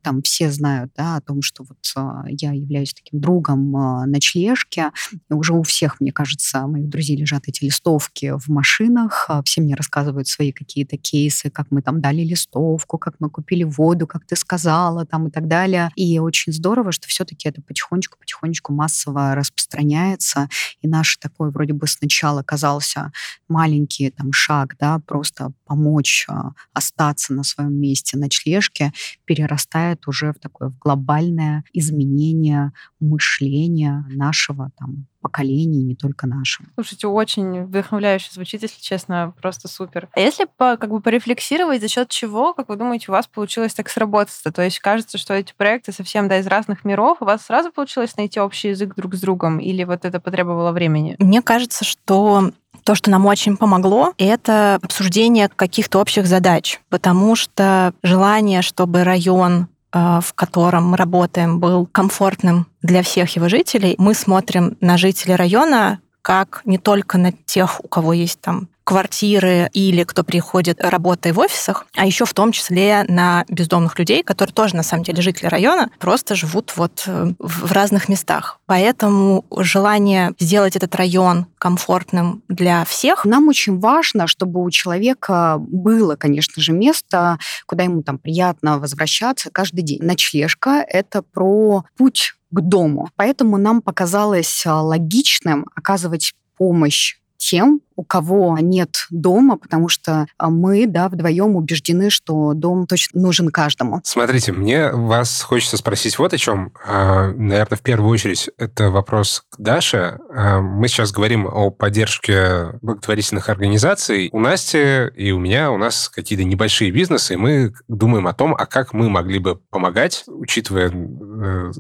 там 0.02 0.22
все 0.24 0.52
знают, 0.52 0.92
да, 0.98 1.18
о 1.18 1.22
том, 1.22 1.42
что 1.42 1.64
вот 1.64 1.78
а, 1.96 2.24
я 2.28 2.52
являюсь 2.52 2.94
таким 2.94 3.22
другом 3.22 3.76
а, 3.76 4.06
ночлежки, 4.06 4.86
уже 5.30 5.54
у 5.54 5.64
всех, 5.64 6.02
мне 6.02 6.12
кажется, 6.12 6.66
моих 6.68 6.90
друзей 6.90 7.18
лежат 7.18 7.44
эти 7.48 7.64
листовки 7.64 8.34
в 8.38 8.50
машинах, 8.50 9.30
все 9.46 9.62
мне 9.62 9.76
рассказывают 9.76 10.28
свои 10.28 10.52
какие-то 10.52 10.98
кейсы, 10.98 11.50
как 11.50 11.68
мы 11.70 11.82
там 11.82 12.02
дали 12.02 12.24
листовку, 12.24 12.98
как 12.98 13.16
мы 13.20 13.30
купили 13.30 13.64
воду, 13.64 14.08
как 14.08 14.26
ты 14.26 14.36
сказала, 14.36 15.06
там 15.06 15.28
и 15.28 15.32
так 15.32 15.48
далее, 15.48 15.92
и 15.96 16.18
очень 16.20 16.52
здорово, 16.52 16.92
что 16.92 17.08
все-таки 17.08 17.48
это 17.48 17.62
потихонечку-потихонечку 17.62 18.39
потихонечку 18.40 18.74
массово 18.74 19.36
распространяется, 19.36 20.50
и 20.82 20.88
наш 20.88 21.18
такой 21.18 21.52
вроде 21.52 21.74
бы 21.74 21.88
сначала 21.88 22.44
казался 22.44 23.12
маленький 23.48 24.10
там 24.12 24.32
шаг, 24.32 24.76
да, 24.80 25.00
просто 25.00 25.52
помочь 25.66 26.26
а, 26.30 26.52
остаться 26.74 27.34
на 27.34 27.44
своем 27.44 27.74
месте 27.74 28.18
ночлежки, 28.18 28.94
перерастает 29.26 30.08
уже 30.08 30.34
в 30.34 30.40
такое 30.40 30.70
в 30.70 30.78
глобальное 30.80 31.64
изменение 31.74 32.72
мышления 33.00 34.06
нашего 34.10 34.72
там 34.78 35.08
поколений, 35.22 35.84
не 35.84 35.96
только 35.96 36.28
нашим. 36.28 36.72
Слушайте, 36.76 37.08
очень 37.08 37.64
вдохновляюще 37.64 38.30
звучит, 38.32 38.62
если 38.62 38.82
честно, 38.82 39.34
просто 39.42 39.68
супер. 39.68 40.10
А 40.14 40.20
если 40.20 40.48
по, 40.58 40.78
как 40.78 40.90
бы 40.90 41.02
порефлексировать, 41.02 41.82
за 41.82 41.88
счет 41.88 42.10
чего, 42.10 42.54
как 42.54 42.70
вы 42.70 42.76
думаете, 42.76 43.06
у 43.10 43.12
вас 43.12 43.28
получилось 43.28 43.74
так 43.74 43.90
сработаться? 43.90 44.52
То 44.52 44.62
есть 44.62 44.80
кажется, 44.80 45.18
что 45.18 45.34
эти 45.34 45.54
проекты 45.56 45.92
совсем 45.92 46.28
да, 46.28 46.40
из 46.40 46.48
разных 46.48 46.86
миров, 46.86 47.22
у 47.22 47.26
вас 47.26 47.46
сразу 47.46 47.72
получилось 47.72 48.16
найти 48.18 48.40
общий 48.40 48.70
язык 48.70 48.96
друг 48.96 49.16
с 49.16 49.22
другом, 49.22 49.60
или 49.60 49.84
вот 49.84 50.06
это 50.06 50.20
потребовало 50.20 50.72
времени? 50.72 51.16
Мне 51.20 51.42
кажется, 51.42 51.86
что 51.86 52.52
то, 52.84 52.96
что 52.96 53.12
нам 53.12 53.26
очень 53.26 53.58
помогло, 53.58 54.14
это 54.18 54.80
обсуждение 54.82 55.50
каких-то 55.50 56.00
общих 56.00 56.26
задач, 56.26 56.80
потому 56.90 57.36
что 57.36 57.94
желание, 58.04 58.62
чтобы 58.62 59.04
район 59.04 59.68
в 59.92 60.34
котором 60.36 60.90
мы 60.90 60.98
работаем, 60.98 61.60
был 61.60 61.88
комфортным 61.88 62.68
для 62.82 63.02
всех 63.02 63.36
его 63.36 63.50
жителей, 63.50 63.96
мы 63.98 64.14
смотрим 64.14 64.78
на 64.82 64.98
жителей 64.98 65.36
района 65.36 66.00
как 66.22 66.62
не 66.66 66.78
только 66.78 67.18
на 67.18 67.32
тех, 67.32 67.84
у 67.84 67.88
кого 67.88 68.14
есть 68.14 68.40
там 68.42 68.68
квартиры 68.90 69.70
или 69.74 70.04
кто 70.04 70.24
приходит 70.24 70.82
работая 70.82 71.32
в 71.32 71.38
офисах, 71.38 71.86
а 71.96 72.08
еще 72.08 72.26
в 72.26 72.34
том 72.34 72.52
числе 72.52 73.06
на 73.08 73.46
бездомных 73.48 74.00
людей, 74.00 74.24
которые 74.24 74.52
тоже 74.52 74.76
на 74.76 74.82
самом 74.82 75.04
деле 75.04 75.22
жители 75.22 75.46
района, 75.46 75.92
просто 76.00 76.34
живут 76.34 76.74
вот 76.76 77.04
э, 77.06 77.34
в 77.38 77.72
разных 77.72 78.10
местах. 78.10 78.60
Поэтому 78.66 79.46
желание 79.60 80.34
сделать 80.40 80.76
этот 80.76 80.96
район 80.96 81.46
комфортным 81.60 82.42
для 82.48 82.84
всех. 82.84 83.26
Нам 83.26 83.48
очень 83.48 83.80
важно, 83.80 84.26
чтобы 84.26 84.64
у 84.64 84.72
человека 84.72 85.58
было, 85.60 86.16
конечно 86.16 86.60
же, 86.60 86.72
место, 86.72 87.38
куда 87.68 87.84
ему 87.84 88.02
там 88.02 88.18
приятно 88.18 88.80
возвращаться 88.80 89.52
каждый 89.52 89.84
день. 89.84 90.00
Ночлежка— 90.02 90.84
это 90.88 91.22
про 91.22 91.84
путь 91.96 92.34
к 92.50 92.60
дому. 92.60 93.12
Поэтому 93.18 93.58
нам 93.58 93.84
показалось 93.84 94.66
а, 94.66 94.82
логичным 94.82 95.68
оказывать 95.76 96.34
помощь 96.58 97.20
тем, 97.40 97.82
у 97.96 98.04
кого 98.04 98.58
нет 98.60 99.08
дома, 99.10 99.58
потому 99.58 99.90
что 99.90 100.28
а, 100.38 100.50
мы, 100.50 100.86
да, 100.86 101.10
вдвоем 101.10 101.56
убеждены, 101.56 102.10
что 102.10 102.54
дом 102.54 102.86
точно 102.86 103.22
нужен 103.22 103.50
каждому. 103.50 104.02
Смотрите, 104.04 104.52
мне 104.52 104.92
вас 104.92 105.42
хочется 105.42 105.78
спросить 105.78 106.20
вот 106.20 106.34
о 106.34 106.38
чем. 106.38 106.72
А, 106.86 107.32
Наверное, 107.32 107.78
в 107.78 107.82
первую 107.82 108.12
очередь 108.12 108.50
это 108.58 108.92
вопрос 108.92 109.46
к 109.50 109.60
Даше. 109.60 110.20
А, 110.34 110.60
мы 110.60 110.88
сейчас 110.88 111.12
говорим 111.12 111.48
о 111.48 111.72
поддержке 111.72 112.78
благотворительных 112.82 113.50
организаций. 113.50 114.30
У 114.32 114.40
Насти 114.40 115.08
и 115.16 115.32
у 115.32 115.40
меня, 115.40 115.72
у 115.72 115.78
нас 115.78 116.10
какие-то 116.10 116.44
небольшие 116.44 116.92
бизнесы, 116.92 117.34
и 117.34 117.38
мы 117.38 117.74
думаем 117.88 118.28
о 118.28 118.34
том, 118.34 118.54
а 118.54 118.66
как 118.66 118.94
мы 118.94 119.10
могли 119.10 119.40
бы 119.40 119.56
помогать, 119.70 120.24
учитывая 120.28 120.92
э, 120.92 121.72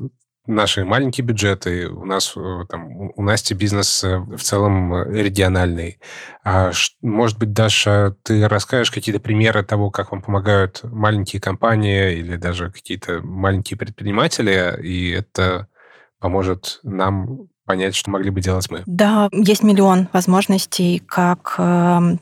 наши 0.49 0.83
маленькие 0.83 1.25
бюджеты, 1.25 1.87
у 1.87 2.05
нас 2.05 2.33
э, 2.35 2.65
там, 2.67 3.11
у 3.15 3.21
Насти 3.21 3.53
бизнес 3.53 4.03
э, 4.03 4.17
в 4.17 4.39
целом 4.39 4.93
э, 4.93 5.21
региональный. 5.21 5.99
А, 6.43 6.71
может 7.01 7.37
быть, 7.37 7.53
Даша, 7.53 8.15
ты 8.23 8.47
расскажешь 8.47 8.91
какие-то 8.91 9.21
примеры 9.21 9.63
того, 9.63 9.91
как 9.91 10.11
вам 10.11 10.21
помогают 10.21 10.81
маленькие 10.83 11.41
компании 11.41 12.15
или 12.15 12.35
даже 12.35 12.71
какие-то 12.71 13.21
маленькие 13.21 13.77
предприниматели, 13.77 14.81
и 14.83 15.11
это 15.11 15.67
поможет 16.19 16.79
нам 16.83 17.47
понять, 17.65 17.95
что 17.95 18.09
могли 18.09 18.31
бы 18.31 18.41
делать 18.41 18.69
мы. 18.71 18.81
Да, 18.87 19.29
есть 19.31 19.63
миллион 19.63 20.09
возможностей, 20.11 20.99
как 21.05 21.55
эм, 21.59 22.19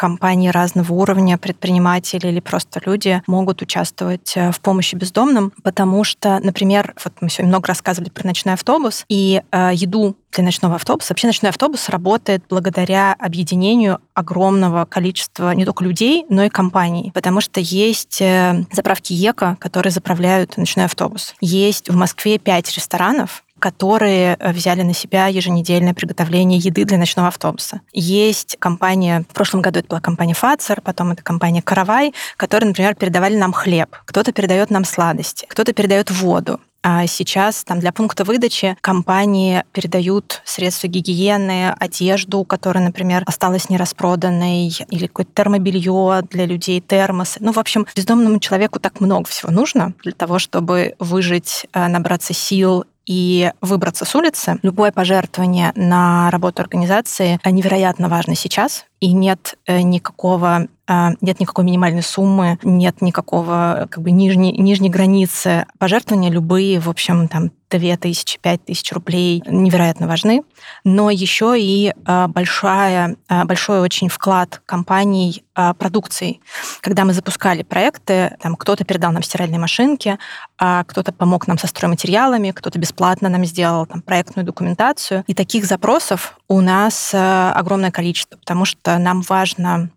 компании 0.00 0.48
разного 0.48 0.94
уровня, 0.94 1.36
предприниматели 1.36 2.28
или 2.28 2.40
просто 2.40 2.80
люди 2.86 3.22
могут 3.26 3.60
участвовать 3.60 4.32
э, 4.34 4.50
в 4.50 4.58
помощи 4.62 4.94
бездомным, 4.94 5.52
потому 5.62 6.04
что, 6.04 6.40
например, 6.42 6.94
вот 7.04 7.12
мы 7.20 7.28
сегодня 7.28 7.50
много 7.50 7.68
рассказывали 7.68 8.08
про 8.08 8.26
ночной 8.26 8.54
автобус, 8.54 9.04
и 9.10 9.42
э, 9.52 9.70
еду 9.74 10.16
для 10.32 10.44
ночного 10.44 10.76
автобуса. 10.76 11.12
Вообще 11.12 11.26
ночной 11.26 11.50
автобус 11.50 11.90
работает 11.90 12.44
благодаря 12.48 13.14
объединению 13.18 13.98
огромного 14.14 14.86
количества 14.86 15.52
не 15.54 15.66
только 15.66 15.84
людей, 15.84 16.24
но 16.30 16.44
и 16.44 16.48
компаний, 16.48 17.10
потому 17.12 17.42
что 17.42 17.60
есть 17.60 18.22
э, 18.22 18.64
заправки 18.72 19.12
ЕКО, 19.12 19.58
которые 19.60 19.90
заправляют 19.90 20.56
ночной 20.56 20.86
автобус. 20.86 21.34
Есть 21.42 21.90
в 21.90 21.96
Москве 21.96 22.38
пять 22.38 22.74
ресторанов, 22.74 23.42
которые 23.60 24.36
э, 24.38 24.52
взяли 24.52 24.82
на 24.82 24.94
себя 24.94 25.28
еженедельное 25.28 25.94
приготовление 25.94 26.58
еды 26.58 26.84
для 26.84 26.98
ночного 26.98 27.28
автобуса. 27.28 27.80
Есть 27.92 28.56
компания, 28.58 29.24
в 29.28 29.34
прошлом 29.34 29.62
году 29.62 29.78
это 29.78 29.88
была 29.88 30.00
компания 30.00 30.34
Фацер, 30.34 30.80
потом 30.80 31.12
это 31.12 31.22
компания 31.22 31.62
Каравай, 31.62 32.12
которые, 32.36 32.68
например, 32.68 32.94
передавали 32.96 33.36
нам 33.36 33.52
хлеб, 33.52 33.96
кто-то 34.06 34.32
передает 34.32 34.70
нам 34.70 34.84
сладости, 34.84 35.46
кто-то 35.48 35.72
передает 35.72 36.10
воду. 36.10 36.60
А 36.82 37.06
сейчас 37.06 37.62
там 37.64 37.78
для 37.78 37.92
пункта 37.92 38.24
выдачи 38.24 38.76
компании 38.80 39.64
передают 39.72 40.40
средства 40.44 40.86
гигиены, 40.86 41.72
одежду, 41.78 42.44
которая, 42.44 42.82
например, 42.82 43.22
осталась 43.26 43.68
нераспроданной, 43.68 44.68
или 44.88 45.06
какое-то 45.06 45.30
термобелье 45.34 46.22
для 46.30 46.46
людей, 46.46 46.80
термосы. 46.80 47.38
Ну, 47.40 47.52
в 47.52 47.58
общем, 47.58 47.86
бездомному 47.94 48.38
человеку 48.38 48.80
так 48.80 49.00
много 49.00 49.28
всего 49.28 49.52
нужно 49.52 49.92
для 50.02 50.12
того, 50.12 50.38
чтобы 50.38 50.94
выжить, 50.98 51.66
э, 51.72 51.86
набраться 51.86 52.32
сил 52.32 52.84
и 53.10 53.50
выбраться 53.60 54.04
с 54.04 54.14
улицы, 54.14 54.60
любое 54.62 54.92
пожертвование 54.92 55.72
на 55.74 56.30
работу 56.30 56.62
организации 56.62 57.40
невероятно 57.44 58.08
важно 58.08 58.36
сейчас, 58.36 58.84
и 59.00 59.12
нет 59.12 59.58
э, 59.66 59.80
никакого 59.80 60.68
а, 60.86 61.14
нет 61.20 61.40
никакой 61.40 61.64
минимальной 61.64 62.04
суммы, 62.04 62.60
нет 62.62 63.02
никакого 63.02 63.88
как 63.90 64.04
бы 64.04 64.12
нижней, 64.12 64.56
нижней 64.56 64.90
границы. 64.90 65.66
Пожертвования 65.78 66.30
любые, 66.30 66.78
в 66.78 66.88
общем, 66.88 67.26
там, 67.26 67.50
2 67.78 67.96
тысячи, 67.96 68.38
5 68.38 68.64
тысяч 68.64 68.92
рублей 68.92 69.42
невероятно 69.46 70.06
важны. 70.06 70.42
Но 70.84 71.10
еще 71.10 71.54
и 71.58 71.92
а, 72.04 72.28
большая, 72.28 73.16
а, 73.28 73.44
большой 73.44 73.80
очень 73.80 74.08
вклад 74.08 74.62
компаний 74.66 75.44
продукции. 75.78 76.40
Когда 76.80 77.04
мы 77.04 77.12
запускали 77.12 77.62
проекты, 77.62 78.34
там 78.40 78.56
кто-то 78.56 78.82
передал 78.84 79.12
нам 79.12 79.22
стиральные 79.22 79.58
машинки, 79.58 80.18
кто-то 80.56 81.12
помог 81.12 81.46
нам 81.48 81.58
со 81.58 81.66
стройматериалами, 81.66 82.52
кто-то 82.52 82.78
бесплатно 82.78 83.28
нам 83.28 83.44
сделал 83.44 83.84
там, 83.84 84.00
проектную 84.00 84.46
документацию. 84.46 85.22
И 85.26 85.34
таких 85.34 85.66
запросов 85.66 86.38
у 86.48 86.62
нас 86.62 87.10
огромное 87.12 87.90
количество, 87.90 88.38
потому 88.38 88.64
что 88.64 88.96
нам 88.96 89.20
важно 89.20 89.90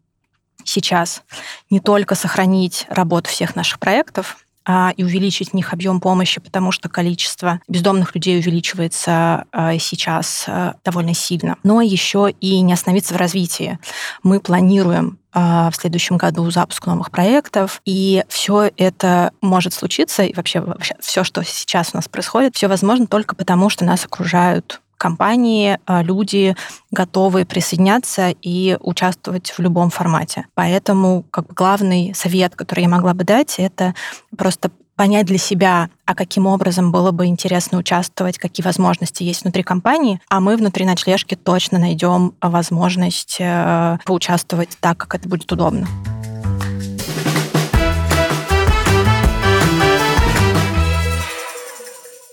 сейчас 0.65 1.23
не 1.69 1.79
только 1.79 2.15
сохранить 2.15 2.85
работу 2.89 3.29
всех 3.29 3.55
наших 3.55 3.79
проектов, 3.79 4.42
а, 4.65 4.93
и 4.95 5.03
увеличить 5.03 5.51
в 5.51 5.53
них 5.53 5.73
объем 5.73 5.99
помощи, 5.99 6.39
потому 6.39 6.71
что 6.71 6.89
количество 6.89 7.59
бездомных 7.67 8.15
людей 8.15 8.39
увеличивается 8.39 9.45
а, 9.51 9.77
сейчас 9.77 10.45
а, 10.47 10.75
довольно 10.83 11.13
сильно, 11.13 11.57
но 11.63 11.81
еще 11.81 12.33
и 12.39 12.61
не 12.61 12.73
остановиться 12.73 13.13
в 13.13 13.17
развитии. 13.17 13.79
Мы 14.23 14.39
планируем 14.39 15.19
в 15.35 15.71
следующем 15.73 16.17
году 16.17 16.51
запуск 16.51 16.85
новых 16.85 17.09
проектов, 17.09 17.81
и 17.85 18.23
все 18.29 18.69
это 18.77 19.31
может 19.41 19.73
случиться, 19.73 20.21
и 20.21 20.31
вообще, 20.35 20.59
вообще 20.59 20.93
все, 20.99 21.23
что 21.23 21.43
сейчас 21.43 21.89
у 21.93 21.97
нас 21.97 22.07
происходит, 22.07 22.55
все 22.55 22.67
возможно 22.67 23.07
только 23.07 23.35
потому, 23.35 23.69
что 23.69 23.83
нас 23.83 24.05
окружают 24.05 24.82
компании, 25.03 25.77
а, 25.85 26.01
люди 26.01 26.55
готовы 26.91 27.43
присоединяться 27.45 28.33
и 28.41 28.77
участвовать 28.79 29.51
в 29.51 29.59
любом 29.59 29.89
формате. 29.89 30.45
Поэтому 30.53 31.25
как 31.29 31.47
бы 31.47 31.53
главный 31.53 32.13
совет, 32.15 32.55
который 32.55 32.83
я 32.83 32.89
могла 32.89 33.13
бы 33.13 33.25
дать, 33.25 33.55
это 33.57 33.93
просто 34.37 34.71
понять 34.95 35.25
для 35.25 35.37
себя, 35.37 35.89
а 36.05 36.15
каким 36.15 36.45
образом 36.45 36.91
было 36.91 37.11
бы 37.11 37.25
интересно 37.25 37.79
участвовать, 37.79 38.37
какие 38.37 38.63
возможности 38.63 39.23
есть 39.23 39.43
внутри 39.43 39.63
компании, 39.63 40.21
а 40.29 40.39
мы 40.39 40.55
внутри 40.55 40.85
ночлежки 40.85 41.35
точно 41.35 41.79
найдем 41.79 42.33
возможность 42.41 43.37
э, 43.39 43.97
поучаствовать 44.05 44.77
так, 44.79 44.97
как 44.97 45.15
это 45.15 45.27
будет 45.27 45.51
удобно. 45.51 45.85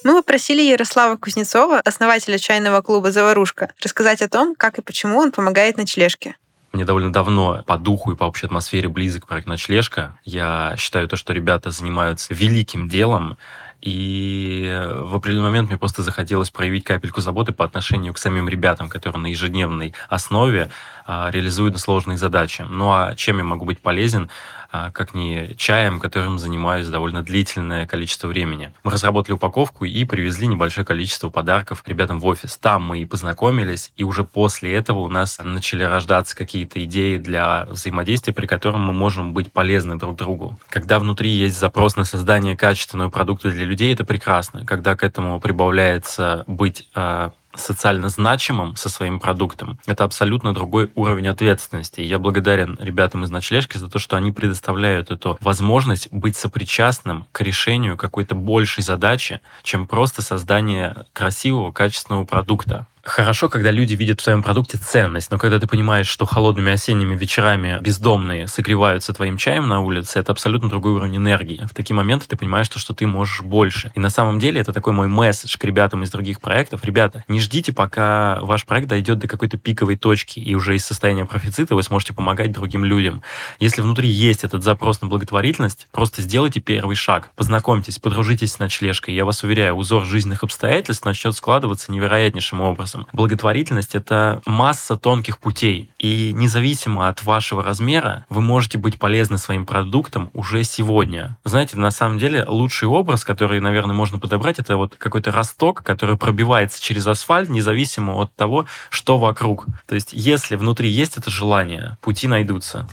Мы 0.02 0.14
попросили 0.14 0.62
Ярослава 0.62 1.16
Кузнецова, 1.16 1.80
основателя 1.84 2.38
чайного 2.38 2.80
клуба 2.80 3.12
«Заварушка», 3.12 3.72
рассказать 3.82 4.22
о 4.22 4.30
том, 4.30 4.54
как 4.56 4.78
и 4.78 4.82
почему 4.82 5.18
он 5.18 5.30
помогает 5.30 5.76
ночлежке. 5.76 6.36
Мне 6.72 6.86
довольно 6.86 7.12
давно 7.12 7.62
по 7.66 7.76
духу 7.76 8.12
и 8.12 8.16
по 8.16 8.24
общей 8.24 8.46
атмосфере 8.46 8.88
близок 8.88 9.26
проект 9.26 9.46
«Ночлежка». 9.46 10.18
Я 10.24 10.74
считаю 10.78 11.06
то, 11.06 11.16
что 11.16 11.34
ребята 11.34 11.70
занимаются 11.70 12.32
великим 12.32 12.88
делом, 12.88 13.36
и 13.82 14.70
в 15.02 15.16
определенный 15.16 15.48
момент 15.48 15.68
мне 15.68 15.78
просто 15.78 16.02
захотелось 16.02 16.50
проявить 16.50 16.84
капельку 16.84 17.20
заботы 17.20 17.52
по 17.52 17.64
отношению 17.64 18.14
к 18.14 18.18
самим 18.18 18.48
ребятам, 18.48 18.88
которые 18.88 19.20
на 19.20 19.26
ежедневной 19.28 19.94
основе 20.08 20.70
а, 21.06 21.30
реализуют 21.30 21.78
сложные 21.78 22.18
задачи. 22.18 22.64
Ну 22.68 22.90
а 22.92 23.14
чем 23.16 23.38
я 23.38 23.44
могу 23.44 23.64
быть 23.64 23.80
полезен? 23.80 24.30
А, 24.72 24.92
как 24.92 25.14
не 25.14 25.54
чаем, 25.56 25.98
которым 25.98 26.38
занимаюсь 26.38 26.86
довольно 26.86 27.22
длительное 27.22 27.86
количество 27.86 28.28
времени. 28.28 28.72
Мы 28.84 28.92
разработали 28.92 29.34
упаковку 29.34 29.84
и 29.84 30.04
привезли 30.04 30.46
небольшое 30.46 30.86
количество 30.86 31.28
подарков 31.28 31.82
ребятам 31.86 32.20
в 32.20 32.26
офис. 32.26 32.56
Там 32.56 32.84
мы 32.84 33.00
и 33.00 33.04
познакомились, 33.04 33.92
и 33.96 34.04
уже 34.04 34.22
после 34.22 34.72
этого 34.72 35.00
у 35.00 35.08
нас 35.08 35.38
начали 35.42 35.82
рождаться 35.82 36.36
какие-то 36.36 36.84
идеи 36.84 37.16
для 37.16 37.66
взаимодействия, 37.66 38.32
при 38.32 38.46
котором 38.46 38.82
мы 38.82 38.92
можем 38.92 39.32
быть 39.32 39.52
полезны 39.52 39.98
друг 39.98 40.16
другу. 40.16 40.60
Когда 40.68 41.00
внутри 41.00 41.30
есть 41.30 41.58
запрос 41.58 41.96
на 41.96 42.04
создание 42.04 42.56
качественного 42.56 43.10
продукта 43.10 43.50
для 43.50 43.64
людей, 43.64 43.92
это 43.92 44.04
прекрасно. 44.04 44.64
Когда 44.64 44.94
к 44.94 45.02
этому 45.02 45.40
прибавляется 45.40 46.44
быть 46.46 46.88
а, 46.94 47.32
социально 47.60 48.08
значимым 48.08 48.76
со 48.76 48.88
своим 48.88 49.20
продуктом, 49.20 49.78
это 49.86 50.04
абсолютно 50.04 50.52
другой 50.54 50.90
уровень 50.94 51.28
ответственности. 51.28 52.00
я 52.00 52.18
благодарен 52.18 52.78
ребятам 52.80 53.24
из 53.24 53.30
ночлежки 53.30 53.78
за 53.78 53.88
то, 53.88 53.98
что 53.98 54.16
они 54.16 54.32
предоставляют 54.32 55.10
эту 55.10 55.38
возможность 55.40 56.12
быть 56.12 56.36
сопричастным 56.36 57.26
к 57.32 57.40
решению 57.40 57.96
какой-то 57.96 58.34
большей 58.34 58.82
задачи, 58.82 59.40
чем 59.62 59.86
просто 59.86 60.22
создание 60.22 61.06
красивого, 61.12 61.72
качественного 61.72 62.24
продукта. 62.24 62.86
Хорошо, 63.02 63.48
когда 63.48 63.70
люди 63.70 63.94
видят 63.94 64.20
в 64.20 64.22
своем 64.22 64.42
продукте 64.42 64.76
ценность, 64.76 65.30
но 65.30 65.38
когда 65.38 65.58
ты 65.58 65.66
понимаешь, 65.66 66.06
что 66.06 66.26
холодными 66.26 66.70
осенними 66.70 67.16
вечерами 67.16 67.78
бездомные 67.80 68.46
согреваются 68.46 69.14
твоим 69.14 69.38
чаем 69.38 69.68
на 69.68 69.80
улице, 69.80 70.18
это 70.18 70.32
абсолютно 70.32 70.68
другой 70.68 70.92
уровень 70.92 71.16
энергии. 71.16 71.64
В 71.64 71.74
такие 71.74 71.96
моменты 71.96 72.26
ты 72.28 72.36
понимаешь, 72.36 72.66
что, 72.66 72.78
что 72.78 72.92
ты 72.92 73.06
можешь 73.06 73.40
больше. 73.40 73.90
И 73.94 74.00
на 74.00 74.10
самом 74.10 74.38
деле 74.38 74.60
это 74.60 74.74
такой 74.74 74.92
мой 74.92 75.08
месседж 75.08 75.56
к 75.56 75.64
ребятам 75.64 76.02
из 76.02 76.10
других 76.10 76.42
проектов. 76.42 76.84
Ребята, 76.84 77.24
не 77.26 77.40
ждите, 77.40 77.72
пока 77.72 78.38
ваш 78.42 78.66
проект 78.66 78.88
дойдет 78.88 79.18
до 79.18 79.28
какой-то 79.28 79.56
пиковой 79.56 79.96
точки, 79.96 80.38
и 80.38 80.54
уже 80.54 80.76
из 80.76 80.84
состояния 80.84 81.24
профицита 81.24 81.74
вы 81.74 81.82
сможете 81.82 82.12
помогать 82.12 82.52
другим 82.52 82.84
людям. 82.84 83.22
Если 83.60 83.80
внутри 83.80 84.10
есть 84.10 84.44
этот 84.44 84.62
запрос 84.62 85.00
на 85.00 85.08
благотворительность, 85.08 85.88
просто 85.90 86.20
сделайте 86.20 86.60
первый 86.60 86.96
шаг. 86.96 87.30
Познакомьтесь, 87.34 87.98
подружитесь 87.98 88.52
с 88.52 88.58
ночлежкой. 88.58 89.14
Я 89.14 89.24
вас 89.24 89.42
уверяю, 89.42 89.74
узор 89.76 90.04
жизненных 90.04 90.42
обстоятельств 90.42 91.06
начнет 91.06 91.34
складываться 91.34 91.90
невероятнейшим 91.92 92.60
образом 92.60 92.89
образом. 92.94 93.06
Благотворительность— 93.12 93.94
это 93.94 94.40
масса 94.46 94.96
тонких 94.96 95.38
путей. 95.38 95.90
И 95.98 96.32
независимо 96.34 97.08
от 97.08 97.22
вашего 97.22 97.62
размера, 97.62 98.26
вы 98.28 98.40
можете 98.40 98.78
быть 98.78 98.98
полезны 98.98 99.38
своим 99.38 99.66
продуктам 99.66 100.30
уже 100.32 100.64
сегодня. 100.64 101.36
Знаете, 101.44 101.76
на 101.76 101.90
самом 101.90 102.18
деле 102.18 102.44
лучший 102.46 102.88
образ, 102.88 103.24
который, 103.24 103.60
наверное, 103.60 103.94
можно 103.94 104.18
подобрать, 104.18 104.58
это 104.58 104.76
вот 104.76 104.96
какой-то 104.96 105.32
росток, 105.32 105.82
который 105.82 106.16
пробивается 106.16 106.82
через 106.82 107.06
асфальт, 107.06 107.48
независимо 107.48 108.20
от 108.20 108.34
того, 108.34 108.66
что 108.90 109.18
вокруг. 109.18 109.66
То 109.86 109.94
есть, 109.94 110.10
если 110.12 110.56
внутри 110.56 110.88
есть 110.88 111.16
это 111.16 111.30
желание, 111.30 111.96
пути 112.00 112.28
найдутся. 112.28 112.88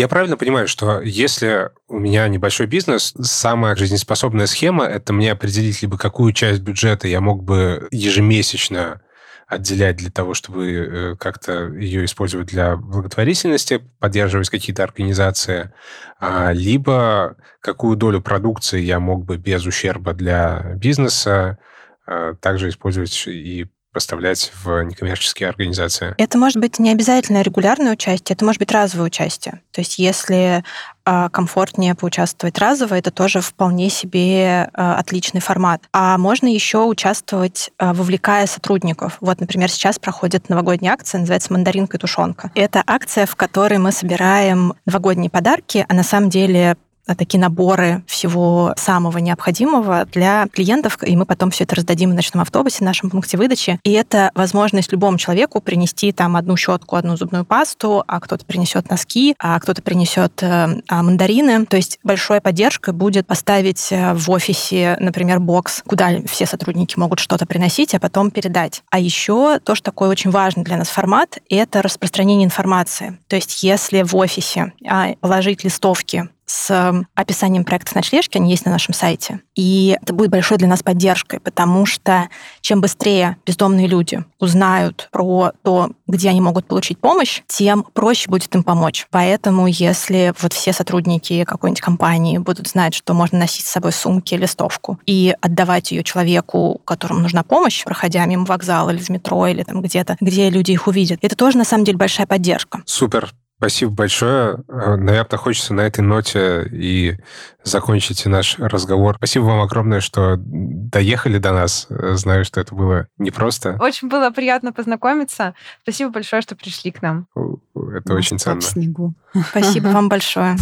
Я 0.00 0.08
правильно 0.08 0.38
понимаю, 0.38 0.66
что 0.66 1.02
если 1.02 1.72
у 1.86 1.98
меня 1.98 2.26
небольшой 2.26 2.66
бизнес, 2.66 3.12
самая 3.20 3.76
жизнеспособная 3.76 4.46
схема— 4.46 4.84
это 4.86 5.12
мне 5.12 5.30
определить 5.30 5.82
либо 5.82 5.98
какую 5.98 6.32
часть 6.32 6.62
бюджета 6.62 7.06
я 7.06 7.20
мог 7.20 7.44
бы 7.44 7.86
ежемесячно 7.90 9.02
отделять 9.46 9.96
для 9.96 10.10
того, 10.10 10.32
чтобы 10.32 10.72
э, 10.72 11.16
как-то 11.16 11.66
ее 11.66 12.06
использовать 12.06 12.48
для 12.48 12.76
благотворительности, 12.76 13.82
поддерживать 13.98 14.48
какие-то 14.48 14.84
организации, 14.84 15.70
а, 16.18 16.52
либо 16.52 17.36
какую 17.60 17.94
долю 17.98 18.22
продукции 18.22 18.80
я 18.80 19.00
мог 19.00 19.26
бы 19.26 19.36
без 19.36 19.66
ущерба 19.66 20.14
для 20.14 20.76
бизнеса 20.76 21.58
а, 22.06 22.36
также 22.36 22.70
использовать 22.70 23.26
и 23.26 23.66
поставлять 23.92 24.52
в 24.62 24.82
некоммерческие 24.82 25.48
организации? 25.48 26.14
Это 26.18 26.38
может 26.38 26.58
быть 26.58 26.78
не 26.78 26.90
обязательно 26.90 27.42
регулярное 27.42 27.92
участие, 27.92 28.34
это 28.34 28.44
может 28.44 28.58
быть 28.58 28.72
разовое 28.72 29.06
участие. 29.06 29.62
То 29.72 29.80
есть 29.80 29.98
если 29.98 30.64
а, 31.04 31.28
комфортнее 31.28 31.94
поучаствовать 31.94 32.58
разово, 32.58 32.94
это 32.94 33.10
тоже 33.10 33.40
вполне 33.40 33.90
себе 33.90 34.70
а, 34.74 34.96
отличный 34.96 35.40
формат. 35.40 35.82
А 35.92 36.18
можно 36.18 36.46
еще 36.46 36.84
участвовать, 36.84 37.70
а, 37.78 37.92
вовлекая 37.92 38.46
сотрудников. 38.46 39.16
Вот, 39.20 39.40
например, 39.40 39.70
сейчас 39.70 39.98
проходит 39.98 40.48
новогодняя 40.48 40.92
акция, 40.92 41.18
называется 41.18 41.52
«Мандаринка 41.52 41.96
и 41.96 42.00
тушенка». 42.00 42.50
Это 42.54 42.82
акция, 42.86 43.26
в 43.26 43.34
которой 43.34 43.78
мы 43.78 43.92
собираем 43.92 44.74
новогодние 44.86 45.30
подарки, 45.30 45.84
а 45.88 45.94
на 45.94 46.02
самом 46.04 46.30
деле 46.30 46.76
такие 47.14 47.40
наборы 47.40 48.02
всего 48.06 48.74
самого 48.76 49.18
необходимого 49.18 50.06
для 50.06 50.46
клиентов, 50.52 50.98
и 51.02 51.16
мы 51.16 51.26
потом 51.26 51.50
все 51.50 51.64
это 51.64 51.76
раздадим 51.76 52.10
в 52.10 52.14
ночном 52.14 52.42
автобусе, 52.42 52.78
в 52.78 52.80
нашем 52.82 53.10
пункте 53.10 53.36
выдачи. 53.36 53.78
И 53.84 53.92
это 53.92 54.30
возможность 54.34 54.92
любому 54.92 55.18
человеку 55.18 55.60
принести 55.60 56.12
там 56.12 56.36
одну 56.36 56.56
щетку, 56.56 56.96
одну 56.96 57.16
зубную 57.16 57.44
пасту, 57.44 58.04
а 58.06 58.20
кто-то 58.20 58.44
принесет 58.44 58.90
носки, 58.90 59.34
а 59.38 59.58
кто-то 59.60 59.82
принесет 59.82 60.42
э, 60.42 60.80
а, 60.88 61.02
мандарины. 61.02 61.66
То 61.66 61.76
есть 61.76 61.98
большой 62.02 62.40
поддержкой 62.40 62.94
будет 62.94 63.26
поставить 63.26 63.88
э, 63.90 64.14
в 64.14 64.30
офисе, 64.30 64.96
например, 65.00 65.40
бокс, 65.40 65.82
куда 65.86 66.10
все 66.26 66.46
сотрудники 66.46 66.98
могут 66.98 67.18
что-то 67.18 67.46
приносить, 67.46 67.94
а 67.94 68.00
потом 68.00 68.30
передать. 68.30 68.82
А 68.90 68.98
еще 68.98 69.58
то, 69.60 69.74
что 69.74 69.84
такой 69.84 70.08
очень 70.08 70.30
важный 70.30 70.64
для 70.64 70.76
нас 70.76 70.88
формат, 70.88 71.38
это 71.48 71.82
распространение 71.82 72.44
информации. 72.44 73.18
То 73.28 73.36
есть 73.36 73.62
если 73.62 74.02
в 74.02 74.14
офисе 74.16 74.72
а, 74.86 75.14
положить 75.20 75.64
листовки 75.64 76.28
с 76.50 76.70
эм, 76.70 77.06
описанием 77.14 77.64
проекта 77.64 77.94
ночлежки, 77.94 78.36
они 78.36 78.50
есть 78.50 78.64
на 78.64 78.72
нашем 78.72 78.92
сайте. 78.92 79.40
И 79.54 79.96
это 80.02 80.12
будет 80.12 80.30
большой 80.30 80.58
для 80.58 80.66
нас 80.66 80.82
поддержкой, 80.82 81.38
потому 81.38 81.86
что 81.86 82.28
чем 82.60 82.80
быстрее 82.80 83.36
бездомные 83.46 83.86
люди 83.86 84.24
узнают 84.40 85.08
про 85.12 85.52
то, 85.62 85.92
где 86.08 86.28
они 86.28 86.40
могут 86.40 86.66
получить 86.66 86.98
помощь, 86.98 87.42
тем 87.46 87.84
проще 87.84 88.28
будет 88.28 88.52
им 88.54 88.64
помочь. 88.64 89.06
Поэтому 89.10 89.68
если 89.68 90.34
вот 90.40 90.52
все 90.52 90.72
сотрудники 90.72 91.44
какой-нибудь 91.44 91.80
компании 91.80 92.38
будут 92.38 92.66
знать, 92.66 92.94
что 92.94 93.14
можно 93.14 93.38
носить 93.38 93.66
с 93.66 93.70
собой 93.70 93.92
сумки, 93.92 94.34
листовку 94.34 94.98
и 95.06 95.34
отдавать 95.40 95.92
ее 95.92 96.02
человеку, 96.02 96.80
которому 96.84 97.20
нужна 97.20 97.44
помощь, 97.44 97.84
проходя 97.84 98.24
мимо 98.26 98.44
вокзала 98.44 98.90
или 98.90 98.98
в 98.98 99.08
метро 99.08 99.46
или 99.46 99.62
там 99.62 99.82
где-то, 99.82 100.16
где 100.20 100.50
люди 100.50 100.72
их 100.72 100.88
увидят, 100.88 101.20
это 101.22 101.36
тоже 101.36 101.58
на 101.58 101.64
самом 101.64 101.84
деле 101.84 101.98
большая 101.98 102.26
поддержка. 102.26 102.82
Супер. 102.86 103.32
Спасибо 103.60 103.92
большое. 103.92 104.64
Э, 104.68 104.96
наверное, 104.96 105.36
хочется 105.36 105.74
на 105.74 105.82
этой 105.82 106.00
ноте 106.00 106.66
и 106.72 107.18
закончить 107.62 108.24
наш 108.24 108.58
разговор. 108.58 109.16
Спасибо 109.16 109.44
вам 109.44 109.60
огромное, 109.60 110.00
что 110.00 110.36
доехали 110.38 111.36
до 111.36 111.52
нас. 111.52 111.86
Э, 111.90 112.14
знаю, 112.14 112.46
что 112.46 112.58
это 112.58 112.74
было 112.74 113.06
непросто. 113.18 113.76
Очень 113.78 114.08
было 114.08 114.30
приятно 114.30 114.72
познакомиться. 114.72 115.52
Спасибо 115.82 116.10
большое, 116.10 116.40
что 116.40 116.56
пришли 116.56 116.90
к 116.90 117.02
нам. 117.02 117.26
Это 117.74 118.14
очень 118.14 118.38
ценно. 118.38 118.62
В 118.62 118.64
снегу. 118.64 119.12
Спасибо 119.50 119.88
вам 119.88 120.08
большое. 120.08 120.56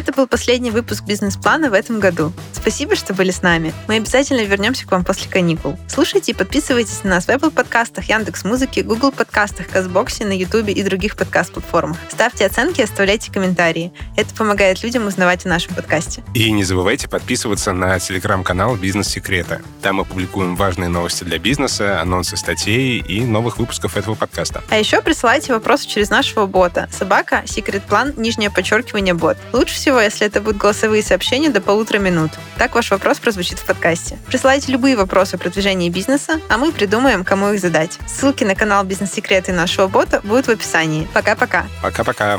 Это 0.00 0.14
был 0.14 0.26
последний 0.26 0.70
выпуск 0.70 1.04
бизнес-плана 1.04 1.68
в 1.68 1.74
этом 1.74 2.00
году. 2.00 2.32
Спасибо, 2.54 2.96
что 2.96 3.12
были 3.12 3.30
с 3.30 3.42
нами. 3.42 3.74
Мы 3.86 3.96
обязательно 3.96 4.40
вернемся 4.40 4.86
к 4.86 4.90
вам 4.92 5.04
после 5.04 5.30
каникул. 5.30 5.78
Слушайте 5.88 6.32
и 6.32 6.34
подписывайтесь 6.34 7.04
на 7.04 7.10
нас 7.10 7.26
в 7.26 7.28
Apple 7.28 7.50
подкастах, 7.50 8.08
Яндекс 8.08 8.44
Музыке, 8.44 8.82
Google 8.82 9.12
подкастах, 9.12 9.68
Казбоксе, 9.68 10.24
на 10.24 10.32
YouTube 10.32 10.68
и 10.68 10.82
других 10.82 11.16
подкаст-платформах. 11.16 11.98
Ставьте 12.08 12.46
оценки 12.46 12.80
и 12.80 12.84
оставляйте 12.84 13.30
комментарии. 13.30 13.92
Это 14.16 14.34
помогает 14.34 14.82
людям 14.82 15.06
узнавать 15.06 15.44
о 15.44 15.50
нашем 15.50 15.74
подкасте. 15.74 16.22
И 16.32 16.50
не 16.50 16.64
забывайте 16.64 17.06
подписываться 17.06 17.74
на 17.74 17.98
телеграм-канал 18.00 18.76
«Бизнес-секреты». 18.76 19.60
Там 19.82 19.96
мы 19.96 20.06
публикуем 20.06 20.56
важные 20.56 20.88
новости 20.88 21.24
для 21.24 21.38
бизнеса, 21.38 22.00
анонсы 22.00 22.38
статей 22.38 23.00
и 23.00 23.20
новых 23.20 23.58
выпусков 23.58 23.98
этого 23.98 24.14
подкаста. 24.14 24.62
А 24.70 24.78
еще 24.78 25.02
присылайте 25.02 25.52
вопросы 25.52 25.86
через 25.86 26.08
нашего 26.08 26.46
бота. 26.46 26.88
Собака, 26.90 27.42
секрет 27.44 27.82
план, 27.82 28.14
нижнее 28.16 28.48
подчеркивание 28.48 29.12
бот. 29.12 29.36
Лучше 29.52 29.74
всего 29.74 29.89
всего, 29.90 30.00
если 30.00 30.24
это 30.24 30.40
будут 30.40 30.60
голосовые 30.60 31.02
сообщения 31.02 31.48
до 31.48 31.60
полутора 31.60 31.98
минут. 31.98 32.30
Так 32.58 32.76
ваш 32.76 32.92
вопрос 32.92 33.18
прозвучит 33.18 33.58
в 33.58 33.64
подкасте. 33.64 34.18
Присылайте 34.28 34.70
любые 34.70 34.94
вопросы 34.94 35.34
о 35.34 35.38
продвижении 35.38 35.90
бизнеса, 35.90 36.40
а 36.48 36.58
мы 36.58 36.70
придумаем, 36.70 37.24
кому 37.24 37.52
их 37.52 37.60
задать. 37.60 37.98
Ссылки 38.06 38.44
на 38.44 38.54
канал 38.54 38.84
«Бизнес-секреты» 38.84 39.52
нашего 39.52 39.88
бота 39.88 40.20
будут 40.22 40.46
в 40.46 40.50
описании. 40.50 41.08
Пока-пока. 41.12 41.66
Пока-пока. 41.82 42.38